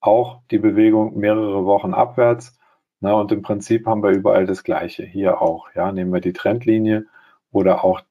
auch 0.00 0.42
die 0.50 0.58
Bewegung 0.58 1.16
mehrere 1.16 1.64
Wochen 1.64 1.94
abwärts. 1.94 2.58
Na, 3.00 3.14
und 3.14 3.32
im 3.32 3.42
Prinzip 3.42 3.86
haben 3.86 4.02
wir 4.02 4.10
überall 4.10 4.44
das 4.44 4.64
Gleiche. 4.64 5.04
Hier 5.04 5.40
auch. 5.40 5.68
Ja, 5.74 5.92
nehmen 5.92 6.12
wir 6.12 6.20
die 6.20 6.32
Trendlinie 6.32 7.06
oder 7.50 7.84
auch 7.84 8.02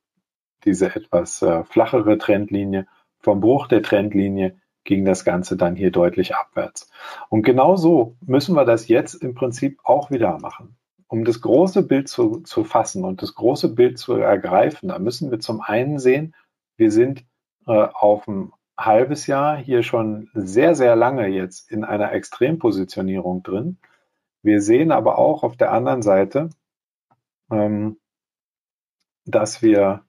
diese 0.64 0.96
etwas 0.96 1.42
äh, 1.42 1.64
flachere 1.66 2.18
Trendlinie. 2.18 2.88
Vom 3.20 3.42
Bruch 3.42 3.68
der 3.68 3.84
Trendlinie 3.84 4.56
ging 4.86 5.06
das 5.06 5.26
Ganze 5.26 5.58
dann 5.58 5.76
hier 5.76 5.92
deutlich 5.92 6.36
abwärts. 6.36 6.90
Und 7.30 7.44
genau 7.44 7.76
so 7.76 8.16
müssen 8.26 8.56
wir 8.56 8.66
das 8.66 8.88
jetzt 8.88 9.16
im 9.16 9.36
Prinzip 9.36 9.80
auch 9.84 10.10
wieder 10.10 10.40
machen. 10.40 10.78
Um 11.08 11.26
das 11.26 11.42
große 11.42 11.84
Bild 11.84 12.08
zu, 12.08 12.42
zu 12.42 12.64
fassen 12.64 13.04
und 13.04 13.22
das 13.22 13.36
große 13.36 13.74
Bild 13.76 13.98
zu 13.98 14.14
ergreifen, 14.14 14.90
da 14.90 15.00
müssen 15.00 15.32
wir 15.32 15.40
zum 15.40 15.62
einen 15.62 16.00
sehen, 16.00 16.34
wir 16.78 16.92
sind 16.92 17.26
auf 17.70 18.28
ein 18.28 18.52
halbes 18.78 19.28
Jahr 19.28 19.58
hier 19.58 19.84
schon 19.84 20.30
sehr, 20.34 20.76
sehr 20.76 20.96
lange 20.96 21.28
jetzt 21.28 21.70
in 21.72 21.84
einer 21.84 22.12
Extrempositionierung 22.14 23.44
drin. 23.44 23.78
Wir 24.42 24.62
sehen 24.62 24.92
aber 24.92 25.18
auch 25.18 25.44
auf 25.44 25.58
der 25.58 25.72
anderen 25.72 26.02
Seite, 26.02 26.50
ähm, 27.52 28.00
dass 29.26 29.62
wir 29.62 30.04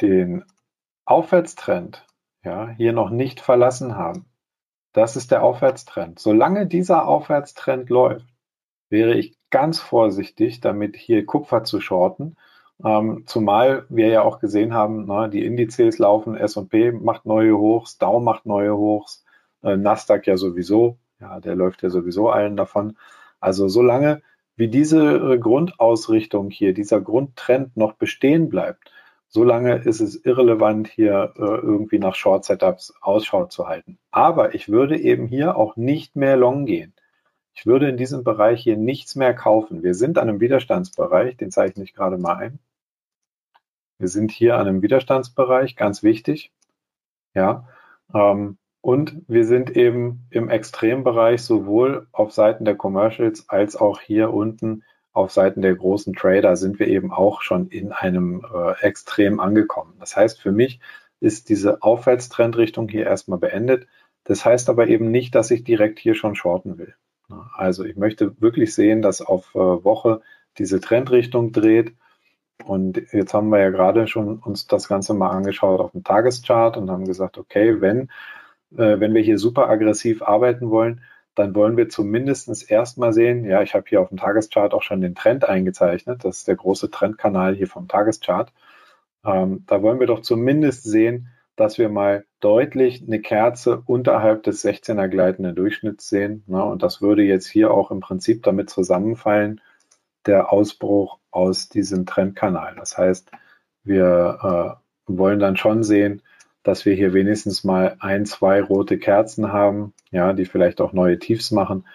den 0.00 0.44
Aufwärtstrend 1.04 2.06
ja, 2.44 2.68
hier 2.68 2.92
noch 2.92 3.10
nicht 3.10 3.40
verlassen 3.40 3.96
haben. 3.96 4.26
Das 4.92 5.16
ist 5.16 5.30
der 5.30 5.42
Aufwärtstrend. 5.42 6.18
Solange 6.18 6.66
dieser 6.66 7.08
Aufwärtstrend 7.08 7.90
läuft, 7.90 8.26
wäre 8.90 9.14
ich 9.14 9.36
ganz 9.50 9.80
vorsichtig, 9.80 10.60
damit 10.60 10.96
hier 10.96 11.24
Kupfer 11.26 11.64
zu 11.64 11.80
shorten 11.80 12.36
ähm, 12.82 13.24
zumal 13.26 13.86
wir 13.88 14.08
ja 14.08 14.22
auch 14.22 14.40
gesehen 14.40 14.74
haben, 14.74 15.06
ne, 15.06 15.28
die 15.30 15.44
Indizes 15.44 15.98
laufen, 15.98 16.36
S&P 16.36 16.92
macht 16.92 17.26
neue 17.26 17.56
Hochs, 17.56 17.98
Dow 17.98 18.20
macht 18.20 18.46
neue 18.46 18.76
Hochs, 18.76 19.24
äh, 19.62 19.76
Nasdaq 19.76 20.26
ja 20.26 20.36
sowieso, 20.36 20.98
ja, 21.20 21.40
der 21.40 21.54
läuft 21.54 21.82
ja 21.82 21.90
sowieso 21.90 22.30
allen 22.30 22.56
davon. 22.56 22.96
Also 23.40 23.68
solange 23.68 24.22
wie 24.56 24.68
diese 24.68 25.34
äh, 25.34 25.38
Grundausrichtung 25.38 26.50
hier, 26.50 26.74
dieser 26.74 27.00
Grundtrend 27.00 27.76
noch 27.76 27.94
bestehen 27.94 28.48
bleibt, 28.48 28.90
solange 29.28 29.76
ist 29.76 30.00
es 30.00 30.24
irrelevant, 30.24 30.88
hier 30.88 31.32
äh, 31.36 31.40
irgendwie 31.42 31.98
nach 31.98 32.14
Short-Setups 32.14 32.94
Ausschau 33.00 33.46
zu 33.46 33.66
halten. 33.66 33.98
Aber 34.10 34.54
ich 34.54 34.68
würde 34.68 34.98
eben 34.98 35.26
hier 35.26 35.56
auch 35.56 35.76
nicht 35.76 36.16
mehr 36.16 36.36
long 36.36 36.66
gehen. 36.66 36.94
Ich 37.54 37.66
würde 37.66 37.88
in 37.88 37.96
diesem 37.96 38.24
Bereich 38.24 38.62
hier 38.62 38.76
nichts 38.76 39.16
mehr 39.16 39.34
kaufen. 39.34 39.82
Wir 39.82 39.94
sind 39.94 40.18
an 40.18 40.28
einem 40.28 40.40
Widerstandsbereich, 40.40 41.36
den 41.36 41.50
zeichne 41.50 41.84
ich 41.84 41.94
gerade 41.94 42.18
mal 42.18 42.36
ein. 42.36 42.58
Wir 43.98 44.08
sind 44.08 44.30
hier 44.30 44.56
an 44.56 44.66
einem 44.66 44.82
Widerstandsbereich, 44.82 45.76
ganz 45.76 46.02
wichtig. 46.02 46.52
Ja, 47.34 47.68
ähm, 48.12 48.58
und 48.80 49.22
wir 49.28 49.46
sind 49.46 49.76
eben 49.76 50.26
im 50.30 50.50
Extrembereich 50.50 51.42
sowohl 51.42 52.06
auf 52.12 52.32
Seiten 52.32 52.64
der 52.64 52.76
Commercials 52.76 53.48
als 53.48 53.76
auch 53.76 54.00
hier 54.00 54.32
unten 54.32 54.82
auf 55.14 55.30
Seiten 55.30 55.62
der 55.62 55.76
großen 55.76 56.12
Trader 56.12 56.56
sind 56.56 56.80
wir 56.80 56.88
eben 56.88 57.12
auch 57.12 57.40
schon 57.40 57.68
in 57.68 57.92
einem 57.92 58.44
äh, 58.52 58.84
Extrem 58.84 59.38
angekommen. 59.38 59.94
Das 60.00 60.16
heißt 60.16 60.42
für 60.42 60.50
mich, 60.50 60.80
ist 61.20 61.48
diese 61.48 61.82
Aufwärtstrendrichtung 61.82 62.88
hier 62.88 63.06
erstmal 63.06 63.38
beendet. 63.38 63.86
Das 64.24 64.44
heißt 64.44 64.68
aber 64.68 64.88
eben 64.88 65.10
nicht, 65.10 65.34
dass 65.36 65.52
ich 65.52 65.62
direkt 65.62 66.00
hier 66.00 66.16
schon 66.16 66.34
shorten 66.34 66.78
will. 66.78 66.94
Also 67.54 67.84
ich 67.84 67.96
möchte 67.96 68.40
wirklich 68.40 68.74
sehen, 68.74 69.02
dass 69.02 69.22
auf 69.22 69.54
äh, 69.54 69.58
Woche 69.58 70.20
diese 70.58 70.80
Trendrichtung 70.80 71.52
dreht. 71.52 71.94
Und 72.64 73.02
jetzt 73.12 73.34
haben 73.34 73.48
wir 73.50 73.60
ja 73.60 73.70
gerade 73.70 74.06
schon 74.06 74.38
uns 74.38 74.66
das 74.66 74.88
Ganze 74.88 75.14
mal 75.14 75.30
angeschaut 75.30 75.80
auf 75.80 75.92
dem 75.92 76.04
Tageschart 76.04 76.76
und 76.76 76.90
haben 76.90 77.04
gesagt, 77.04 77.36
okay, 77.38 77.80
wenn, 77.80 78.08
äh, 78.76 79.00
wenn 79.00 79.14
wir 79.14 79.22
hier 79.22 79.38
super 79.38 79.68
aggressiv 79.68 80.22
arbeiten 80.22 80.70
wollen, 80.70 81.02
dann 81.34 81.54
wollen 81.54 81.76
wir 81.76 81.88
zumindest 81.88 82.70
erstmal 82.70 83.12
sehen, 83.12 83.44
ja, 83.44 83.60
ich 83.62 83.74
habe 83.74 83.86
hier 83.88 84.00
auf 84.00 84.08
dem 84.08 84.18
Tageschart 84.18 84.72
auch 84.72 84.82
schon 84.82 85.00
den 85.00 85.14
Trend 85.16 85.48
eingezeichnet, 85.48 86.24
das 86.24 86.38
ist 86.38 86.48
der 86.48 86.56
große 86.56 86.90
Trendkanal 86.90 87.54
hier 87.56 87.66
vom 87.66 87.88
Tageschart. 87.88 88.52
Ähm, 89.24 89.64
da 89.66 89.82
wollen 89.82 90.00
wir 90.00 90.06
doch 90.06 90.20
zumindest 90.20 90.84
sehen, 90.84 91.28
dass 91.56 91.78
wir 91.78 91.88
mal 91.88 92.24
deutlich 92.40 93.02
eine 93.06 93.20
Kerze 93.20 93.82
unterhalb 93.86 94.42
des 94.42 94.64
16er 94.64 95.08
gleitenden 95.08 95.54
Durchschnitts 95.54 96.08
sehen. 96.08 96.44
Ne? 96.46 96.62
Und 96.64 96.82
das 96.82 97.00
würde 97.00 97.22
jetzt 97.22 97.46
hier 97.46 97.70
auch 97.70 97.90
im 97.90 98.00
Prinzip 98.00 98.42
damit 98.42 98.70
zusammenfallen, 98.70 99.60
der 100.26 100.52
Ausbruch 100.52 101.18
aus 101.30 101.68
diesem 101.68 102.06
Trendkanal. 102.06 102.74
Das 102.76 102.96
heißt, 102.96 103.30
wir 103.82 104.78
äh, 105.08 105.12
wollen 105.12 105.38
dann 105.38 105.56
schon 105.56 105.82
sehen, 105.82 106.22
dass 106.62 106.86
wir 106.86 106.94
hier 106.94 107.12
wenigstens 107.12 107.62
mal 107.62 107.96
ein, 108.00 108.24
zwei 108.24 108.62
rote 108.62 108.98
Kerzen 108.98 109.52
haben, 109.52 109.92
ja, 110.10 110.32
die 110.32 110.46
vielleicht 110.46 110.80
auch 110.80 110.92
neue 110.92 111.18
Tiefs 111.18 111.50
machen, 111.50 111.86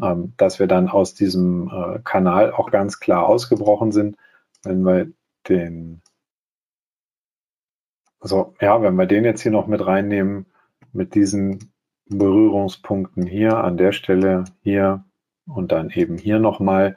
ähm, 0.00 0.34
dass 0.36 0.58
wir 0.58 0.66
dann 0.66 0.88
aus 0.88 1.14
diesem 1.14 1.68
äh, 1.68 1.98
Kanal 2.04 2.52
auch 2.52 2.70
ganz 2.70 3.00
klar 3.00 3.26
ausgebrochen 3.26 3.90
sind. 3.92 4.16
Wenn 4.62 4.82
wir 4.82 5.08
den, 5.48 6.00
also 8.20 8.54
ja, 8.60 8.80
wenn 8.82 8.94
wir 8.94 9.06
den 9.06 9.24
jetzt 9.24 9.42
hier 9.42 9.52
noch 9.52 9.66
mit 9.66 9.84
reinnehmen, 9.84 10.46
mit 10.92 11.14
diesen 11.14 11.72
Berührungspunkten 12.06 13.26
hier 13.26 13.58
an 13.58 13.76
der 13.76 13.92
Stelle 13.92 14.44
hier 14.62 15.04
und 15.46 15.72
dann 15.72 15.90
eben 15.90 16.18
hier 16.18 16.38
nochmal, 16.38 16.96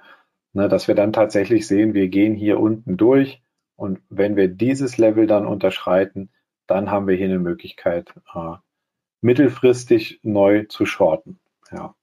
ne, 0.54 0.68
dass 0.68 0.88
wir 0.88 0.96
dann 0.96 1.14
tatsächlich 1.14 1.68
sehen, 1.68 1.94
wir 1.94 2.08
gehen 2.10 2.36
hier 2.36 2.60
unten 2.60 2.98
durch 2.98 3.42
und 3.76 4.00
wenn 4.10 4.36
wir 4.36 4.48
dieses 4.48 4.98
Level 4.98 5.28
dann 5.28 5.46
unterschreiten, 5.46 6.30
dann 6.66 6.92
haben 6.92 7.08
wir 7.08 7.16
hier 7.16 7.28
eine 7.28 7.40
Möglichkeit, 7.40 8.14
äh, 8.34 8.56
mittelfristig 9.22 10.20
neu 10.24 10.66
zu 10.66 10.86
shorten. 10.86 11.40
Ja. 11.72 11.96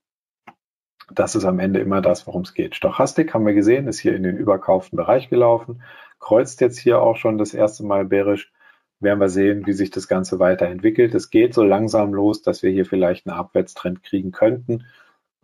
Das 1.13 1.35
ist 1.35 1.45
am 1.45 1.59
Ende 1.59 1.79
immer 1.79 2.01
das, 2.01 2.25
worum 2.25 2.41
es 2.41 2.55
geht. 2.55 2.75
Stochastik 2.75 3.33
haben 3.33 3.45
wir 3.45 3.53
gesehen, 3.53 3.87
ist 3.87 3.99
hier 3.99 4.15
in 4.15 4.23
den 4.23 4.37
überkauften 4.37 4.97
Bereich 4.97 5.29
gelaufen, 5.29 5.83
kreuzt 6.19 6.61
jetzt 6.61 6.79
hier 6.79 6.99
auch 6.99 7.17
schon 7.17 7.37
das 7.37 7.53
erste 7.53 7.85
Mal 7.85 8.05
bärisch. 8.05 8.51
Werden 8.99 9.19
wir 9.19 9.29
sehen, 9.29 9.67
wie 9.67 9.73
sich 9.73 9.91
das 9.91 10.07
Ganze 10.07 10.39
weiterentwickelt. 10.39 11.13
Es 11.13 11.29
geht 11.29 11.53
so 11.53 11.63
langsam 11.63 12.13
los, 12.13 12.41
dass 12.41 12.63
wir 12.63 12.71
hier 12.71 12.85
vielleicht 12.85 13.27
einen 13.27 13.37
Abwärtstrend 13.37 14.01
kriegen 14.01 14.31
könnten. 14.31 14.85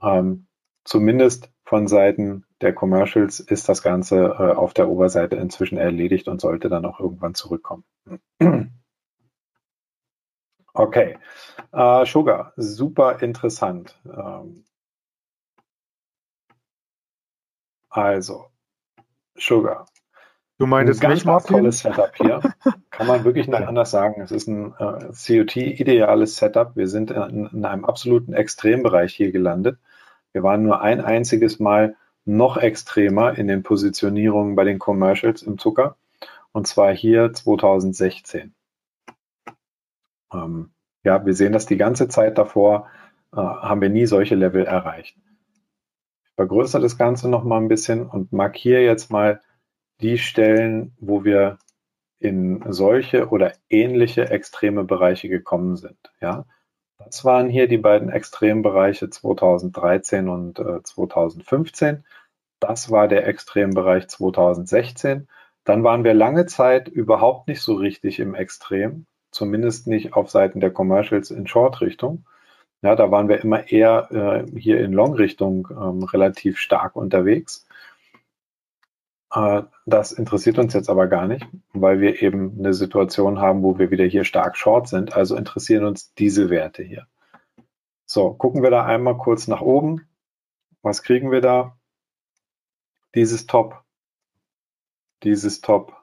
Ähm, 0.01 0.47
zumindest 0.83 1.51
von 1.63 1.87
Seiten 1.87 2.45
der 2.61 2.73
Commercials 2.73 3.39
ist 3.39 3.67
das 3.67 3.81
Ganze 3.81 4.17
äh, 4.17 4.53
auf 4.53 4.73
der 4.73 4.89
Oberseite 4.89 5.35
inzwischen 5.35 5.77
erledigt 5.77 6.27
und 6.27 6.39
sollte 6.39 6.69
dann 6.69 6.85
auch 6.85 6.99
irgendwann 6.99 7.35
zurückkommen. 7.35 7.83
Okay. 10.73 11.17
Äh, 11.73 12.05
Sugar, 12.05 12.53
super 12.55 13.21
interessant. 13.21 13.99
Ähm, 14.05 14.63
also, 17.89 18.45
Sugar. 19.35 19.85
Du 20.57 20.67
meintest 20.67 21.03
ein 21.03 21.09
ganz, 21.09 21.25
ganz 21.25 21.45
tolles 21.45 21.79
Setup 21.79 22.15
hier. 22.15 22.39
Kann 22.91 23.07
man 23.07 23.23
wirklich 23.23 23.47
nicht 23.47 23.67
anders 23.67 23.91
sagen. 23.91 24.21
Es 24.21 24.31
ist 24.31 24.47
ein 24.47 24.73
äh, 24.77 25.11
COT-ideales 25.11 26.37
Setup. 26.37 26.75
Wir 26.75 26.87
sind 26.87 27.11
in, 27.11 27.47
in, 27.47 27.65
einem 27.65 27.83
absoluten 27.83 28.33
Extrembereich 28.33 29.13
hier 29.13 29.31
gelandet. 29.31 29.79
Wir 30.31 30.43
waren 30.43 30.63
nur 30.63 30.81
ein 30.81 31.01
einziges 31.01 31.59
Mal 31.59 31.97
noch 32.25 32.57
extremer 32.57 33.37
in 33.37 33.47
den 33.47 33.63
Positionierungen 33.63 34.55
bei 34.55 34.63
den 34.63 34.79
Commercials 34.79 35.41
im 35.41 35.57
Zucker. 35.57 35.97
Und 36.51 36.67
zwar 36.67 36.93
hier 36.93 37.33
2016. 37.33 38.53
Ähm, 40.33 40.71
ja, 41.03 41.25
wir 41.25 41.33
sehen 41.33 41.53
das 41.53 41.65
die 41.65 41.77
ganze 41.77 42.07
Zeit 42.07 42.37
davor, 42.37 42.87
äh, 43.33 43.37
haben 43.37 43.81
wir 43.81 43.89
nie 43.89 44.05
solche 44.05 44.35
Level 44.35 44.65
erreicht. 44.65 45.17
Ich 46.23 46.31
vergrößere 46.35 46.81
das 46.81 46.97
Ganze 46.97 47.29
noch 47.29 47.43
mal 47.43 47.57
ein 47.57 47.67
bisschen 47.67 48.07
und 48.07 48.31
markiere 48.31 48.81
jetzt 48.81 49.11
mal 49.11 49.41
die 50.01 50.17
Stellen, 50.17 50.95
wo 50.99 51.23
wir 51.23 51.57
in 52.19 52.63
solche 52.71 53.29
oder 53.29 53.53
ähnliche 53.69 54.29
extreme 54.29 54.83
Bereiche 54.83 55.27
gekommen 55.27 55.75
sind. 55.75 55.97
Ja, 56.19 56.45
das 57.05 57.25
waren 57.25 57.49
hier 57.49 57.67
die 57.67 57.77
beiden 57.77 58.09
Extrembereiche 58.09 59.09
2013 59.09 60.29
und 60.29 60.59
äh, 60.59 60.83
2015. 60.83 62.03
Das 62.59 62.91
war 62.91 63.07
der 63.07 63.27
Extrembereich 63.27 64.07
2016. 64.07 65.27
Dann 65.63 65.83
waren 65.83 66.03
wir 66.03 66.13
lange 66.13 66.45
Zeit 66.45 66.87
überhaupt 66.87 67.47
nicht 67.47 67.61
so 67.61 67.73
richtig 67.73 68.19
im 68.19 68.35
Extrem 68.35 69.05
zumindest 69.31 69.87
nicht 69.87 70.13
auf 70.13 70.29
Seiten 70.29 70.59
der 70.59 70.71
Commercials 70.71 71.31
in 71.31 71.47
Short-Richtung. 71.47 72.25
Ja, 72.83 72.95
da 72.95 73.11
waren 73.11 73.29
wir 73.29 73.41
immer 73.41 73.71
eher 73.71 74.09
äh, 74.11 74.59
hier 74.59 74.79
in 74.81 74.91
Long-Richtung 74.91 75.67
ähm, 75.71 76.03
relativ 76.03 76.57
stark 76.57 76.95
unterwegs. 76.95 77.65
Äh, 79.31 79.63
das 79.85 80.11
interessiert 80.11 80.59
uns 80.59 80.73
jetzt 80.73 80.89
aber 80.89 81.07
gar 81.07 81.27
nicht, 81.27 81.47
weil 81.73 81.99
wir 81.99 82.21
eben 82.21 82.59
eine 82.59 82.73
Situation 82.73 83.39
haben, 83.39 83.63
wo 83.63 83.79
wir 83.79 83.91
wieder 83.91 84.05
hier 84.05 84.23
stark 84.23 84.57
Short 84.57 84.87
sind. 84.87 85.13
Also 85.13 85.35
interessieren 85.35 85.85
uns 85.85 86.13
diese 86.13 86.49
Werte 86.49 86.83
hier. 86.83 87.07
So, 88.05 88.33
gucken 88.33 88.61
wir 88.61 88.71
da 88.71 88.85
einmal 88.85 89.17
kurz 89.17 89.47
nach 89.47 89.61
oben. 89.61 90.07
Was 90.81 91.03
kriegen 91.03 91.31
wir 91.31 91.41
da? 91.41 91.77
Dieses 93.15 93.47
Top. 93.47 93.83
Dieses 95.23 95.61
Top. 95.61 95.95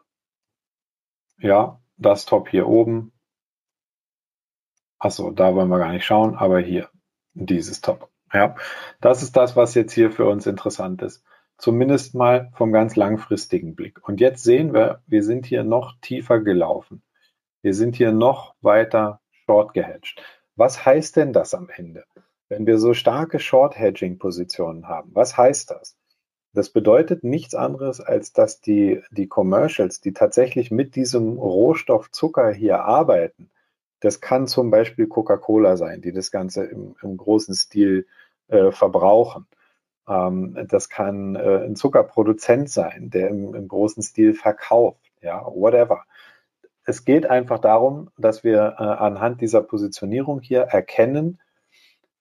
Ja, 1.38 1.80
das 1.96 2.24
Top 2.24 2.48
hier 2.48 2.66
oben. 2.66 3.12
Achso, 4.98 5.30
da 5.30 5.54
wollen 5.54 5.68
wir 5.68 5.78
gar 5.78 5.92
nicht 5.92 6.04
schauen, 6.04 6.34
aber 6.34 6.60
hier, 6.60 6.88
dieses 7.34 7.80
Top. 7.80 8.10
Ja, 8.32 8.56
das 9.00 9.22
ist 9.22 9.36
das, 9.36 9.54
was 9.54 9.74
jetzt 9.74 9.92
hier 9.92 10.10
für 10.10 10.28
uns 10.28 10.46
interessant 10.46 11.02
ist. 11.02 11.24
Zumindest 11.58 12.14
mal 12.14 12.50
vom 12.54 12.72
ganz 12.72 12.94
langfristigen 12.94 13.74
Blick. 13.74 14.06
Und 14.06 14.20
jetzt 14.20 14.44
sehen 14.44 14.72
wir, 14.72 15.02
wir 15.06 15.24
sind 15.24 15.44
hier 15.44 15.64
noch 15.64 15.96
tiefer 16.00 16.40
gelaufen. 16.40 17.02
Wir 17.62 17.74
sind 17.74 17.96
hier 17.96 18.12
noch 18.12 18.54
weiter 18.60 19.20
short 19.44 19.74
gehatcht. 19.74 20.22
Was 20.54 20.86
heißt 20.86 21.16
denn 21.16 21.32
das 21.32 21.54
am 21.54 21.68
Ende? 21.68 22.04
Wenn 22.48 22.66
wir 22.66 22.78
so 22.78 22.94
starke 22.94 23.40
Short-Hedging-Positionen 23.40 24.88
haben, 24.88 25.10
was 25.14 25.36
heißt 25.36 25.70
das? 25.70 25.96
Das 26.54 26.70
bedeutet 26.70 27.24
nichts 27.24 27.54
anderes, 27.54 28.00
als 28.00 28.32
dass 28.32 28.60
die, 28.60 29.02
die 29.10 29.26
Commercials, 29.26 30.00
die 30.00 30.12
tatsächlich 30.12 30.70
mit 30.70 30.96
diesem 30.96 31.38
Rohstoff 31.38 32.10
Zucker 32.10 32.50
hier 32.52 32.84
arbeiten, 32.84 33.50
das 34.00 34.20
kann 34.20 34.46
zum 34.46 34.70
Beispiel 34.70 35.08
Coca-Cola 35.08 35.76
sein, 35.76 36.00
die 36.00 36.12
das 36.12 36.30
Ganze 36.30 36.64
im, 36.64 36.94
im 37.02 37.16
großen 37.16 37.54
Stil 37.54 38.06
äh, 38.46 38.70
verbrauchen. 38.70 39.46
Ähm, 40.08 40.66
das 40.68 40.88
kann 40.88 41.36
äh, 41.36 41.64
ein 41.64 41.76
Zuckerproduzent 41.76 42.70
sein, 42.70 43.10
der 43.10 43.28
im, 43.28 43.54
im, 43.54 43.68
großen 43.68 44.02
Stil 44.02 44.34
verkauft, 44.34 45.10
ja, 45.20 45.44
whatever. 45.44 46.04
Es 46.84 47.04
geht 47.04 47.26
einfach 47.26 47.58
darum, 47.58 48.10
dass 48.16 48.44
wir 48.44 48.76
äh, 48.78 48.82
anhand 48.82 49.40
dieser 49.40 49.62
Positionierung 49.62 50.40
hier 50.40 50.62
erkennen, 50.62 51.38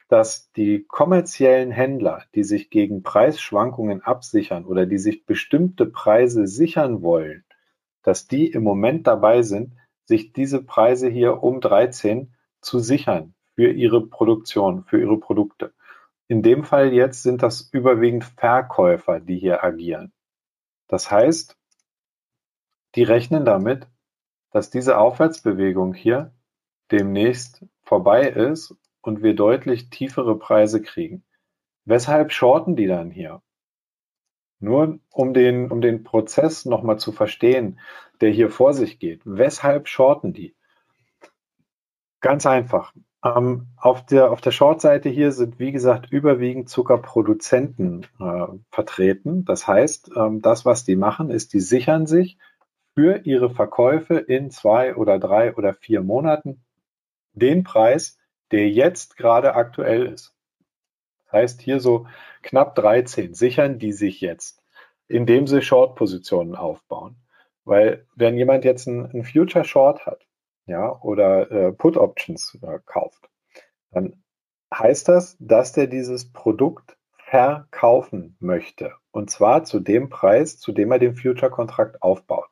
dass 0.10 0.52
die 0.54 0.86
kommerziellen 0.88 1.72
Händler, 1.72 2.24
die 2.36 2.44
sich 2.44 2.70
gegen 2.70 3.04
Preisschwankungen 3.04 4.02
absichern 4.02 4.66
oder 4.66 4.86
die 4.86 4.98
sich 4.98 5.26
bestimmte 5.26 5.86
Preise 5.86 6.48
sichern 6.48 7.02
wollen, 7.02 7.44
dass 8.04 8.28
die 8.28 8.48
im 8.48 8.64
Moment 8.64 9.08
dabei 9.08 9.42
sind, 9.42 9.74
sich 10.06 10.32
diese 10.32 10.64
Preise 10.64 11.10
hier 11.10 11.44
um 11.44 11.60
13 11.60 12.34
zu 12.62 12.80
sichern 12.80 13.34
für 13.56 13.72
ihre 13.72 14.06
Produktion, 14.06 14.86
für 14.86 15.00
ihre 15.00 15.18
Produkte. 15.20 15.74
In 16.28 16.44
dem 16.44 16.64
Fall 16.64 16.94
jetzt 16.94 17.24
sind 17.24 17.42
das 17.42 17.70
überwiegend 17.72 18.26
Verkäufer, 18.26 19.20
die 19.20 19.38
hier 19.38 19.64
agieren. 19.64 20.12
Das 20.88 21.10
heißt, 21.10 21.58
die 22.96 23.04
rechnen 23.04 23.46
damit, 23.46 23.88
dass 24.52 24.70
diese 24.70 24.98
Aufwärtsbewegung 24.98 25.94
hier 25.94 26.34
demnächst 26.92 27.66
vorbei 27.84 28.28
ist 28.28 28.76
und 29.02 29.24
wir 29.24 29.36
deutlich 29.36 29.90
tiefere 29.90 30.38
Preise 30.38 30.82
kriegen. 30.82 31.24
Weshalb 31.86 32.32
shorten 32.34 32.76
die 32.76 32.88
dann 32.88 33.12
hier? 33.12 33.42
Nur 34.60 35.00
um 35.12 35.34
den, 35.34 35.72
um 35.72 35.82
den 35.82 36.04
Prozess 36.04 36.66
nochmal 36.66 37.00
zu 37.00 37.12
verstehen, 37.12 37.80
der 38.20 38.32
hier 38.32 38.50
vor 38.50 38.74
sich 38.74 39.00
geht. 39.00 39.22
Weshalb 39.24 39.88
shorten 39.88 40.34
die? 40.34 40.56
Ganz 42.20 42.46
einfach. 42.46 42.94
Ähm, 43.36 43.68
auf 43.78 44.06
der, 44.06 44.32
auf 44.32 44.42
der 44.42 44.52
Short-Seite 44.52 45.10
hier 45.10 45.32
sind, 45.32 45.60
wie 45.60 45.72
gesagt, 45.72 46.12
überwiegend 46.12 46.70
Zuckerproduzenten 46.70 48.06
äh, 48.20 48.48
vertreten. 48.70 49.44
Das 49.46 49.68
heißt, 49.68 50.12
ähm, 50.16 50.42
das, 50.42 50.66
was 50.66 50.84
die 50.84 50.96
machen, 50.96 51.30
ist, 51.32 51.54
die 51.54 51.60
sichern 51.60 52.06
sich 52.06 52.38
für 52.94 53.26
ihre 53.26 53.50
Verkäufe 53.50 54.16
in 54.16 54.52
zwei 54.52 54.96
oder 54.96 55.20
drei 55.20 55.56
oder 55.56 55.74
vier 55.74 56.02
Monaten 56.02 56.64
den 57.34 57.64
Preis, 57.64 58.18
der 58.52 58.70
jetzt 58.70 59.18
gerade 59.18 59.56
aktuell 59.56 60.08
ist. 60.08 60.34
Das 61.26 61.34
heißt, 61.34 61.62
hier 61.62 61.80
so 61.80 62.08
knapp 62.42 62.76
13 62.76 63.34
sichern 63.34 63.80
die 63.80 63.92
sich 63.92 64.22
jetzt, 64.22 64.64
indem 65.08 65.48
sie 65.48 65.62
Short-Positionen 65.62 66.56
aufbauen. 66.56 67.18
Weil 67.66 68.06
wenn 68.16 68.38
jemand 68.38 68.64
jetzt 68.64 68.88
einen, 68.88 69.24
Future 69.24 69.66
Short 69.66 70.06
hat, 70.06 70.26
ja, 70.68 70.92
oder 71.02 71.52
äh, 71.52 71.72
Put 71.72 71.98
Options 71.98 72.58
äh, 72.62 72.80
kauft, 72.86 73.30
dann 73.92 74.24
heißt 74.74 75.08
das, 75.08 75.38
dass 75.40 75.72
der 75.72 75.88
dieses 75.88 76.32
Produkt 76.32 76.98
verkaufen 77.18 78.38
möchte. 78.40 78.94
Und 79.12 79.30
zwar 79.30 79.64
zu 79.64 79.80
dem 79.80 80.10
Preis, 80.10 80.60
zu 80.60 80.72
dem 80.72 80.92
er 80.92 81.00
den 81.00 81.16
Future-Kontrakt 81.16 82.02
aufbaut. 82.02 82.50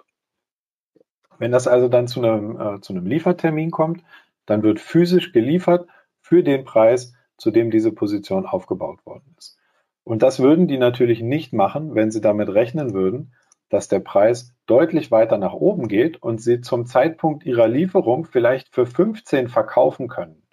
Wenn 1.38 1.52
das 1.52 1.68
also 1.68 1.88
dann 1.88 2.08
zu 2.08 2.22
einem, 2.22 2.60
äh, 2.60 2.82
zu 2.82 2.94
einem 2.94 3.06
Liefertermin 3.06 3.72
kommt, 3.72 4.04
dann 4.46 4.64
wird 4.64 4.80
physisch 4.80 5.32
geliefert 5.32 5.88
für 6.20 6.44
den 6.44 6.66
Preis, 6.66 7.14
zu 7.38 7.52
dem 7.52 7.72
diese 7.72 7.92
Position 7.92 8.46
aufgebaut 8.46 9.06
worden 9.06 9.36
ist. 9.38 9.58
Und 10.04 10.22
das 10.24 10.40
würden 10.40 10.68
die 10.68 10.78
natürlich 10.78 11.22
nicht 11.22 11.52
machen, 11.52 11.96
wenn 11.96 12.12
sie 12.12 12.22
damit 12.22 12.50
rechnen 12.50 12.94
würden, 12.94 13.34
dass 13.70 13.88
der 13.88 14.00
Preis 14.00 14.54
deutlich 14.66 15.12
weiter 15.12 15.38
nach 15.38 15.54
oben 15.54 15.88
geht 15.88 16.22
und 16.22 16.42
sie 16.42 16.62
zum 16.62 16.86
Zeitpunkt 16.86 17.46
ihrer 17.46 17.68
Lieferung 17.68 18.26
vielleicht 18.26 18.74
für 18.74 18.86
15 18.86 19.48
verkaufen 19.48 20.08
können. 20.08 20.44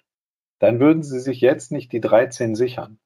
Dann 0.59 0.79
würden 0.79 1.03
sie 1.03 1.19
sich 1.19 1.41
jetzt 1.41 1.71
nicht 1.71 1.91
die 1.91 2.01
13 2.01 2.55
sichern. 2.55 2.99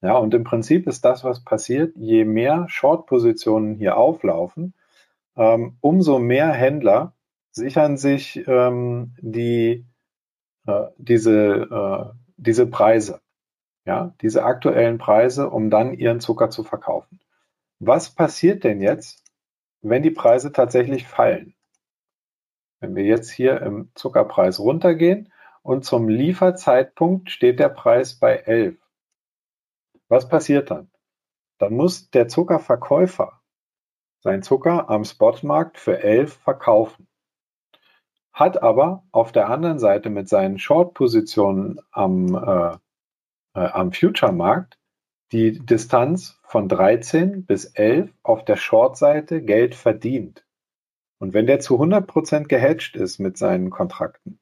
Ja, 0.00 0.16
und 0.16 0.34
im 0.34 0.44
Prinzip 0.44 0.88
ist 0.88 1.04
das, 1.04 1.22
was 1.22 1.44
passiert, 1.44 1.94
je 1.96 2.24
mehr 2.24 2.66
Short-Positionen 2.68 3.76
hier 3.76 3.96
auflaufen, 3.96 4.74
ähm, 5.36 5.76
umso 5.80 6.18
mehr 6.18 6.52
Händler 6.52 7.14
sichern 7.52 7.96
sich 7.96 8.42
ähm, 8.48 9.14
die, 9.20 9.86
äh, 10.66 10.86
diese, 10.98 11.34
äh, 11.70 12.18
diese 12.36 12.66
Preise, 12.66 13.20
ja, 13.84 14.14
diese 14.20 14.44
aktuellen 14.44 14.98
Preise, 14.98 15.50
um 15.50 15.70
dann 15.70 15.94
ihren 15.94 16.20
Zucker 16.20 16.50
zu 16.50 16.64
verkaufen. 16.64 17.20
Was 17.78 18.10
passiert 18.10 18.64
denn 18.64 18.80
jetzt, 18.80 19.21
wenn 19.82 20.02
die 20.02 20.10
Preise 20.10 20.52
tatsächlich 20.52 21.06
fallen? 21.06 21.54
Wenn 22.80 22.94
wir 22.96 23.04
jetzt 23.04 23.30
hier 23.30 23.60
im 23.60 23.90
Zuckerpreis 23.94 24.58
runtergehen 24.58 25.32
und 25.62 25.84
zum 25.84 26.08
Lieferzeitpunkt 26.08 27.30
steht 27.30 27.60
der 27.60 27.68
Preis 27.68 28.18
bei 28.18 28.36
11. 28.36 28.76
Was 30.08 30.28
passiert 30.28 30.70
dann? 30.70 30.90
Dann 31.58 31.74
muss 31.74 32.10
der 32.10 32.28
Zuckerverkäufer 32.28 33.40
sein 34.22 34.42
Zucker 34.42 34.88
am 34.88 35.04
Spotmarkt 35.04 35.78
für 35.78 35.98
11 35.98 36.34
verkaufen. 36.34 37.08
Hat 38.32 38.62
aber 38.62 39.04
auf 39.10 39.32
der 39.32 39.48
anderen 39.48 39.78
Seite 39.78 40.10
mit 40.10 40.28
seinen 40.28 40.58
Short-Positionen 40.58 41.80
am, 41.90 42.34
äh, 42.34 42.76
äh, 43.60 43.68
am 43.68 43.92
Future-Markt 43.92 44.78
die 45.32 45.58
Distanz 45.58 46.38
von 46.44 46.68
13 46.68 47.46
bis 47.46 47.64
11 47.64 48.10
auf 48.22 48.44
der 48.44 48.56
Short-Seite 48.56 49.40
Geld 49.40 49.74
verdient. 49.74 50.44
Und 51.18 51.32
wenn 51.32 51.46
der 51.46 51.58
zu 51.60 51.80
100% 51.80 52.48
gehatcht 52.48 52.96
ist 52.96 53.18
mit 53.18 53.38
seinen 53.38 53.70
Kontrakten, 53.70 54.38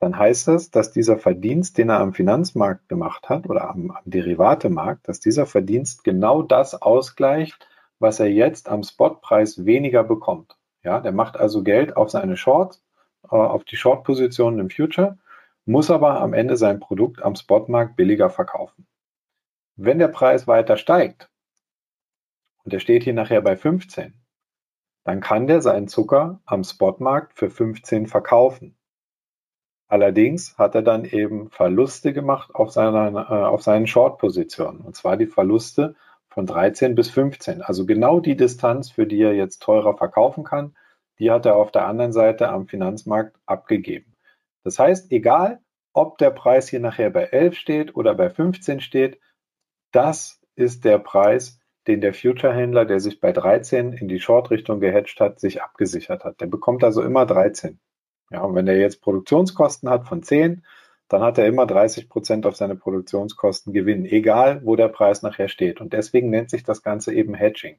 dann 0.00 0.18
heißt 0.18 0.48
das, 0.48 0.72
dass 0.72 0.90
dieser 0.90 1.18
Verdienst, 1.18 1.78
den 1.78 1.88
er 1.88 2.00
am 2.00 2.12
Finanzmarkt 2.12 2.88
gemacht 2.88 3.28
hat 3.28 3.48
oder 3.48 3.70
am, 3.70 3.92
am 3.92 4.02
Derivatemarkt, 4.04 5.08
dass 5.08 5.20
dieser 5.20 5.46
Verdienst 5.46 6.02
genau 6.02 6.42
das 6.42 6.82
ausgleicht, 6.82 7.68
was 8.00 8.18
er 8.18 8.26
jetzt 8.26 8.68
am 8.68 8.82
Spotpreis 8.82 9.64
weniger 9.64 10.02
bekommt. 10.02 10.56
Ja, 10.82 10.98
der 10.98 11.12
macht 11.12 11.36
also 11.36 11.62
Geld 11.62 11.96
auf 11.96 12.10
seine 12.10 12.36
Shorts, 12.36 12.82
äh, 13.22 13.36
auf 13.36 13.64
die 13.64 13.76
Short-Positionen 13.76 14.58
im 14.58 14.70
Future, 14.70 15.16
muss 15.64 15.90
aber 15.90 16.20
am 16.20 16.34
Ende 16.34 16.56
sein 16.56 16.80
Produkt 16.80 17.22
am 17.22 17.36
Spotmarkt 17.36 17.94
billiger 17.94 18.30
verkaufen. 18.30 18.86
Wenn 19.76 19.98
der 19.98 20.08
Preis 20.08 20.46
weiter 20.46 20.76
steigt 20.76 21.30
und 22.62 22.72
der 22.72 22.78
steht 22.78 23.02
hier 23.02 23.14
nachher 23.14 23.40
bei 23.40 23.56
15, 23.56 24.14
dann 25.04 25.20
kann 25.20 25.46
der 25.46 25.60
seinen 25.60 25.88
Zucker 25.88 26.40
am 26.46 26.64
Spotmarkt 26.64 27.36
für 27.38 27.50
15 27.50 28.06
verkaufen. 28.06 28.76
Allerdings 29.88 30.56
hat 30.56 30.74
er 30.74 30.82
dann 30.82 31.04
eben 31.04 31.50
Verluste 31.50 32.12
gemacht 32.12 32.54
auf, 32.54 32.70
seiner, 32.70 33.30
äh, 33.30 33.44
auf 33.44 33.62
seinen 33.62 33.86
Short-Positionen. 33.86 34.80
Und 34.80 34.96
zwar 34.96 35.16
die 35.16 35.26
Verluste 35.26 35.94
von 36.28 36.46
13 36.46 36.94
bis 36.94 37.10
15. 37.10 37.60
Also 37.60 37.84
genau 37.84 38.20
die 38.20 38.36
Distanz, 38.36 38.90
für 38.90 39.06
die 39.06 39.20
er 39.20 39.34
jetzt 39.34 39.62
teurer 39.62 39.96
verkaufen 39.96 40.42
kann, 40.42 40.74
die 41.18 41.30
hat 41.30 41.46
er 41.46 41.56
auf 41.56 41.70
der 41.70 41.86
anderen 41.86 42.12
Seite 42.12 42.48
am 42.48 42.66
Finanzmarkt 42.66 43.36
abgegeben. 43.46 44.16
Das 44.64 44.78
heißt, 44.78 45.12
egal, 45.12 45.60
ob 45.92 46.18
der 46.18 46.30
Preis 46.30 46.68
hier 46.68 46.80
nachher 46.80 47.10
bei 47.10 47.24
11 47.24 47.56
steht 47.56 47.94
oder 47.94 48.14
bei 48.14 48.30
15 48.30 48.80
steht, 48.80 49.20
das 49.94 50.40
ist 50.56 50.84
der 50.84 50.98
Preis, 50.98 51.60
den 51.86 52.00
der 52.00 52.14
Future-Händler, 52.14 52.84
der 52.84 53.00
sich 53.00 53.20
bei 53.20 53.32
13 53.32 53.92
in 53.92 54.08
die 54.08 54.20
Short-Richtung 54.20 54.80
gehatcht 54.80 55.20
hat, 55.20 55.38
sich 55.38 55.62
abgesichert 55.62 56.24
hat. 56.24 56.40
Der 56.40 56.46
bekommt 56.46 56.82
also 56.82 57.02
immer 57.02 57.26
13. 57.26 57.78
Ja, 58.30 58.42
und 58.42 58.54
wenn 58.54 58.66
er 58.66 58.78
jetzt 58.78 59.02
Produktionskosten 59.02 59.90
hat 59.90 60.08
von 60.08 60.22
10, 60.22 60.64
dann 61.08 61.22
hat 61.22 61.38
er 61.38 61.46
immer 61.46 61.66
30 61.66 62.08
Prozent 62.08 62.46
auf 62.46 62.56
seine 62.56 62.76
Produktionskosten 62.76 63.72
Gewinn, 63.72 64.06
egal 64.06 64.62
wo 64.64 64.76
der 64.76 64.88
Preis 64.88 65.22
nachher 65.22 65.48
steht. 65.48 65.80
Und 65.80 65.92
deswegen 65.92 66.30
nennt 66.30 66.50
sich 66.50 66.64
das 66.64 66.82
Ganze 66.82 67.12
eben 67.12 67.34
Hedging. 67.34 67.76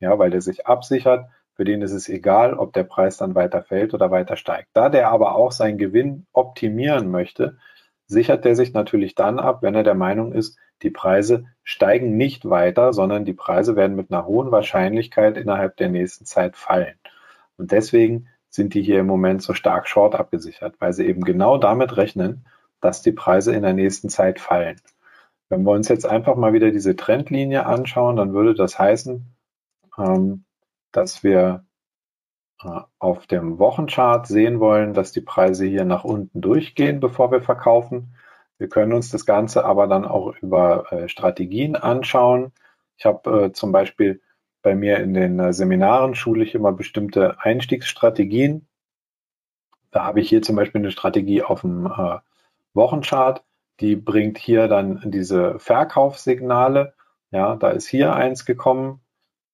Ja, 0.00 0.18
weil 0.18 0.34
er 0.34 0.40
sich 0.40 0.66
absichert, 0.66 1.30
für 1.54 1.64
den 1.64 1.82
ist 1.82 1.92
es 1.92 2.08
egal, 2.08 2.54
ob 2.54 2.72
der 2.72 2.84
Preis 2.84 3.16
dann 3.16 3.34
weiter 3.34 3.62
fällt 3.62 3.94
oder 3.94 4.10
weiter 4.10 4.36
steigt. 4.36 4.68
Da 4.74 4.88
der 4.88 5.10
aber 5.10 5.34
auch 5.34 5.52
seinen 5.52 5.78
Gewinn 5.78 6.26
optimieren 6.32 7.10
möchte, 7.10 7.58
sichert 8.08 8.44
er 8.46 8.56
sich 8.56 8.72
natürlich 8.72 9.14
dann 9.14 9.38
ab, 9.38 9.62
wenn 9.62 9.74
er 9.74 9.84
der 9.84 9.94
Meinung 9.94 10.32
ist, 10.32 10.58
die 10.82 10.90
Preise 10.90 11.44
steigen 11.62 12.16
nicht 12.16 12.48
weiter, 12.48 12.92
sondern 12.92 13.24
die 13.24 13.34
Preise 13.34 13.76
werden 13.76 13.96
mit 13.96 14.10
einer 14.10 14.26
hohen 14.26 14.50
Wahrscheinlichkeit 14.50 15.36
innerhalb 15.36 15.76
der 15.76 15.90
nächsten 15.90 16.24
Zeit 16.24 16.56
fallen. 16.56 16.94
Und 17.56 17.70
deswegen 17.72 18.28
sind 18.48 18.74
die 18.74 18.82
hier 18.82 19.00
im 19.00 19.06
Moment 19.06 19.42
so 19.42 19.52
stark 19.52 19.86
short 19.86 20.14
abgesichert, 20.14 20.76
weil 20.78 20.92
sie 20.92 21.06
eben 21.06 21.22
genau 21.22 21.58
damit 21.58 21.96
rechnen, 21.96 22.46
dass 22.80 23.02
die 23.02 23.12
Preise 23.12 23.54
in 23.54 23.62
der 23.62 23.74
nächsten 23.74 24.08
Zeit 24.08 24.40
fallen. 24.40 24.80
Wenn 25.50 25.64
wir 25.64 25.72
uns 25.72 25.88
jetzt 25.88 26.06
einfach 26.06 26.36
mal 26.36 26.52
wieder 26.52 26.70
diese 26.70 26.96
Trendlinie 26.96 27.66
anschauen, 27.66 28.16
dann 28.16 28.32
würde 28.32 28.54
das 28.54 28.78
heißen, 28.78 29.26
ähm, 29.98 30.44
dass 30.92 31.22
wir 31.22 31.64
auf 32.98 33.26
dem 33.26 33.58
Wochenchart 33.58 34.26
sehen 34.26 34.58
wollen, 34.60 34.94
dass 34.94 35.12
die 35.12 35.20
Preise 35.20 35.64
hier 35.64 35.84
nach 35.84 36.04
unten 36.04 36.40
durchgehen, 36.40 37.00
bevor 37.00 37.30
wir 37.30 37.40
verkaufen. 37.40 38.14
Wir 38.58 38.68
können 38.68 38.92
uns 38.92 39.10
das 39.10 39.24
Ganze 39.24 39.64
aber 39.64 39.86
dann 39.86 40.04
auch 40.04 40.34
über 40.42 40.92
äh, 40.92 41.08
Strategien 41.08 41.76
anschauen. 41.76 42.52
Ich 42.96 43.06
habe 43.06 43.44
äh, 43.44 43.52
zum 43.52 43.70
Beispiel 43.70 44.20
bei 44.62 44.74
mir 44.74 44.98
in 44.98 45.14
den 45.14 45.38
äh, 45.38 45.52
Seminaren 45.52 46.16
schule 46.16 46.42
ich 46.42 46.54
immer 46.54 46.72
bestimmte 46.72 47.40
Einstiegsstrategien. 47.40 48.66
Da 49.92 50.04
habe 50.04 50.20
ich 50.20 50.28
hier 50.28 50.42
zum 50.42 50.56
Beispiel 50.56 50.80
eine 50.80 50.90
Strategie 50.90 51.42
auf 51.42 51.60
dem 51.60 51.86
äh, 51.86 52.18
Wochenchart, 52.74 53.44
die 53.80 53.94
bringt 53.94 54.38
hier 54.38 54.66
dann 54.66 55.00
diese 55.04 55.58
Verkaufssignale. 55.60 56.94
Ja, 57.30 57.56
da 57.56 57.70
ist 57.70 57.86
hier 57.86 58.14
eins 58.14 58.44
gekommen. 58.44 59.00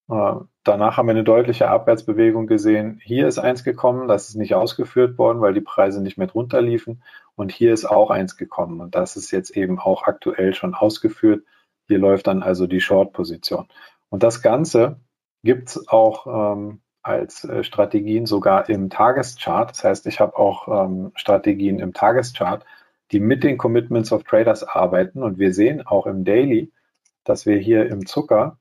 Äh, 0.08 0.34
danach 0.64 0.96
haben 0.96 1.06
wir 1.06 1.12
eine 1.12 1.24
deutliche 1.24 1.68
Abwärtsbewegung 1.68 2.46
gesehen. 2.46 3.00
Hier 3.02 3.26
ist 3.26 3.38
eins 3.38 3.64
gekommen, 3.64 4.08
das 4.08 4.28
ist 4.28 4.36
nicht 4.36 4.54
ausgeführt 4.54 5.18
worden, 5.18 5.40
weil 5.40 5.54
die 5.54 5.60
Preise 5.60 6.02
nicht 6.02 6.18
mehr 6.18 6.26
drunter 6.26 6.60
liefen. 6.60 7.02
Und 7.36 7.52
hier 7.52 7.72
ist 7.72 7.84
auch 7.84 8.10
eins 8.10 8.36
gekommen. 8.36 8.80
Und 8.80 8.94
das 8.94 9.16
ist 9.16 9.30
jetzt 9.30 9.50
eben 9.50 9.78
auch 9.78 10.04
aktuell 10.04 10.54
schon 10.54 10.74
ausgeführt. 10.74 11.44
Hier 11.88 11.98
läuft 11.98 12.26
dann 12.26 12.42
also 12.42 12.66
die 12.66 12.80
Short-Position. 12.80 13.68
Und 14.08 14.22
das 14.22 14.42
Ganze 14.42 15.00
gibt 15.42 15.68
es 15.70 15.88
auch 15.88 16.26
ähm, 16.26 16.80
als 17.02 17.44
äh, 17.44 17.64
Strategien 17.64 18.26
sogar 18.26 18.68
im 18.68 18.90
Tageschart. 18.90 19.70
Das 19.70 19.84
heißt, 19.84 20.06
ich 20.06 20.20
habe 20.20 20.36
auch 20.38 20.68
ähm, 20.68 21.12
Strategien 21.16 21.78
im 21.78 21.92
Tageschart, 21.92 22.64
die 23.12 23.20
mit 23.20 23.44
den 23.44 23.58
Commitments 23.58 24.12
of 24.12 24.24
Traders 24.24 24.64
arbeiten. 24.64 25.22
Und 25.22 25.38
wir 25.38 25.52
sehen 25.52 25.86
auch 25.86 26.06
im 26.06 26.24
Daily, 26.24 26.72
dass 27.24 27.46
wir 27.46 27.58
hier 27.58 27.86
im 27.90 28.06
Zucker 28.06 28.58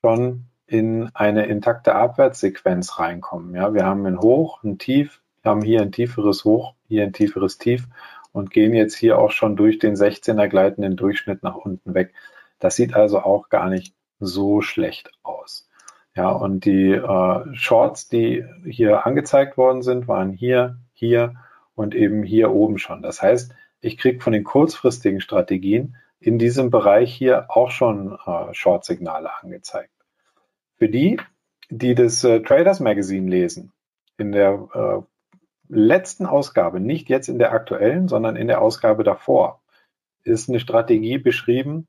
schon 0.00 0.47
in 0.68 1.10
eine 1.14 1.46
intakte 1.46 1.94
Abwärtssequenz 1.94 2.98
reinkommen. 2.98 3.54
Ja, 3.54 3.72
wir 3.72 3.84
haben 3.84 4.06
ein 4.06 4.20
Hoch, 4.20 4.62
ein 4.62 4.78
Tief, 4.78 5.22
haben 5.42 5.62
hier 5.62 5.80
ein 5.80 5.92
tieferes 5.92 6.44
Hoch, 6.44 6.74
hier 6.86 7.02
ein 7.04 7.14
tieferes 7.14 7.56
Tief 7.58 7.88
und 8.32 8.50
gehen 8.50 8.74
jetzt 8.74 8.94
hier 8.94 9.18
auch 9.18 9.30
schon 9.30 9.56
durch 9.56 9.78
den 9.78 9.96
16er 9.96 10.46
gleitenden 10.46 10.96
Durchschnitt 10.96 11.42
nach 11.42 11.56
unten 11.56 11.94
weg. 11.94 12.12
Das 12.58 12.76
sieht 12.76 12.94
also 12.94 13.20
auch 13.20 13.48
gar 13.48 13.70
nicht 13.70 13.94
so 14.20 14.60
schlecht 14.60 15.10
aus. 15.22 15.68
Ja, 16.14 16.30
und 16.30 16.64
die 16.66 16.90
äh, 16.92 17.54
Shorts, 17.54 18.08
die 18.08 18.44
hier 18.66 19.06
angezeigt 19.06 19.56
worden 19.56 19.82
sind, 19.82 20.06
waren 20.06 20.32
hier, 20.32 20.78
hier 20.92 21.36
und 21.74 21.94
eben 21.94 22.22
hier 22.24 22.50
oben 22.52 22.78
schon. 22.78 23.02
Das 23.02 23.22
heißt, 23.22 23.54
ich 23.80 23.96
kriege 23.96 24.20
von 24.20 24.32
den 24.32 24.44
kurzfristigen 24.44 25.20
Strategien 25.20 25.96
in 26.20 26.38
diesem 26.38 26.70
Bereich 26.70 27.14
hier 27.14 27.46
auch 27.48 27.70
schon 27.70 28.18
äh, 28.26 28.52
Short-Signale 28.52 29.30
angezeigt. 29.42 29.92
Für 30.78 30.88
die, 30.88 31.20
die 31.70 31.94
das 31.94 32.22
äh, 32.24 32.40
Traders 32.40 32.80
Magazine 32.80 33.28
lesen, 33.28 33.72
in 34.16 34.32
der 34.32 34.68
äh, 34.72 35.02
letzten 35.68 36.24
Ausgabe, 36.26 36.80
nicht 36.80 37.08
jetzt 37.08 37.28
in 37.28 37.38
der 37.38 37.52
aktuellen, 37.52 38.08
sondern 38.08 38.36
in 38.36 38.46
der 38.46 38.62
Ausgabe 38.62 39.02
davor, 39.02 39.60
ist 40.22 40.48
eine 40.48 40.60
Strategie 40.60 41.18
beschrieben, 41.18 41.88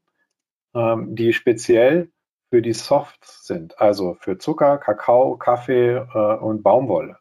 ähm, 0.74 1.16
die 1.16 1.34
speziell 1.34 2.10
für 2.50 2.62
die 2.64 2.74
Softs 2.74 3.46
sind, 3.46 3.80
also 3.80 4.16
für 4.20 4.40
Zucker, 4.40 4.80
Kakao, 4.80 5.38
Kaffee 5.38 5.98
äh, 5.98 6.38
und 6.38 6.64
Baumwolle. 6.64 7.18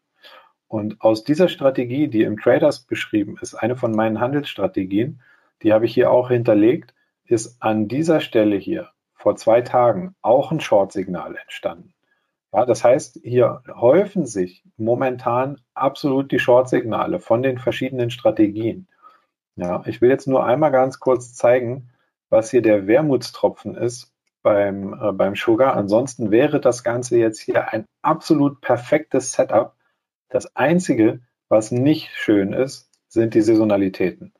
Und 0.68 1.00
aus 1.00 1.24
dieser 1.24 1.48
Strategie, 1.48 2.08
die 2.08 2.22
im 2.22 2.38
Traders 2.38 2.80
beschrieben 2.80 3.36
ist, 3.40 3.54
eine 3.54 3.76
von 3.76 3.92
meinen 3.92 4.20
Handelsstrategien, 4.20 5.20
die 5.62 5.72
habe 5.72 5.86
ich 5.86 5.94
hier 5.94 6.10
auch 6.10 6.28
hinterlegt, 6.28 6.94
ist 7.24 7.60
an 7.60 7.88
dieser 7.88 8.20
Stelle 8.20 8.56
hier 8.56 8.90
vor 9.18 9.36
zwei 9.36 9.60
Tagen 9.62 10.14
auch 10.22 10.52
ein 10.52 10.60
Short-Signal 10.60 11.36
entstanden. 11.36 11.92
Ja, 12.52 12.64
das 12.64 12.82
heißt, 12.82 13.20
hier 13.22 13.62
häufen 13.68 14.24
sich 14.24 14.64
momentan 14.76 15.60
absolut 15.74 16.32
die 16.32 16.38
Short-Signale 16.38 17.18
von 17.18 17.42
den 17.42 17.58
verschiedenen 17.58 18.10
Strategien. 18.10 18.88
Ja, 19.56 19.82
ich 19.86 20.00
will 20.00 20.08
jetzt 20.08 20.28
nur 20.28 20.46
einmal 20.46 20.70
ganz 20.70 21.00
kurz 21.00 21.34
zeigen, 21.34 21.90
was 22.30 22.50
hier 22.50 22.62
der 22.62 22.86
Wermutstropfen 22.86 23.74
ist 23.74 24.14
beim, 24.42 24.94
äh, 24.94 25.12
beim 25.12 25.34
Sugar. 25.34 25.76
Ansonsten 25.76 26.30
wäre 26.30 26.60
das 26.60 26.84
Ganze 26.84 27.18
jetzt 27.18 27.40
hier 27.40 27.72
ein 27.72 27.84
absolut 28.02 28.60
perfektes 28.60 29.32
Setup. 29.32 29.74
Das 30.28 30.54
Einzige, 30.56 31.20
was 31.48 31.72
nicht 31.72 32.10
schön 32.14 32.52
ist, 32.52 32.90
sind 33.08 33.34
die 33.34 33.42
Saisonalitäten. 33.42 34.32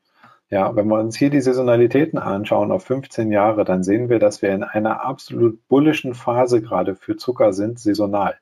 Ja, 0.51 0.75
wenn 0.75 0.87
wir 0.87 0.99
uns 0.99 1.15
hier 1.15 1.29
die 1.29 1.41
Saisonalitäten 1.41 2.17
anschauen 2.17 2.71
auf 2.71 2.83
15 2.83 3.31
Jahre, 3.31 3.65
dann 3.65 3.83
sehen 3.83 4.09
wir, 4.09 4.17
dass 4.17 4.41
wir 4.41 4.49
in 4.49 4.63
einer 4.63 5.05
absolut 5.05 5.67
bullischen 5.67 6.15
Phase 6.15 6.61
gerade 6.61 6.95
für 6.95 7.17
Zucker 7.17 7.53
sind, 7.53 7.79
saisonal. 7.79 8.39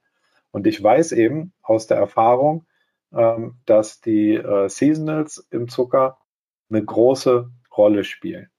Und 0.52 0.68
ich 0.68 0.82
weiß 0.82 1.12
eben 1.12 1.52
aus 1.62 1.88
der 1.88 1.98
Erfahrung, 1.98 2.66
ähm, 3.14 3.58
dass 3.66 4.00
die 4.00 4.36
äh, 4.36 4.70
Seasonals 4.70 5.48
im 5.52 5.68
Zucker 5.68 6.18
eine 6.70 6.84
große 6.84 7.50
Rolle 7.76 8.06
spielen. 8.06 8.50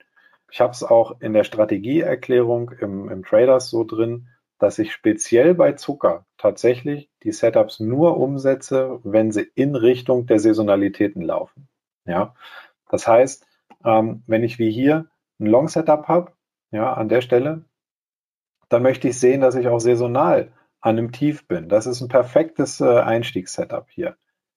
Ich 0.51 0.61
habe 0.61 0.73
es 0.73 0.83
auch 0.83 1.21
in 1.21 1.33
der 1.33 1.45
Strategieerklärung 1.45 2.71
im, 2.81 3.09
im 3.09 3.25
Traders 3.25 3.71
so 3.71 3.85
drin, 3.85 4.29
dass 4.59 4.79
ich 4.79 4.93
speziell 4.93 5.55
bei 5.55 5.73
Zucker 5.73 6.27
tatsächlich 6.37 7.11
die 7.23 7.33
Setups 7.33 7.81
nur 7.81 8.19
umsetze, 8.19 9.01
wenn 9.05 9.31
sie 9.31 9.47
in 9.55 9.75
Richtung 9.75 10.27
der 10.27 10.39
Saisonalitäten 10.39 11.23
laufen. 11.23 11.69
Ja, 12.05 12.35
das 12.89 13.07
heißt, 13.07 13.47
ähm, 13.85 14.23
wenn 14.27 14.45
ich 14.45 14.59
wie 14.59 14.71
hier 14.71 15.07
ein 15.39 15.47
Long 15.47 15.69
Setup 15.69 16.09
habe, 16.09 16.33
ja, 16.71 16.93
an 16.93 17.09
der 17.09 17.21
Stelle, 17.21 17.65
dann 18.69 18.83
möchte 18.83 19.09
ich 19.09 19.19
sehen, 19.19 19.41
dass 19.41 19.55
ich 19.55 19.69
auch 19.69 19.79
saisonal 19.79 20.53
an 20.81 20.99
einem 20.99 21.13
Tief 21.13 21.47
bin. 21.49 21.69
Das 21.69 21.87
ist 21.87 22.01
ein 22.01 22.09
perfektes 22.09 22.81
äh, 22.81 23.01
Einstiegssetup 23.01 23.89
hier. 23.91 24.17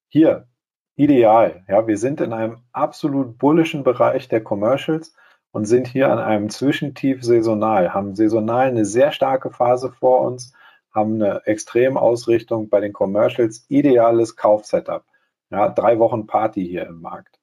Hier, 0.10 0.48
ideal. 0.96 1.64
Ja, 1.68 1.88
wir 1.88 1.98
sind 1.98 2.22
in 2.22 2.34
einem 2.34 2.60
absolut 2.74 3.38
bullischen 3.38 3.84
Bereich 3.84 4.28
der 4.28 4.44
Commercials 4.44 5.16
und 5.52 5.66
sind 5.66 5.88
hier 5.88 6.12
an 6.12 6.20
einem 6.20 6.50
Zwischentief 6.50 7.24
saisonal, 7.24 7.94
haben 7.94 8.16
saisonal 8.16 8.68
eine 8.68 8.86
sehr 8.86 9.12
starke 9.12 9.52
Phase 9.52 9.92
vor 9.92 10.22
uns, 10.22 10.54
haben 10.94 11.16
eine 11.16 11.46
Extremausrichtung 11.46 12.70
bei 12.70 12.82
den 12.82 12.94
Commercials, 12.94 13.66
ideales 13.70 14.36
Kaufsetup. 14.36 15.06
Ja, 15.50 15.70
drei 15.70 16.00
Wochen 16.00 16.28
Party 16.28 16.66
hier 16.66 16.86
im 16.86 17.02
Markt. 17.02 17.41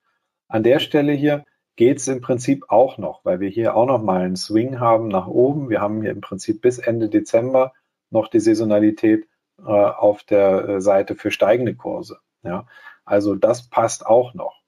An 0.49 0.62
der 0.62 0.78
Stelle 0.78 1.12
hier 1.12 1.44
geht 1.76 1.99
es 1.99 2.09
im 2.09 2.20
Prinzip 2.20 2.64
auch 2.68 2.99
noch, 2.99 3.24
weil 3.24 3.38
wir 3.40 3.49
hier 3.49 3.76
auch 3.76 3.86
noch 3.86 4.03
mal 4.03 4.22
einen 4.22 4.36
Swing 4.36 4.80
haben 4.80 5.09
nach 5.09 5.28
oben. 5.28 5.68
Wir 5.68 5.80
haben 5.80 6.03
hier 6.03 6.11
im 6.11 6.20
Prinzip 6.20 6.61
bis 6.61 6.78
Ende 6.78 7.09
Dezember 7.09 7.72
noch 8.11 8.28
die 8.28 8.40
Saisonalität 8.40 9.28
äh, 9.61 9.62
auf 9.62 10.24
der 10.24 10.68
äh, 10.68 10.80
Seite 10.80 11.14
für 11.14 11.30
steigende 11.30 11.74
Kurse. 11.74 12.18
Ja, 12.42 12.66
also 13.05 13.34
das 13.34 13.68
passt 13.68 14.07
auch 14.07 14.34
noch. 14.34 14.62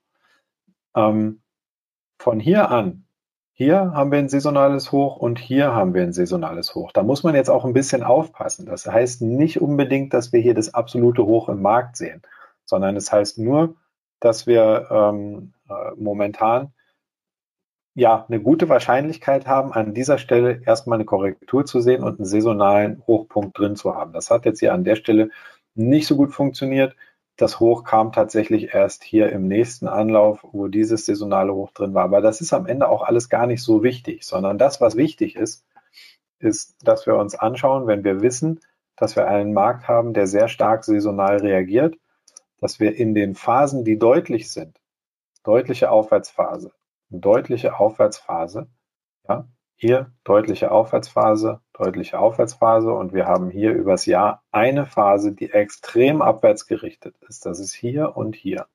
Ähm, 0.95 1.41
von 2.19 2.39
hier 2.39 2.69
an, 2.69 3.05
hier 3.53 3.93
haben 3.93 4.11
wir 4.11 4.19
ein 4.19 4.29
saisonales 4.29 4.91
Hoch 4.91 5.17
und 5.17 5.37
hier 5.37 5.73
haben 5.73 5.93
wir 5.93 6.03
ein 6.03 6.13
saisonales 6.13 6.75
Hoch. 6.75 6.91
Da 6.91 7.03
muss 7.03 7.23
man 7.23 7.35
jetzt 7.35 7.49
auch 7.49 7.65
ein 7.65 7.73
bisschen 7.73 8.03
aufpassen. 8.03 8.65
Das 8.65 8.87
heißt 8.87 9.21
nicht 9.21 9.61
unbedingt, 9.61 10.13
dass 10.13 10.33
wir 10.33 10.39
hier 10.39 10.53
das 10.53 10.73
absolute 10.73 11.25
Hoch 11.25 11.49
im 11.49 11.61
Markt 11.61 11.97
sehen, 11.97 12.21
sondern 12.65 12.95
es 12.95 13.11
heißt 13.11 13.37
nur, 13.37 13.75
dass 14.21 14.47
wir 14.47 14.87
ähm, 14.89 15.51
äh, 15.69 15.73
momentan 15.97 16.71
ja 17.93 18.25
eine 18.29 18.41
gute 18.41 18.69
Wahrscheinlichkeit 18.69 19.47
haben, 19.47 19.73
an 19.73 19.93
dieser 19.93 20.17
Stelle 20.17 20.61
erstmal 20.65 20.97
eine 20.97 21.05
Korrektur 21.05 21.65
zu 21.65 21.81
sehen 21.81 22.03
und 22.03 22.19
einen 22.19 22.25
saisonalen 22.25 23.03
Hochpunkt 23.05 23.57
drin 23.57 23.75
zu 23.75 23.93
haben. 23.95 24.13
Das 24.13 24.31
hat 24.31 24.45
jetzt 24.45 24.59
hier 24.59 24.73
an 24.73 24.85
der 24.85 24.95
Stelle 24.95 25.29
nicht 25.75 26.07
so 26.07 26.15
gut 26.15 26.31
funktioniert. 26.31 26.95
Das 27.35 27.59
Hoch 27.59 27.83
kam 27.83 28.11
tatsächlich 28.11 28.73
erst 28.73 29.03
hier 29.03 29.31
im 29.31 29.47
nächsten 29.47 29.87
Anlauf, 29.87 30.39
wo 30.51 30.67
dieses 30.67 31.05
saisonale 31.05 31.53
Hoch 31.53 31.71
drin 31.71 31.93
war. 31.93 32.03
Aber 32.03 32.21
das 32.21 32.39
ist 32.39 32.53
am 32.53 32.67
Ende 32.67 32.87
auch 32.87 33.01
alles 33.01 33.29
gar 33.29 33.47
nicht 33.47 33.63
so 33.63 33.83
wichtig, 33.83 34.23
sondern 34.23 34.57
das, 34.57 34.79
was 34.79 34.95
wichtig 34.95 35.35
ist, 35.35 35.65
ist, 36.39 36.75
dass 36.83 37.05
wir 37.07 37.15
uns 37.15 37.35
anschauen, 37.35 37.87
wenn 37.87 38.03
wir 38.03 38.21
wissen, 38.21 38.59
dass 38.95 39.15
wir 39.15 39.27
einen 39.27 39.53
Markt 39.53 39.87
haben, 39.87 40.13
der 40.13 40.27
sehr 40.27 40.47
stark 40.47 40.83
saisonal 40.83 41.37
reagiert, 41.37 41.95
dass 42.61 42.79
wir 42.79 42.95
in 42.95 43.13
den 43.13 43.35
Phasen, 43.35 43.83
die 43.83 43.99
deutlich 43.99 44.51
sind, 44.51 44.79
deutliche 45.43 45.91
Aufwärtsphase, 45.91 46.71
deutliche 47.09 47.77
Aufwärtsphase, 47.79 48.69
ja, 49.27 49.47
hier 49.75 50.13
deutliche 50.23 50.71
Aufwärtsphase, 50.71 51.59
deutliche 51.73 52.19
Aufwärtsphase 52.19 52.93
und 52.93 53.13
wir 53.13 53.25
haben 53.25 53.49
hier 53.49 53.73
übers 53.73 54.05
Jahr 54.05 54.43
eine 54.51 54.85
Phase, 54.85 55.33
die 55.33 55.51
extrem 55.51 56.21
abwärts 56.21 56.67
gerichtet 56.67 57.15
ist. 57.27 57.47
Das 57.47 57.59
ist 57.59 57.73
hier 57.73 58.15
und 58.15 58.35
hier. 58.35 58.67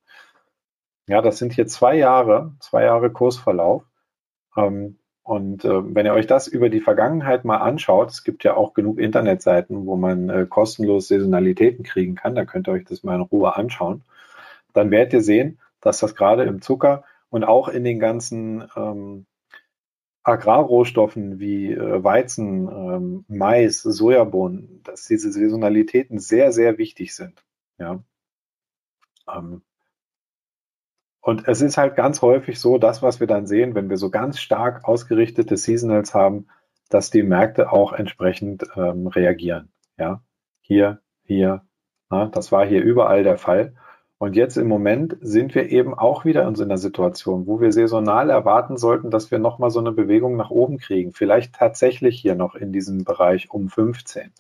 Ja, 1.09 1.23
das 1.23 1.39
sind 1.39 1.53
hier 1.53 1.69
zwei 1.69 1.95
Jahre, 1.95 2.57
zwei 2.59 2.83
Jahre 2.85 3.13
Kursverlauf. 3.13 3.85
Ähm, 4.57 4.99
und 5.27 5.65
äh, 5.65 5.95
wenn 5.95 6.07
ihr 6.07 6.13
euch 6.13 6.29
das 6.29 6.47
über 6.47 6.69
die 6.69 6.81
Vergangenheit 6.81 7.45
mal 7.45 7.57
anschaut, 7.57 8.11
es 8.11 8.23
gibt 8.23 8.45
ja 8.45 8.57
auch 8.57 8.75
genug 8.75 9.01
Internetseiten, 9.01 9.85
wo 9.85 9.97
man 9.97 10.31
äh, 10.31 10.47
kostenlos 10.49 11.09
Saisonalitäten 11.09 11.85
kriegen 11.85 12.15
kann, 12.15 12.37
da 12.37 12.45
könnt 12.45 12.69
ihr 12.69 12.73
euch 12.73 12.85
das 12.85 13.03
mal 13.03 13.17
in 13.17 13.23
Ruhe 13.23 13.57
anschauen, 13.57 14.05
dann 14.73 14.93
werdet 14.93 15.15
ihr 15.15 15.23
sehen, 15.23 15.59
dass 15.81 15.99
das 15.99 16.15
gerade 16.15 16.45
im 16.45 16.63
Zucker 16.63 17.03
und 17.29 17.43
auch 17.43 17.67
in 17.67 17.83
den 17.83 17.99
ganzen 17.99 18.69
ähm, 18.77 19.27
Agrarrohstoffen 20.23 21.41
wie 21.41 21.73
äh, 21.73 22.05
Weizen, 22.05 22.69
ähm, 22.69 23.25
Mais, 23.27 23.83
Sojabohnen, 23.83 24.81
dass 24.85 25.07
diese 25.07 25.33
Saisonalitäten 25.33 26.21
sehr, 26.21 26.53
sehr 26.53 26.79
wichtig 26.79 27.17
sind. 27.17 27.45
Ja. 27.79 27.99
Ähm, 29.29 29.63
und 31.27 31.49
es 31.49 31.61
ist 31.61 31.77
halt 31.77 31.97
ganz 31.97 32.23
häufig 32.23 32.61
so, 32.61 32.79
das, 32.79 33.03
was 33.03 33.19
wir 33.19 33.27
dann 33.27 33.49
sehen, 33.49 33.75
wenn 33.75 33.91
wir 33.91 33.97
so 33.97 34.11
ganz 34.11 34.39
stark 34.39 34.85
ausgerichtete 34.85 35.57
Seasonals 35.57 36.15
haben, 36.15 36.47
dass 36.89 37.11
die 37.11 37.25
Märkte 37.25 37.73
auch 37.73 37.93
entsprechend 37.93 38.65
ähm, 38.77 39.09
reagieren. 39.09 39.73
Ja, 39.99 40.23
hier, 40.61 41.01
hier, 41.25 41.63
na, 42.11 42.27
das 42.27 42.53
war 42.53 42.65
hier 42.65 42.81
überall 42.81 43.25
der 43.25 43.39
Fall. 43.39 43.75
Und 44.19 44.37
jetzt 44.37 44.57
im 44.57 44.69
Moment 44.69 45.17
sind 45.21 45.57
wir 45.57 45.69
eben 45.69 45.99
auch 45.99 46.25
wieder 46.25 46.47
in 46.47 46.55
so 46.55 46.63
einer 46.63 46.79
Situation, 46.79 47.49
wo 47.49 47.61
wir 47.61 47.73
saisonal 47.73 48.31
erwarten 48.31 48.77
sollten, 48.77 49.11
dass 49.11 49.33
wir 49.33 49.41
nochmal 49.41 49.71
so 49.71 49.81
eine 49.81 49.91
Bewegung 49.91 50.37
nach 50.37 50.51
oben 50.51 50.79
kriegen. 50.79 51.13
Vielleicht 51.13 51.57
tatsächlich 51.57 52.21
hier 52.21 52.37
noch 52.37 52.55
in 52.55 52.73
diesem 52.73 53.03
Bereich 53.03 53.51
um 53.51 53.69
15. 53.69 54.31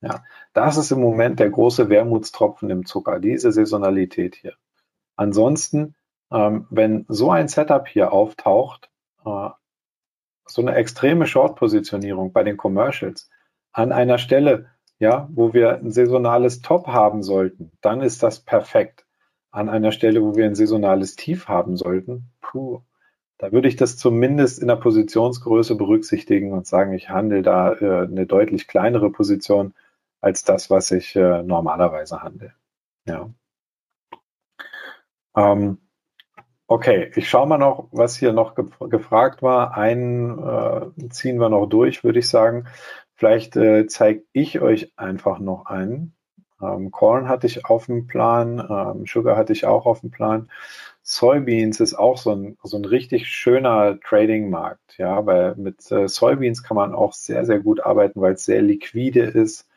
Ja, 0.00 0.24
das 0.54 0.78
ist 0.78 0.92
im 0.92 1.00
Moment 1.02 1.40
der 1.40 1.50
große 1.50 1.90
Wermutstropfen 1.90 2.70
im 2.70 2.86
Zucker, 2.86 3.20
diese 3.20 3.52
Saisonalität 3.52 4.34
hier. 4.34 4.54
Ansonsten, 5.14 5.94
ähm, 6.30 6.66
wenn 6.70 7.04
so 7.08 7.30
ein 7.30 7.48
Setup 7.48 7.86
hier 7.88 8.12
auftaucht, 8.12 8.90
äh, 9.24 9.50
so 10.46 10.62
eine 10.62 10.74
extreme 10.74 11.26
Short-Positionierung 11.26 12.32
bei 12.32 12.44
den 12.44 12.56
Commercials 12.56 13.30
an 13.72 13.92
einer 13.92 14.18
Stelle, 14.18 14.70
ja, 14.98 15.28
wo 15.32 15.52
wir 15.52 15.76
ein 15.76 15.90
saisonales 15.90 16.62
Top 16.62 16.86
haben 16.86 17.22
sollten, 17.22 17.72
dann 17.80 18.00
ist 18.00 18.22
das 18.22 18.40
perfekt. 18.40 19.04
An 19.50 19.68
einer 19.68 19.92
Stelle, 19.92 20.22
wo 20.22 20.36
wir 20.36 20.46
ein 20.46 20.54
saisonales 20.54 21.16
Tief 21.16 21.48
haben 21.48 21.76
sollten, 21.76 22.30
puh, 22.40 22.82
da 23.38 23.52
würde 23.52 23.68
ich 23.68 23.76
das 23.76 23.96
zumindest 23.96 24.60
in 24.60 24.68
der 24.68 24.76
Positionsgröße 24.76 25.76
berücksichtigen 25.76 26.52
und 26.52 26.66
sagen, 26.66 26.94
ich 26.94 27.10
handle 27.10 27.42
da 27.42 27.72
äh, 27.74 28.06
eine 28.06 28.26
deutlich 28.26 28.66
kleinere 28.66 29.10
Position 29.10 29.74
als 30.20 30.44
das, 30.44 30.70
was 30.70 30.90
ich 30.90 31.14
äh, 31.16 31.42
normalerweise 31.42 32.22
handle. 32.22 32.52
Ja. 33.06 33.28
Ähm, 35.36 35.78
okay, 36.66 37.10
ich 37.16 37.28
schaue 37.28 37.46
mal 37.46 37.58
noch, 37.58 37.88
was 37.92 38.16
hier 38.16 38.32
noch 38.32 38.54
ge 38.54 38.66
gefragt 38.88 39.42
war. 39.42 39.76
Einen 39.76 40.38
äh, 40.38 41.08
ziehen 41.10 41.38
wir 41.38 41.48
noch 41.48 41.66
durch, 41.66 42.04
würde 42.04 42.18
ich 42.20 42.28
sagen. 42.28 42.66
Vielleicht 43.14 43.56
äh, 43.56 43.86
zeige 43.86 44.24
ich 44.32 44.60
euch 44.60 44.92
einfach 44.96 45.38
noch 45.38 45.66
einen. 45.66 46.14
Ähm, 46.60 46.90
Corn 46.90 47.28
hatte 47.28 47.46
ich 47.46 47.66
auf 47.66 47.86
dem 47.86 48.06
Plan, 48.06 48.58
ähm, 48.58 49.06
Sugar 49.06 49.36
hatte 49.36 49.52
ich 49.52 49.66
auch 49.66 49.86
auf 49.86 50.00
dem 50.00 50.10
Plan. 50.10 50.50
Soybeans 51.02 51.80
ist 51.80 51.94
auch 51.94 52.18
so 52.18 52.32
ein, 52.32 52.58
so 52.62 52.76
ein 52.78 52.84
richtig 52.84 53.28
schöner 53.28 54.00
Trading-Markt, 54.00 54.98
ja, 54.98 55.24
weil 55.26 55.54
mit 55.56 55.90
äh, 55.92 56.08
Soybeans 56.08 56.62
kann 56.62 56.76
man 56.76 56.94
auch 56.94 57.12
sehr, 57.12 57.44
sehr 57.46 57.60
gut 57.60 57.80
arbeiten, 57.80 58.20
weil 58.20 58.34
es 58.34 58.44
sehr 58.44 58.62
liquide 58.62 59.20
ist 59.22 59.68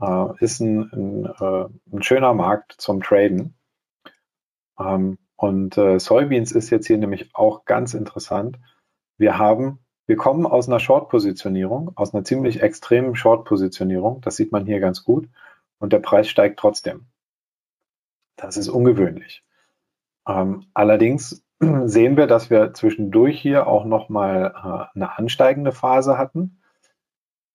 äh, 0.00 0.44
ist 0.44 0.60
ein, 0.60 0.90
ein, 0.92 1.26
äh, 1.26 1.68
ein, 1.92 2.02
schöner 2.02 2.34
Markt 2.34 2.74
zum 2.78 3.02
Traden. 3.02 3.54
Ähm, 4.78 5.18
und 5.38 5.78
äh, 5.78 6.00
Soybeans 6.00 6.50
ist 6.50 6.70
jetzt 6.70 6.88
hier 6.88 6.98
nämlich 6.98 7.30
auch 7.32 7.64
ganz 7.64 7.94
interessant. 7.94 8.58
Wir 9.18 9.38
haben, 9.38 9.78
wir 10.06 10.16
kommen 10.16 10.44
aus 10.44 10.66
einer 10.68 10.80
Short-Positionierung, 10.80 11.92
aus 11.94 12.12
einer 12.12 12.24
ziemlich 12.24 12.60
extremen 12.60 13.14
Short-Positionierung. 13.14 14.20
Das 14.20 14.34
sieht 14.34 14.50
man 14.50 14.66
hier 14.66 14.80
ganz 14.80 15.04
gut. 15.04 15.28
Und 15.78 15.92
der 15.92 16.00
Preis 16.00 16.28
steigt 16.28 16.58
trotzdem. 16.58 17.06
Das 18.34 18.56
ist 18.56 18.66
ungewöhnlich. 18.68 19.44
Ähm, 20.26 20.66
allerdings 20.74 21.44
sehen 21.84 22.16
wir, 22.16 22.26
dass 22.26 22.50
wir 22.50 22.74
zwischendurch 22.74 23.40
hier 23.40 23.68
auch 23.68 23.84
nochmal 23.84 24.52
äh, 24.56 24.96
eine 24.96 25.18
ansteigende 25.18 25.70
Phase 25.70 26.18
hatten. 26.18 26.60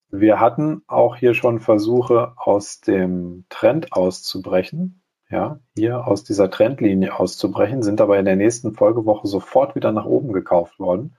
Wir 0.07 0.39
hatten 0.39 0.83
auch 0.87 1.17
hier 1.17 1.33
schon 1.33 1.59
Versuche, 1.59 2.31
aus 2.37 2.79
dem 2.79 3.43
Trend 3.49 3.91
auszubrechen. 3.91 5.02
Ja, 5.33 5.59
hier 5.75 6.05
aus 6.05 6.23
dieser 6.23 6.51
Trendlinie 6.51 7.19
auszubrechen, 7.19 7.81
sind 7.81 8.01
aber 8.01 8.19
in 8.19 8.25
der 8.25 8.35
nächsten 8.35 8.75
Folgewoche 8.75 9.27
sofort 9.27 9.73
wieder 9.73 9.91
nach 9.91 10.05
oben 10.05 10.31
gekauft 10.31 10.77
worden. 10.77 11.15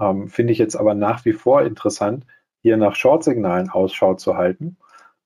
Ähm, 0.00 0.28
Finde 0.28 0.52
ich 0.52 0.60
jetzt 0.60 0.76
aber 0.76 0.94
nach 0.94 1.24
wie 1.24 1.32
vor 1.32 1.62
interessant, 1.62 2.24
hier 2.62 2.76
nach 2.76 2.94
Short-Signalen 2.94 3.68
Ausschau 3.68 4.14
zu 4.14 4.36
halten. 4.36 4.76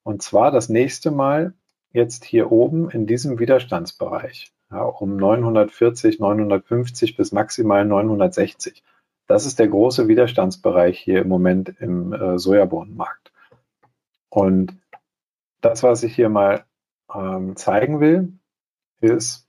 Und 0.05 0.23
zwar 0.23 0.51
das 0.51 0.71
nächste 0.71 1.11
Mal 1.11 1.53
jetzt 1.93 2.25
hier 2.25 2.51
oben 2.51 2.89
in 2.89 3.07
diesem 3.07 3.39
Widerstandsbereich, 3.39 4.55
ja, 4.71 4.85
um 4.85 5.17
940, 5.17 6.19
950 6.19 7.19
bis 7.19 7.31
maximal 7.31 7.85
960. 7.85 8.83
Das 9.27 9.45
ist 9.45 9.59
der 9.59 9.69
große 9.69 10.09
Widerstandsbereich 10.09 10.99
hier 10.99 11.21
im 11.21 11.29
Moment 11.29 11.75
im 11.79 12.15
äh, 12.15 12.39
Sojabohnenmarkt. 12.39 13.33
Und 14.31 14.79
das, 15.61 15.83
was 15.83 16.03
ich 16.05 16.15
hier 16.15 16.31
mal 16.31 16.65
ähm, 17.15 17.57
zeigen 17.57 18.01
will, 18.01 18.35
ist, 19.01 19.49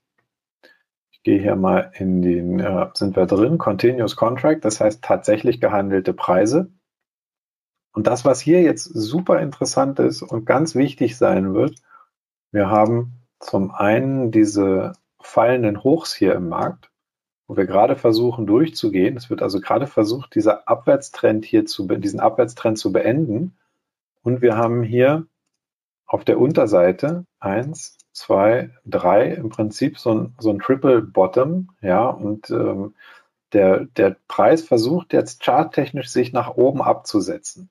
ich 1.11 1.23
gehe 1.23 1.39
hier 1.39 1.55
mal 1.55 1.91
in 1.95 2.21
den, 2.21 2.59
äh, 2.59 2.89
sind 2.93 3.15
wir 3.15 3.25
drin, 3.25 3.57
Continuous 3.57 4.15
Contract, 4.15 4.65
das 4.65 4.79
heißt 4.79 5.03
tatsächlich 5.03 5.61
gehandelte 5.61 6.13
Preise. 6.13 6.71
Und 7.93 8.07
das, 8.07 8.25
was 8.25 8.41
hier 8.41 8.61
jetzt 8.61 8.83
super 8.83 9.39
interessant 9.39 9.99
ist 9.99 10.21
und 10.21 10.45
ganz 10.45 10.75
wichtig 10.75 11.17
sein 11.17 11.53
wird, 11.53 11.75
wir 12.51 12.69
haben 12.69 13.13
zum 13.39 13.71
einen 13.71 14.31
diese 14.31 14.93
fallenden 15.19 15.83
Hochs 15.83 16.13
hier 16.13 16.35
im 16.35 16.49
Markt 16.49 16.91
wo 17.47 17.57
wir 17.57 17.65
gerade 17.65 17.95
versuchen 17.95 18.47
durchzugehen. 18.47 19.17
Es 19.17 19.29
wird 19.29 19.41
also 19.41 19.59
gerade 19.59 19.87
versucht, 19.87 20.35
dieser 20.35 20.67
Abwärtstrend 20.67 21.45
hier 21.45 21.65
zu, 21.65 21.87
diesen 21.87 22.19
Abwärtstrend 22.19 22.77
zu 22.77 22.91
beenden. 22.91 23.55
Und 24.23 24.41
wir 24.41 24.57
haben 24.57 24.81
hier 24.83 25.27
auf 26.05 26.23
der 26.23 26.39
Unterseite 26.39 27.25
eins, 27.39 27.97
zwei, 28.11 28.71
drei 28.85 29.31
im 29.31 29.49
Prinzip 29.49 29.97
so 29.97 30.13
ein, 30.13 30.35
so 30.39 30.49
ein 30.49 30.59
Triple 30.59 31.01
Bottom, 31.01 31.71
ja, 31.81 32.07
und 32.07 32.49
ähm, 32.49 32.95
der, 33.53 33.85
der 33.85 34.17
Preis 34.27 34.61
versucht 34.61 35.13
jetzt 35.13 35.43
charttechnisch 35.43 36.09
sich 36.09 36.33
nach 36.33 36.55
oben 36.55 36.81
abzusetzen. 36.81 37.69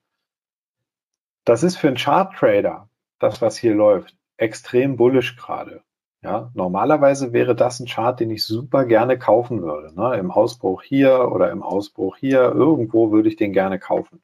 Das 1.45 1.63
ist 1.63 1.77
für 1.77 1.89
einen 1.89 1.97
Chart-Trader, 1.97 2.89
das 3.19 3.43
was 3.43 3.57
hier 3.57 3.75
läuft, 3.75 4.17
extrem 4.37 4.97
bullisch 4.97 5.37
gerade. 5.37 5.83
Ja, 6.23 6.51
normalerweise 6.55 7.35
wäre 7.35 7.55
das 7.55 7.81
ein 7.81 7.87
Chart, 7.87 8.19
den 8.19 8.31
ich 8.31 8.45
super 8.45 8.87
gerne 8.87 9.19
kaufen 9.19 9.63
würde. 9.63 9.95
Ne? 9.95 10.17
Im 10.17 10.31
Ausbruch 10.31 10.83
hier 10.83 11.31
oder 11.31 11.51
im 11.51 11.63
Ausbruch 11.63 12.17
hier, 12.17 12.41
irgendwo 12.41 13.13
würde 13.13 13.29
ich 13.29 13.37
den 13.37 13.53
gerne 13.53 13.79
kaufen. 13.79 14.23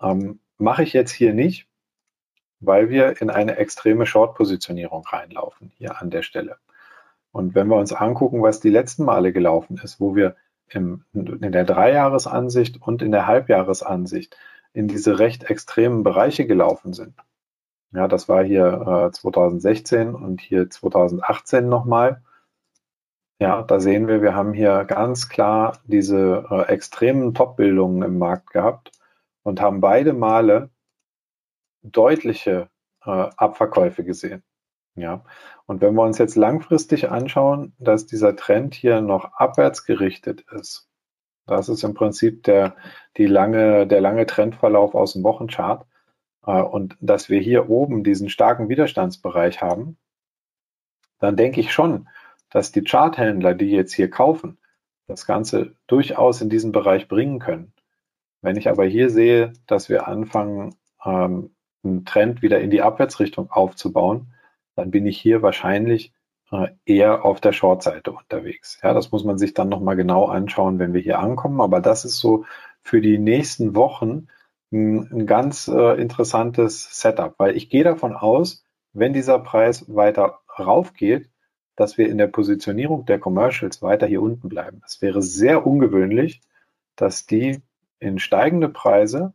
Ähm, 0.00 0.40
Mache 0.58 0.82
ich 0.82 0.92
jetzt 0.94 1.12
hier 1.12 1.34
nicht, 1.34 1.68
weil 2.66 2.90
wir 2.90 3.20
in 3.20 3.30
eine 3.30 3.56
extreme 3.56 4.06
Short-Positionierung 4.06 5.04
reinlaufen, 5.06 5.72
hier 5.76 6.00
an 6.00 6.10
der 6.10 6.22
Stelle. 6.22 6.56
Und 7.32 7.54
wenn 7.54 7.68
wir 7.68 7.76
uns 7.76 7.92
angucken, 7.92 8.42
was 8.42 8.60
die 8.60 8.70
letzten 8.70 9.04
Male 9.04 9.32
gelaufen 9.32 9.80
ist, 9.82 10.00
wo 10.00 10.16
wir 10.16 10.36
im, 10.68 11.04
in 11.12 11.52
der 11.52 11.64
Dreijahresansicht 11.64 12.80
und 12.82 13.02
in 13.02 13.12
der 13.12 13.26
Halbjahresansicht 13.26 14.36
in 14.72 14.88
diese 14.88 15.18
recht 15.18 15.44
extremen 15.44 16.02
Bereiche 16.02 16.46
gelaufen 16.46 16.92
sind, 16.92 17.14
ja, 17.92 18.08
das 18.08 18.28
war 18.28 18.44
hier 18.44 19.08
äh, 19.08 19.12
2016 19.12 20.14
und 20.14 20.40
hier 20.40 20.68
2018 20.68 21.68
nochmal. 21.68 22.22
Ja, 23.40 23.62
da 23.62 23.80
sehen 23.80 24.08
wir, 24.08 24.22
wir 24.22 24.34
haben 24.34 24.52
hier 24.52 24.84
ganz 24.84 25.28
klar 25.28 25.78
diese 25.84 26.46
äh, 26.50 26.62
extremen 26.72 27.34
Top-Bildungen 27.34 28.02
im 28.02 28.18
Markt 28.18 28.50
gehabt 28.50 28.92
und 29.42 29.60
haben 29.60 29.80
beide 29.80 30.12
Male 30.12 30.70
deutliche 31.92 32.68
äh, 33.04 33.10
Abverkäufe 33.36 34.04
gesehen. 34.04 34.42
Ja, 34.94 35.24
und 35.66 35.82
wenn 35.82 35.94
wir 35.94 36.02
uns 36.02 36.18
jetzt 36.18 36.36
langfristig 36.36 37.10
anschauen, 37.10 37.74
dass 37.78 38.06
dieser 38.06 38.34
Trend 38.34 38.74
hier 38.74 39.02
noch 39.02 39.34
abwärts 39.34 39.84
gerichtet 39.84 40.42
ist, 40.52 40.88
das 41.46 41.68
ist 41.68 41.84
im 41.84 41.94
Prinzip 41.94 42.42
der, 42.44 42.76
die 43.16 43.26
lange, 43.26 43.86
der 43.86 44.00
lange 44.00 44.26
Trendverlauf 44.26 44.94
aus 44.94 45.12
dem 45.12 45.22
Wochenchart, 45.22 45.86
äh, 46.46 46.62
und 46.62 46.96
dass 47.00 47.28
wir 47.28 47.40
hier 47.40 47.68
oben 47.68 48.04
diesen 48.04 48.30
starken 48.30 48.68
Widerstandsbereich 48.68 49.60
haben, 49.60 49.98
dann 51.18 51.36
denke 51.36 51.60
ich 51.60 51.72
schon, 51.72 52.08
dass 52.50 52.72
die 52.72 52.84
Charthändler, 52.84 53.54
die 53.54 53.70
jetzt 53.70 53.92
hier 53.92 54.10
kaufen, 54.10 54.58
das 55.06 55.26
Ganze 55.26 55.74
durchaus 55.86 56.40
in 56.40 56.48
diesen 56.48 56.72
Bereich 56.72 57.08
bringen 57.08 57.38
können. 57.38 57.72
Wenn 58.42 58.56
ich 58.56 58.68
aber 58.68 58.84
hier 58.84 59.10
sehe, 59.10 59.52
dass 59.66 59.88
wir 59.88 60.08
anfangen, 60.08 60.74
ähm, 61.04 61.55
einen 61.84 62.04
Trend 62.04 62.42
wieder 62.42 62.60
in 62.60 62.70
die 62.70 62.82
Abwärtsrichtung 62.82 63.50
aufzubauen, 63.50 64.34
dann 64.74 64.90
bin 64.90 65.06
ich 65.06 65.18
hier 65.18 65.42
wahrscheinlich 65.42 66.12
äh, 66.50 66.68
eher 66.84 67.24
auf 67.24 67.40
der 67.40 67.52
Short-Seite 67.52 68.12
unterwegs. 68.12 68.78
Ja, 68.82 68.94
das 68.94 69.10
muss 69.12 69.24
man 69.24 69.38
sich 69.38 69.54
dann 69.54 69.68
nochmal 69.68 69.96
genau 69.96 70.26
anschauen, 70.26 70.78
wenn 70.78 70.94
wir 70.94 71.00
hier 71.00 71.18
ankommen. 71.18 71.60
Aber 71.60 71.80
das 71.80 72.04
ist 72.04 72.18
so 72.18 72.44
für 72.82 73.00
die 73.00 73.18
nächsten 73.18 73.74
Wochen 73.74 74.28
ein, 74.72 75.10
ein 75.12 75.26
ganz 75.26 75.68
äh, 75.68 76.00
interessantes 76.00 77.00
Setup, 77.00 77.34
weil 77.38 77.56
ich 77.56 77.68
gehe 77.70 77.84
davon 77.84 78.14
aus, 78.14 78.64
wenn 78.92 79.12
dieser 79.12 79.38
Preis 79.38 79.84
weiter 79.94 80.40
raufgeht, 80.58 81.30
dass 81.76 81.98
wir 81.98 82.08
in 82.08 82.18
der 82.18 82.28
Positionierung 82.28 83.04
der 83.04 83.18
Commercials 83.18 83.82
weiter 83.82 84.06
hier 84.06 84.22
unten 84.22 84.48
bleiben. 84.48 84.82
Es 84.86 85.02
wäre 85.02 85.22
sehr 85.22 85.66
ungewöhnlich, 85.66 86.40
dass 86.96 87.26
die 87.26 87.60
in 87.98 88.18
steigende 88.18 88.68
Preise 88.68 89.34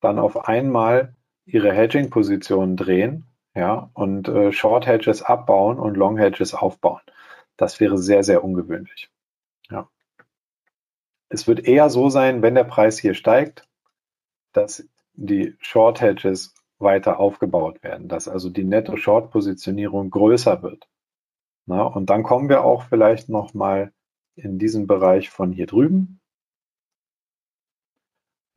dann 0.00 0.18
auf 0.18 0.48
einmal 0.48 1.14
ihre 1.52 1.72
Hedging-Positionen 1.72 2.76
drehen 2.76 3.26
ja, 3.54 3.90
und 3.94 4.28
äh, 4.28 4.52
Short 4.52 4.86
Hedges 4.86 5.22
abbauen 5.22 5.78
und 5.78 5.96
Long 5.96 6.16
Hedges 6.16 6.54
aufbauen. 6.54 7.00
Das 7.56 7.80
wäre 7.80 7.98
sehr, 7.98 8.22
sehr 8.22 8.44
ungewöhnlich. 8.44 9.10
Ja. 9.70 9.88
Es 11.28 11.46
wird 11.46 11.60
eher 11.60 11.90
so 11.90 12.08
sein, 12.08 12.42
wenn 12.42 12.54
der 12.54 12.64
Preis 12.64 12.98
hier 12.98 13.14
steigt, 13.14 13.68
dass 14.52 14.88
die 15.14 15.56
Short 15.60 16.00
Hedges 16.00 16.54
weiter 16.78 17.20
aufgebaut 17.20 17.82
werden, 17.82 18.08
dass 18.08 18.28
also 18.28 18.48
die 18.48 18.64
Netto-Short-Positionierung 18.64 20.10
größer 20.10 20.62
wird. 20.62 20.88
Na, 21.66 21.82
und 21.82 22.10
dann 22.10 22.22
kommen 22.22 22.48
wir 22.48 22.64
auch 22.64 22.84
vielleicht 22.84 23.28
nochmal 23.28 23.92
in 24.34 24.58
diesen 24.58 24.86
Bereich 24.86 25.28
von 25.28 25.52
hier 25.52 25.66
drüben. 25.66 26.19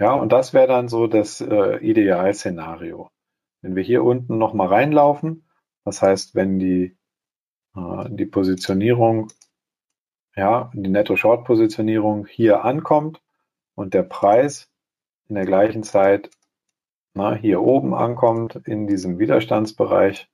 Ja, 0.04 0.16
und 0.16 0.34
das 0.34 0.54
wäre 0.54 0.68
dann 0.68 0.89
so 0.89 1.08
das 1.08 1.39
äh, 1.39 1.78
Idealszenario. 1.78 3.10
Wenn 3.62 3.78
wir 3.78 3.84
hier 3.84 4.04
unten 4.04 4.38
nochmal 4.38 4.68
reinlaufen, 4.68 5.47
das 5.86 6.01
heißt, 6.01 6.36
wenn 6.36 6.60
die, 6.60 6.97
äh, 7.74 8.10
die 8.10 8.26
Positionierung, 8.26 9.30
ja, 10.36 10.70
die 10.74 10.89
Netto-Short-Positionierung 10.89 12.26
hier 12.26 12.66
ankommt 12.66 13.22
und 13.76 13.93
der 13.93 14.04
Preis 14.04 14.70
in 15.30 15.36
der 15.36 15.45
gleichen 15.45 15.84
Zeit 15.84 16.30
na, 17.14 17.34
hier 17.34 17.62
oben 17.62 17.93
ankommt 17.93 18.58
in 18.66 18.88
diesem 18.88 19.20
Widerstandsbereich, 19.20 20.28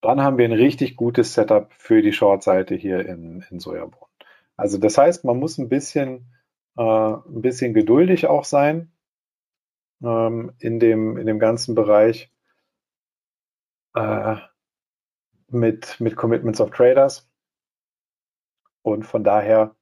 dann 0.00 0.20
haben 0.20 0.36
wir 0.36 0.46
ein 0.46 0.52
richtig 0.52 0.96
gutes 0.96 1.34
Setup 1.34 1.72
für 1.74 2.02
die 2.02 2.12
Short-Seite 2.12 2.74
hier 2.74 3.06
in, 3.06 3.44
in 3.50 3.60
Sojabohnen. 3.60 4.10
Also 4.56 4.78
das 4.78 4.98
heißt, 4.98 5.24
man 5.24 5.38
muss 5.38 5.58
ein 5.58 5.68
bisschen, 5.68 6.33
äh, 6.76 6.82
ein 6.82 7.42
bisschen 7.42 7.74
geduldig 7.74 8.26
auch 8.26 8.44
sein 8.44 8.92
ähm, 10.02 10.52
in, 10.58 10.80
dem, 10.80 11.16
in 11.16 11.26
dem 11.26 11.38
ganzen 11.38 11.74
Bereich 11.74 12.32
äh, 13.94 14.36
mit, 15.48 16.00
mit 16.00 16.16
Commitments 16.16 16.60
of 16.60 16.70
Traders. 16.70 17.28
Und 18.82 19.04
von 19.04 19.24
daher, 19.24 19.74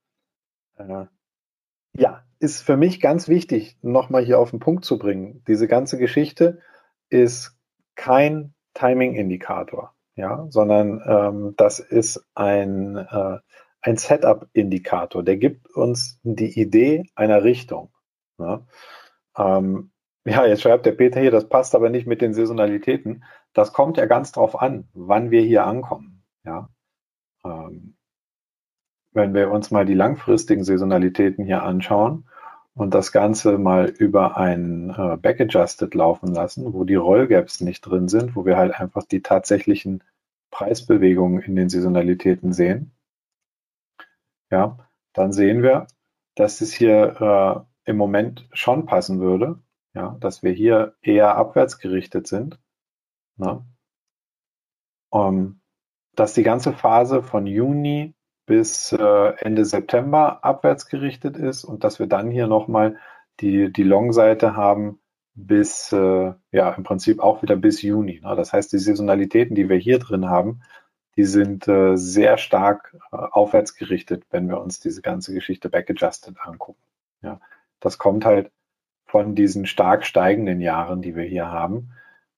äh, 0.77 1.07
ja, 1.97 2.25
ist 2.39 2.63
für 2.63 2.77
mich 2.77 3.01
ganz 3.01 3.29
wichtig, 3.29 3.79
nochmal 3.83 4.25
hier 4.25 4.39
auf 4.39 4.51
den 4.51 4.61
Punkt 4.61 4.85
zu 4.85 4.99
bringen. 4.99 5.43
Diese 5.47 5.69
ganze 5.69 5.99
Geschichte 5.99 6.61
ist 7.09 7.57
kein 7.95 8.55
Timing-Indikator, 8.75 9.95
ja, 10.17 10.47
sondern 10.51 11.03
ähm, 11.07 11.55
das 11.57 11.79
ist 11.79 12.27
ein, 12.35 12.97
äh, 12.97 13.39
ein 13.83 13.97
Setup-Indikator. 13.97 15.23
Der 15.23 15.37
gibt 15.37 15.69
uns 15.75 16.19
die 16.23 16.59
Idee 16.61 17.05
einer 17.15 17.45
Richtung. 17.45 17.93
Ja. 18.39 18.67
Ähm, 19.37 19.91
Ja, 20.25 20.47
jetzt 20.47 20.63
schreibt 20.63 20.87
der 20.87 20.93
Peter 20.93 21.21
hier, 21.21 21.33
das 21.33 21.49
passt 21.49 21.75
aber 21.75 21.91
nicht 21.91 22.07
mit 22.07 22.21
den 22.23 22.33
Saisonalitäten. 22.33 23.25
Das 23.55 23.73
kommt 23.73 23.97
ja 23.97 24.07
ganz 24.07 24.31
drauf 24.31 24.61
an, 24.61 24.89
wann 24.95 25.33
wir 25.33 25.43
hier 25.43 25.67
ankommen. 25.67 26.23
Ja. 26.45 26.69
Ähm, 27.45 27.97
wenn 29.13 29.35
wir 29.35 29.51
uns 29.51 29.71
mal 29.73 29.85
die 29.85 29.95
langfristigen 29.95 30.65
Saisonalitäten 30.65 31.45
hier 31.45 31.63
anschauen 31.65 32.29
und 32.75 32.95
das 32.95 33.11
Ganze 33.13 33.59
mal 33.59 33.87
über 33.89 34.37
ein 34.37 34.91
äh, 34.91 35.17
Backadjusted 35.17 35.93
laufen 35.95 36.29
lassen, 36.33 36.73
wo 36.73 36.85
die 36.85 36.95
Rollgaps 36.95 37.61
nicht 37.61 37.81
drin 37.83 38.09
sind, 38.09 38.37
wo 38.37 38.47
wir 38.47 38.57
halt 38.57 38.79
einfach 38.79 39.03
die 39.05 39.23
tatsächlichen 39.23 40.05
Preisbewegungen 40.53 41.43
in 41.43 41.57
den 41.57 41.69
Saisonalitäten 41.69 42.53
sehen, 42.53 42.93
ja, 44.53 44.79
dann 45.15 45.33
sehen 45.33 45.63
wir, 45.63 45.89
dass 46.37 46.61
es 46.61 46.73
hier 46.73 47.67
äh, 47.87 47.91
im 47.91 47.97
Moment 47.97 48.49
schon 48.53 48.87
passen 48.87 49.21
würde, 49.21 49.59
ja, 49.95 50.17
dass 50.21 50.43
wir 50.43 50.53
hier 50.53 50.95
eher 51.03 51.37
abwärts 51.37 51.79
gerichtet 51.79 52.27
sind. 52.27 52.61
Ne? 53.37 53.65
Um, 55.11 55.61
dass 56.15 56.35
die 56.35 56.43
ganze 56.43 56.73
Phase 56.73 57.23
von 57.23 57.47
Juni 57.47 58.15
bis 58.47 58.93
äh, 58.93 59.33
Ende 59.39 59.65
September 59.65 60.45
abwärts 60.45 60.87
gerichtet 60.87 61.37
ist 61.37 61.65
und 61.65 61.85
dass 61.85 61.99
wir 61.99 62.07
dann 62.07 62.31
hier 62.31 62.47
nochmal 62.47 62.99
die, 63.41 63.73
die 63.73 63.83
Long-Seite 63.83 64.57
haben 64.57 65.01
bis, 65.35 65.93
äh, 65.93 66.33
ja, 66.51 66.71
im 66.73 66.83
Prinzip 66.83 67.21
auch 67.21 67.43
wieder 67.43 67.57
bis 67.57 67.81
Juni. 67.83 68.21
Ne? 68.23 68.37
Das 68.37 68.53
heißt, 68.53 68.73
die 68.73 68.79
Saisonalitäten, 68.79 69.55
die 69.55 69.69
wir 69.69 69.79
hier 69.79 69.99
drin 69.99 70.29
haben, 70.29 70.61
die 71.17 71.25
sind 71.25 71.69
äh, 71.69 71.97
sehr 71.97 72.39
stark 72.39 72.97
äh, 73.13 73.17
aufwärts 73.17 73.75
gerichtet, 73.75 74.25
wenn 74.31 74.49
wir 74.49 74.61
uns 74.61 74.81
diese 74.81 75.03
ganze 75.03 75.35
Geschichte 75.35 75.69
backadjusted 75.69 76.37
angucken. 76.41 76.83
Ja, 77.23 77.41
das 77.81 77.99
kommt 77.99 78.25
halt 78.25 78.51
von 79.07 79.35
diesen 79.35 79.67
stark 79.67 80.07
steigenden 80.07 80.61
Jahren, 80.61 81.03
die 81.03 81.15
wir 81.15 81.25
hier 81.25 81.51
haben. 81.51 81.91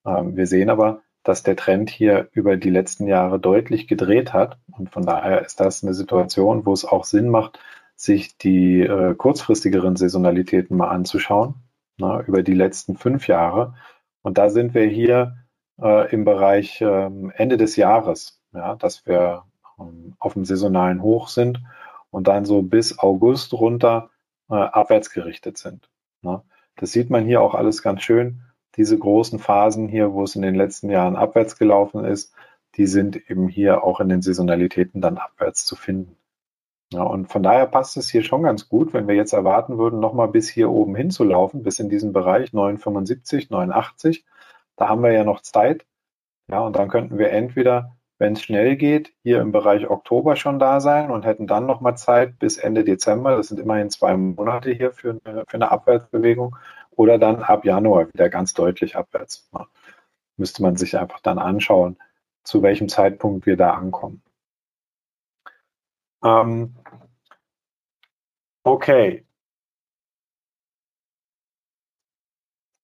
Ähm, 0.05 0.35
wir 0.35 0.47
sehen 0.47 0.69
aber, 0.69 1.01
dass 1.23 1.41
der 1.41 1.55
Trend 1.55 1.89
hier 1.89 2.29
über 2.33 2.57
die 2.57 2.69
letzten 2.69 3.07
Jahre 3.07 3.39
deutlich 3.39 3.87
gedreht 3.87 4.33
hat. 4.33 4.59
Und 4.71 4.89
von 4.91 5.05
daher 5.05 5.41
ist 5.43 5.59
das 5.59 5.83
eine 5.83 5.93
Situation, 5.93 6.65
wo 6.65 6.73
es 6.73 6.85
auch 6.85 7.05
Sinn 7.05 7.29
macht, 7.29 7.59
sich 7.95 8.37
die 8.37 8.81
äh, 8.81 9.15
kurzfristigeren 9.15 9.95
Saisonalitäten 9.95 10.75
mal 10.77 10.89
anzuschauen, 10.89 11.55
na, 11.97 12.21
über 12.21 12.43
die 12.43 12.53
letzten 12.53 12.97
fünf 12.97 13.27
Jahre. 13.27 13.75
Und 14.21 14.37
da 14.37 14.49
sind 14.49 14.73
wir 14.73 14.85
hier 14.85 15.37
äh, 15.81 16.11
im 16.11 16.25
Bereich 16.25 16.81
äh, 16.81 17.09
Ende 17.35 17.57
des 17.57 17.75
Jahres, 17.75 18.34
ja, 18.55 18.75
dass 18.75 19.05
wir 19.05 19.43
ähm, 19.79 20.15
auf 20.19 20.33
dem 20.33 20.45
saisonalen 20.45 21.01
Hoch 21.01 21.27
sind 21.27 21.61
und 22.11 22.27
dann 22.27 22.45
so 22.45 22.61
bis 22.61 22.99
August 22.99 23.53
runter 23.53 24.09
äh, 24.49 24.55
abwärts 24.55 25.09
gerichtet 25.09 25.57
sind. 25.57 25.89
Na. 26.21 26.43
Das 26.77 26.91
sieht 26.91 27.09
man 27.09 27.25
hier 27.25 27.41
auch 27.41 27.55
alles 27.55 27.81
ganz 27.81 28.01
schön 28.01 28.41
diese 28.77 28.97
großen 28.97 29.39
Phasen 29.39 29.87
hier, 29.87 30.13
wo 30.13 30.23
es 30.23 30.35
in 30.35 30.41
den 30.41 30.55
letzten 30.55 30.89
Jahren 30.89 31.15
abwärts 31.15 31.57
gelaufen 31.57 32.03
ist, 32.03 32.33
die 32.75 32.87
sind 32.87 33.29
eben 33.29 33.47
hier 33.47 33.83
auch 33.83 33.99
in 34.01 34.09
den 34.09 34.21
Saisonalitäten 34.21 35.01
dann 35.01 35.17
abwärts 35.17 35.65
zu 35.65 35.75
finden. 35.75 36.17
Ja, 36.91 37.03
und 37.03 37.27
von 37.27 37.41
daher 37.41 37.65
passt 37.67 37.97
es 37.97 38.09
hier 38.09 38.23
schon 38.23 38.43
ganz 38.43 38.69
gut, 38.69 38.93
wenn 38.93 39.07
wir 39.07 39.15
jetzt 39.15 39.33
erwarten 39.33 39.77
würden, 39.77 39.99
nochmal 39.99 40.27
bis 40.27 40.49
hier 40.49 40.69
oben 40.69 40.95
hinzulaufen, 40.95 41.63
bis 41.63 41.79
in 41.79 41.89
diesen 41.89 42.13
Bereich 42.13 42.53
975, 42.53 43.49
89. 43.49 44.25
Da 44.75 44.89
haben 44.89 45.01
wir 45.01 45.11
ja 45.11 45.23
noch 45.23 45.41
Zeit. 45.41 45.85
Ja, 46.49 46.59
und 46.59 46.75
dann 46.75 46.89
könnten 46.89 47.17
wir 47.17 47.31
entweder, 47.31 47.94
wenn 48.17 48.33
es 48.33 48.41
schnell 48.43 48.75
geht, 48.77 49.13
hier 49.23 49.41
im 49.41 49.51
Bereich 49.51 49.89
Oktober 49.89 50.35
schon 50.35 50.59
da 50.59 50.79
sein 50.79 51.11
und 51.11 51.25
hätten 51.25 51.47
dann 51.47 51.65
nochmal 51.65 51.97
Zeit 51.97 52.39
bis 52.39 52.57
Ende 52.57 52.83
Dezember. 52.83 53.35
Das 53.35 53.49
sind 53.49 53.59
immerhin 53.59 53.89
zwei 53.89 54.15
Monate 54.15 54.71
hier 54.71 54.91
für 54.93 55.19
eine, 55.25 55.43
für 55.47 55.55
eine 55.55 55.71
Abwärtsbewegung 55.71 56.55
oder 56.91 57.17
dann 57.17 57.43
ab 57.43 57.65
Januar 57.65 58.07
wieder 58.13 58.29
ganz 58.29 58.53
deutlich 58.53 58.95
abwärts. 58.95 59.49
Müsste 60.37 60.61
man 60.63 60.77
sich 60.77 60.97
einfach 60.97 61.19
dann 61.21 61.39
anschauen, 61.39 61.97
zu 62.43 62.61
welchem 62.61 62.89
Zeitpunkt 62.89 63.45
wir 63.45 63.57
da 63.57 63.73
ankommen. 63.73 64.21
Ähm, 66.23 66.75
okay. 68.63 69.25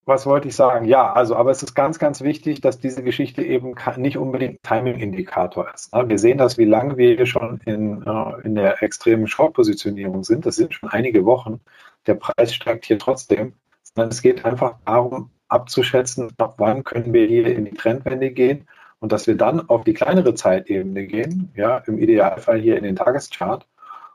Was 0.05 0.25
wollte 0.25 0.47
ich 0.47 0.55
sagen? 0.55 0.85
Ja, 0.85 1.13
also, 1.13 1.35
aber 1.35 1.51
es 1.51 1.61
ist 1.61 1.75
ganz, 1.75 1.99
ganz 1.99 2.21
wichtig, 2.21 2.59
dass 2.61 2.79
diese 2.79 3.03
Geschichte 3.03 3.43
eben 3.43 3.75
nicht 3.97 4.17
unbedingt 4.17 4.63
Timing-Indikator 4.63 5.71
ist. 5.73 5.93
Ne? 5.93 6.09
Wir 6.09 6.17
sehen 6.17 6.37
das, 6.37 6.57
wie 6.57 6.65
lange 6.65 6.97
wir 6.97 7.15
hier 7.15 7.25
schon 7.27 7.59
in, 7.65 8.03
äh, 8.03 8.41
in 8.43 8.55
der 8.55 8.81
extremen 8.81 9.27
Short-Positionierung 9.27 10.23
sind. 10.23 10.45
Das 10.45 10.55
sind 10.55 10.73
schon 10.73 10.89
einige 10.89 11.25
Wochen. 11.25 11.61
Der 12.07 12.15
Preis 12.15 12.53
steigt 12.53 12.85
hier 12.85 12.97
trotzdem 12.97 13.53
sondern 13.93 14.11
es 14.11 14.21
geht 14.21 14.45
einfach 14.45 14.75
darum, 14.85 15.31
abzuschätzen, 15.47 16.31
ab 16.37 16.55
wann 16.57 16.83
können 16.83 17.13
wir 17.13 17.27
hier 17.27 17.47
in 17.55 17.65
die 17.65 17.73
Trendwende 17.73 18.31
gehen 18.31 18.67
und 18.99 19.11
dass 19.11 19.27
wir 19.27 19.35
dann 19.35 19.67
auf 19.69 19.83
die 19.83 19.93
kleinere 19.93 20.33
Zeitebene 20.33 21.05
gehen, 21.07 21.51
ja, 21.55 21.77
im 21.79 21.97
Idealfall 21.97 22.59
hier 22.59 22.77
in 22.77 22.83
den 22.83 22.95
Tageschart. 22.95 23.67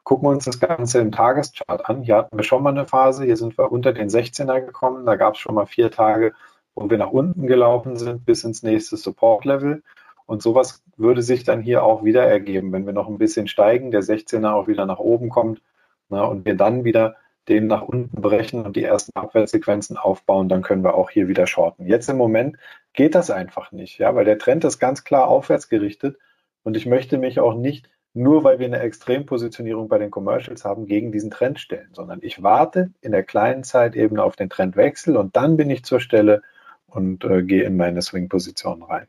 Gucken 0.07 0.29
wir 0.29 0.31
uns 0.31 0.45
das 0.45 0.61
Ganze 0.61 1.01
im 1.01 1.11
Tageschart 1.11 1.91
an. 1.91 2.03
Hier 2.05 2.15
hatten 2.15 2.37
wir 2.37 2.45
schon 2.45 2.63
mal 2.63 2.71
eine 2.71 2.87
Phase, 2.87 3.25
hier 3.25 3.37
sind 3.37 3.59
wir 3.59 3.73
unter 3.73 3.93
den 3.93 4.09
16er 4.09 4.61
gekommen, 4.61 5.05
da 5.05 5.17
gab 5.17 5.35
es 5.35 5.41
schon 5.41 5.57
mal 5.57 5.67
vier 5.67 5.91
Tage, 5.91 6.33
wo 6.77 6.89
wir 6.89 6.97
nach 6.97 7.11
unten 7.11 7.49
gelaufen 7.49 7.97
sind 7.97 8.25
bis 8.25 8.45
ins 8.45 8.63
nächste 8.63 8.97
Support-Level. 8.97 9.83
Und 10.25 10.43
sowas 10.43 10.85
würde 10.97 11.23
sich 11.23 11.43
dann 11.43 11.61
hier 11.61 11.83
auch 11.83 12.05
wieder 12.05 12.23
ergeben, 12.25 12.71
wenn 12.71 12.87
wir 12.87 12.93
noch 12.93 13.09
ein 13.09 13.19
bisschen 13.19 13.49
steigen, 13.49 13.91
der 13.91 14.05
16er 14.05 14.53
auch 14.53 14.69
wieder 14.69 14.87
nach 14.87 15.01
oben 15.01 15.29
kommt 15.29 15.61
na, 16.09 16.23
und 16.23 16.45
wir 16.45 16.57
dann 16.57 16.85
wieder 16.85 17.17
den 17.49 17.67
nach 17.67 17.83
unten 17.83 18.23
brechen 18.23 18.65
und 18.65 18.77
die 18.77 18.85
ersten 18.85 19.11
Abwärtssequenzen 19.17 19.97
aufbauen, 19.97 20.49
dann 20.49 20.63
können 20.63 20.85
wir 20.85 20.95
auch 20.95 21.11
hier 21.11 21.27
wieder 21.27 21.49
shorten. 21.49 21.85
Jetzt 21.85 22.09
im 22.09 22.17
Moment 22.17 22.59
geht 22.93 23.17
das 23.17 23.33
einfach 23.33 23.73
nicht, 23.73 23.99
ja, 23.99 24.15
weil 24.15 24.25
der 24.25 24.39
Trend 24.39 24.63
ist 24.63 24.79
ganz 24.79 25.03
klar 25.03 25.27
aufwärts 25.27 25.69
gerichtet 25.69 26.17
und 26.63 26.77
ich 26.77 26.87
möchte 26.87 27.19
mich 27.19 27.41
auch 27.41 27.55
nicht 27.55 27.91
nur 28.17 28.45
weil 28.45 28.59
wir 28.59 28.67
eine 28.67 28.81
Extrempositionierung 28.81 29.89
bei 29.89 29.99
den 29.99 30.11
Commercials 30.11 30.65
haben, 30.65 30.87
gegen 30.87 31.13
diesen 31.13 31.31
Trend 31.31 31.61
stellen, 31.61 31.91
sondern 31.93 32.21
ich 32.23 32.43
warte 32.43 32.91
in 33.01 33.13
der 33.13 33.23
kleinen 33.23 33.63
Zeitebene 33.63 34.23
auf 34.23 34.37
den 34.37 34.49
Trendwechsel 34.49 35.17
und 35.17 35.37
dann 35.37 35.57
bin 35.57 35.71
ich 35.71 35.85
zur 35.85 36.01
Stelle 36.01 36.43
und 36.87 37.25
äh, 37.25 37.43
gehe 37.43 37.65
in 37.65 37.77
meine 37.77 38.01
Swing-Position 38.01 38.83
rein. 38.83 39.07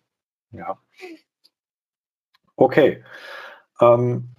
Ja. 0.52 0.78
Okay. 2.56 3.04
Ähm, 3.80 4.30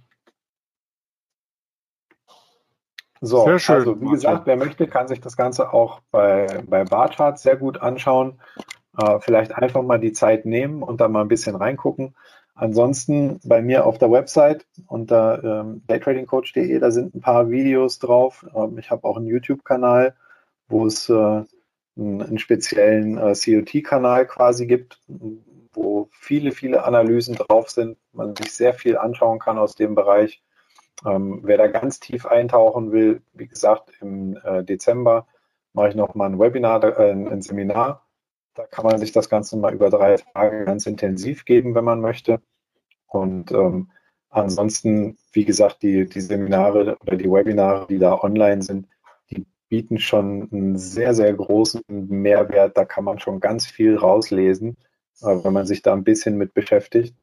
So, 3.20 3.44
Sehr 3.44 3.58
schön, 3.58 3.74
also 3.76 4.00
wie 4.00 4.10
gesagt, 4.10 4.46
wer 4.46 4.56
möchte, 4.56 4.86
kann 4.86 5.08
sich 5.08 5.20
das 5.20 5.36
Ganze 5.36 5.72
auch 5.72 6.00
bei, 6.12 6.62
bei 6.66 6.84
Barcharts 6.84 7.42
sehr 7.42 7.56
gut 7.56 7.82
anschauen. 7.82 8.40
Äh, 8.96 9.18
vielleicht 9.20 9.56
einfach 9.56 9.82
mal 9.82 9.98
die 9.98 10.12
Zeit 10.12 10.46
nehmen 10.46 10.82
und 10.82 11.00
da 11.00 11.08
mal 11.08 11.22
ein 11.22 11.28
bisschen 11.28 11.56
reingucken. 11.56 12.14
Ansonsten 12.59 13.38
bei 13.44 13.62
mir 13.62 13.86
auf 13.86 13.98
der 13.98 14.11
Website 14.11 14.66
unter 14.88 15.44
ähm, 15.44 15.82
daytradingcoach.de, 15.86 16.80
da 16.80 16.90
sind 16.90 17.14
ein 17.14 17.20
paar 17.20 17.50
Videos 17.50 18.00
drauf. 18.00 18.44
Ähm, 18.52 18.78
ich 18.78 18.90
habe 18.90 19.04
auch 19.04 19.16
einen 19.16 19.28
YouTube-Kanal, 19.28 20.16
wo 20.66 20.84
es 20.84 21.09
äh, 21.09 21.12
einen, 21.14 21.46
einen, 21.96 22.38
speziellen 22.40 23.16
äh, 23.16 23.34
COT-Kanal 23.34 24.26
quasi 24.26 24.66
gibt, 24.66 25.00
wo 25.72 26.09
viele, 26.11 26.50
viele 26.50 26.82
Analysen 26.82 27.36
drauf 27.36 27.70
sind, 27.70 27.96
man 28.12 28.34
sich 28.34 28.52
sehr 28.52 28.74
viel 28.74 28.98
anschauen 28.98 29.38
kann 29.38 29.56
aus 29.56 29.76
dem 29.76 29.94
Bereich. 29.94 30.42
Ähm, 31.06 31.42
wer 31.44 31.59
da 31.59 31.68
ganz 31.68 32.00
tief 32.00 32.26
eintauchen 32.26 32.90
will, 32.90 33.22
wie 33.34 33.46
gesagt, 33.46 33.92
im 34.00 34.36
äh, 34.42 34.64
Dezember 34.64 35.28
mache 35.74 35.90
ich 35.90 35.94
noch 35.94 36.16
mal 36.16 36.26
ein 36.26 36.40
Webinar, 36.40 36.82
äh, 36.82 37.12
ein 37.12 37.40
Seminar. 37.40 38.07
Da 38.59 38.66
kann 38.66 38.84
man 38.84 38.98
sich 38.98 39.12
das 39.12 39.28
Ganze 39.28 39.56
mal 39.56 39.72
über 39.72 39.88
drei 39.88 40.16
Tage 40.16 40.64
ganz 40.64 40.86
intensiv 40.86 41.44
geben, 41.44 41.74
wenn 41.74 41.84
man 41.84 42.00
möchte. 42.00 42.40
Und 43.06 43.52
ähm, 43.52 43.90
ansonsten, 44.28 45.16
wie 45.32 45.44
gesagt, 45.44 45.82
die, 45.82 46.06
die 46.06 46.20
Seminare 46.20 46.96
oder 47.00 47.16
die 47.16 47.30
Webinare, 47.30 47.86
die 47.86 47.98
da 47.98 48.20
online 48.20 48.62
sind, 48.62 48.88
die 49.30 49.46
bieten 49.68 49.98
schon 49.98 50.48
einen 50.52 50.76
sehr, 50.76 51.14
sehr 51.14 51.32
großen 51.32 51.82
Mehrwert. 51.88 52.76
Da 52.76 52.84
kann 52.84 53.04
man 53.04 53.20
schon 53.20 53.40
ganz 53.40 53.66
viel 53.66 53.96
rauslesen, 53.96 54.76
äh, 55.22 55.36
wenn 55.44 55.52
man 55.52 55.66
sich 55.66 55.82
da 55.82 55.92
ein 55.92 56.04
bisschen 56.04 56.36
mit 56.36 56.52
beschäftigt. 56.52 57.16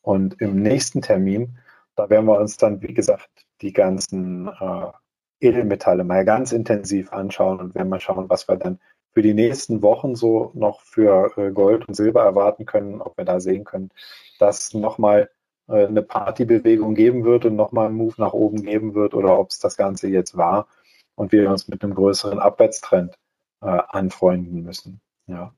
Und 0.00 0.40
im 0.40 0.62
nächsten 0.62 1.02
Termin 1.02 1.58
da 1.98 2.08
werden 2.10 2.26
wir 2.26 2.38
uns 2.38 2.56
dann, 2.56 2.80
wie 2.80 2.94
gesagt, 2.94 3.28
die 3.60 3.72
ganzen 3.72 4.46
äh, 4.46 4.92
Edelmetalle 5.40 6.04
mal 6.04 6.24
ganz 6.24 6.52
intensiv 6.52 7.12
anschauen 7.12 7.58
und 7.58 7.74
werden 7.74 7.88
mal 7.88 7.98
schauen, 7.98 8.30
was 8.30 8.48
wir 8.48 8.54
dann 8.54 8.78
für 9.12 9.22
die 9.22 9.34
nächsten 9.34 9.82
Wochen 9.82 10.14
so 10.14 10.50
noch 10.54 10.80
für 10.82 11.32
äh, 11.36 11.50
Gold 11.50 11.88
und 11.88 11.94
Silber 11.94 12.22
erwarten 12.22 12.66
können, 12.66 13.00
ob 13.00 13.16
wir 13.18 13.24
da 13.24 13.40
sehen 13.40 13.64
können, 13.64 13.90
dass 14.38 14.74
nochmal 14.74 15.30
äh, 15.68 15.86
eine 15.86 16.02
Partybewegung 16.02 16.94
geben 16.94 17.24
wird 17.24 17.44
und 17.44 17.56
nochmal 17.56 17.86
einen 17.86 17.96
Move 17.96 18.14
nach 18.18 18.32
oben 18.32 18.62
geben 18.62 18.94
wird 18.94 19.14
oder 19.14 19.38
ob 19.38 19.50
es 19.50 19.58
das 19.58 19.76
Ganze 19.76 20.08
jetzt 20.08 20.36
war 20.36 20.66
und 21.14 21.32
wir 21.32 21.50
uns 21.50 21.68
mit 21.68 21.82
einem 21.82 21.94
größeren 21.94 22.38
Abwärtstrend 22.38 23.18
äh, 23.60 23.66
anfreunden 23.66 24.62
müssen. 24.62 25.00
Ja. 25.26 25.52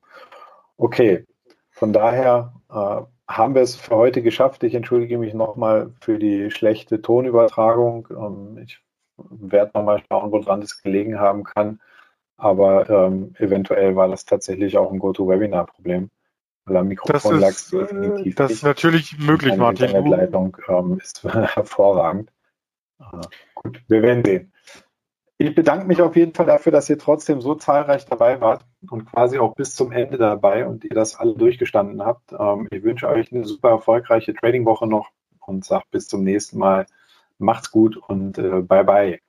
Okay, 0.77 1.27
von 1.71 1.93
daher 1.93 2.55
äh, 2.71 3.03
haben 3.29 3.55
wir 3.55 3.63
es 3.63 3.77
für 3.77 3.95
heute 3.95 4.23
geschafft. 4.23 4.65
Ich 4.65 4.75
entschuldige 4.75 5.19
mich 5.19 5.35
nochmal 5.35 5.93
für 6.01 6.19
die 6.19 6.51
schlechte 6.51 7.03
Tonübertragung. 7.03 8.09
Ähm, 8.11 8.59
ich 8.65 8.81
werde 9.19 9.73
nochmal 9.75 10.03
schauen, 10.09 10.33
woran 10.33 10.63
das 10.63 10.83
gelegen 10.83 11.21
haben 11.21 11.45
kann. 11.45 11.81
Aber 12.41 12.89
ähm, 12.89 13.35
eventuell 13.39 13.97
war 13.97 14.09
das 14.09 14.25
tatsächlich 14.25 14.79
auch 14.79 14.91
ein 14.91 14.99
GoToWebinar-Problem. 14.99 16.09
Weil 16.65 16.77
am 16.77 16.89
Mikrofon 16.89 17.39
lag 17.39 17.51
es 17.51 17.69
definitiv. 17.69 18.35
Das 18.35 18.51
ist 18.51 18.63
natürlich 18.63 19.19
möglich, 19.19 19.51
Meine 19.51 19.63
Martin. 19.63 19.89
Die 19.89 19.95
Internetleitung 19.95 20.57
ähm, 20.69 20.99
ist 21.03 21.23
hervorragend. 21.23 22.31
Äh, 22.99 23.21
gut, 23.55 23.83
wir 23.89 24.03
werden 24.03 24.25
sehen. 24.25 24.53
Ich 25.37 25.55
bedanke 25.55 25.87
mich 25.87 26.01
auf 26.01 26.17
jeden 26.17 26.35
Fall 26.35 26.47
dafür, 26.47 26.73
dass 26.73 26.89
ihr 26.89 26.99
trotzdem 26.99 27.41
so 27.41 27.55
zahlreich 27.55 28.07
dabei 28.07 28.41
wart 28.41 28.65
und 28.91 29.07
quasi 29.07 29.39
auch 29.39 29.55
bis 29.55 29.75
zum 29.75 29.93
Ende 29.93 30.17
dabei 30.17 30.67
und 30.67 30.85
ihr 30.85 30.95
das 30.95 31.17
alle 31.17 31.35
durchgestanden 31.35 32.05
habt. 32.05 32.33
Ähm, 32.33 32.69
ich 32.71 32.83
wünsche 32.83 33.09
euch 33.09 33.33
eine 33.33 33.45
super 33.45 33.71
erfolgreiche 33.71 34.33
Trading-Woche 34.35 34.87
noch 34.87 35.11
und 35.47 35.65
sage 35.65 35.85
bis 35.91 36.09
zum 36.09 36.25
nächsten 36.25 36.59
Mal. 36.59 36.87
Macht's 37.39 37.71
gut 37.71 37.97
und 37.97 38.39
äh, 38.39 38.63
bye 38.63 38.85
bye. 38.85 39.21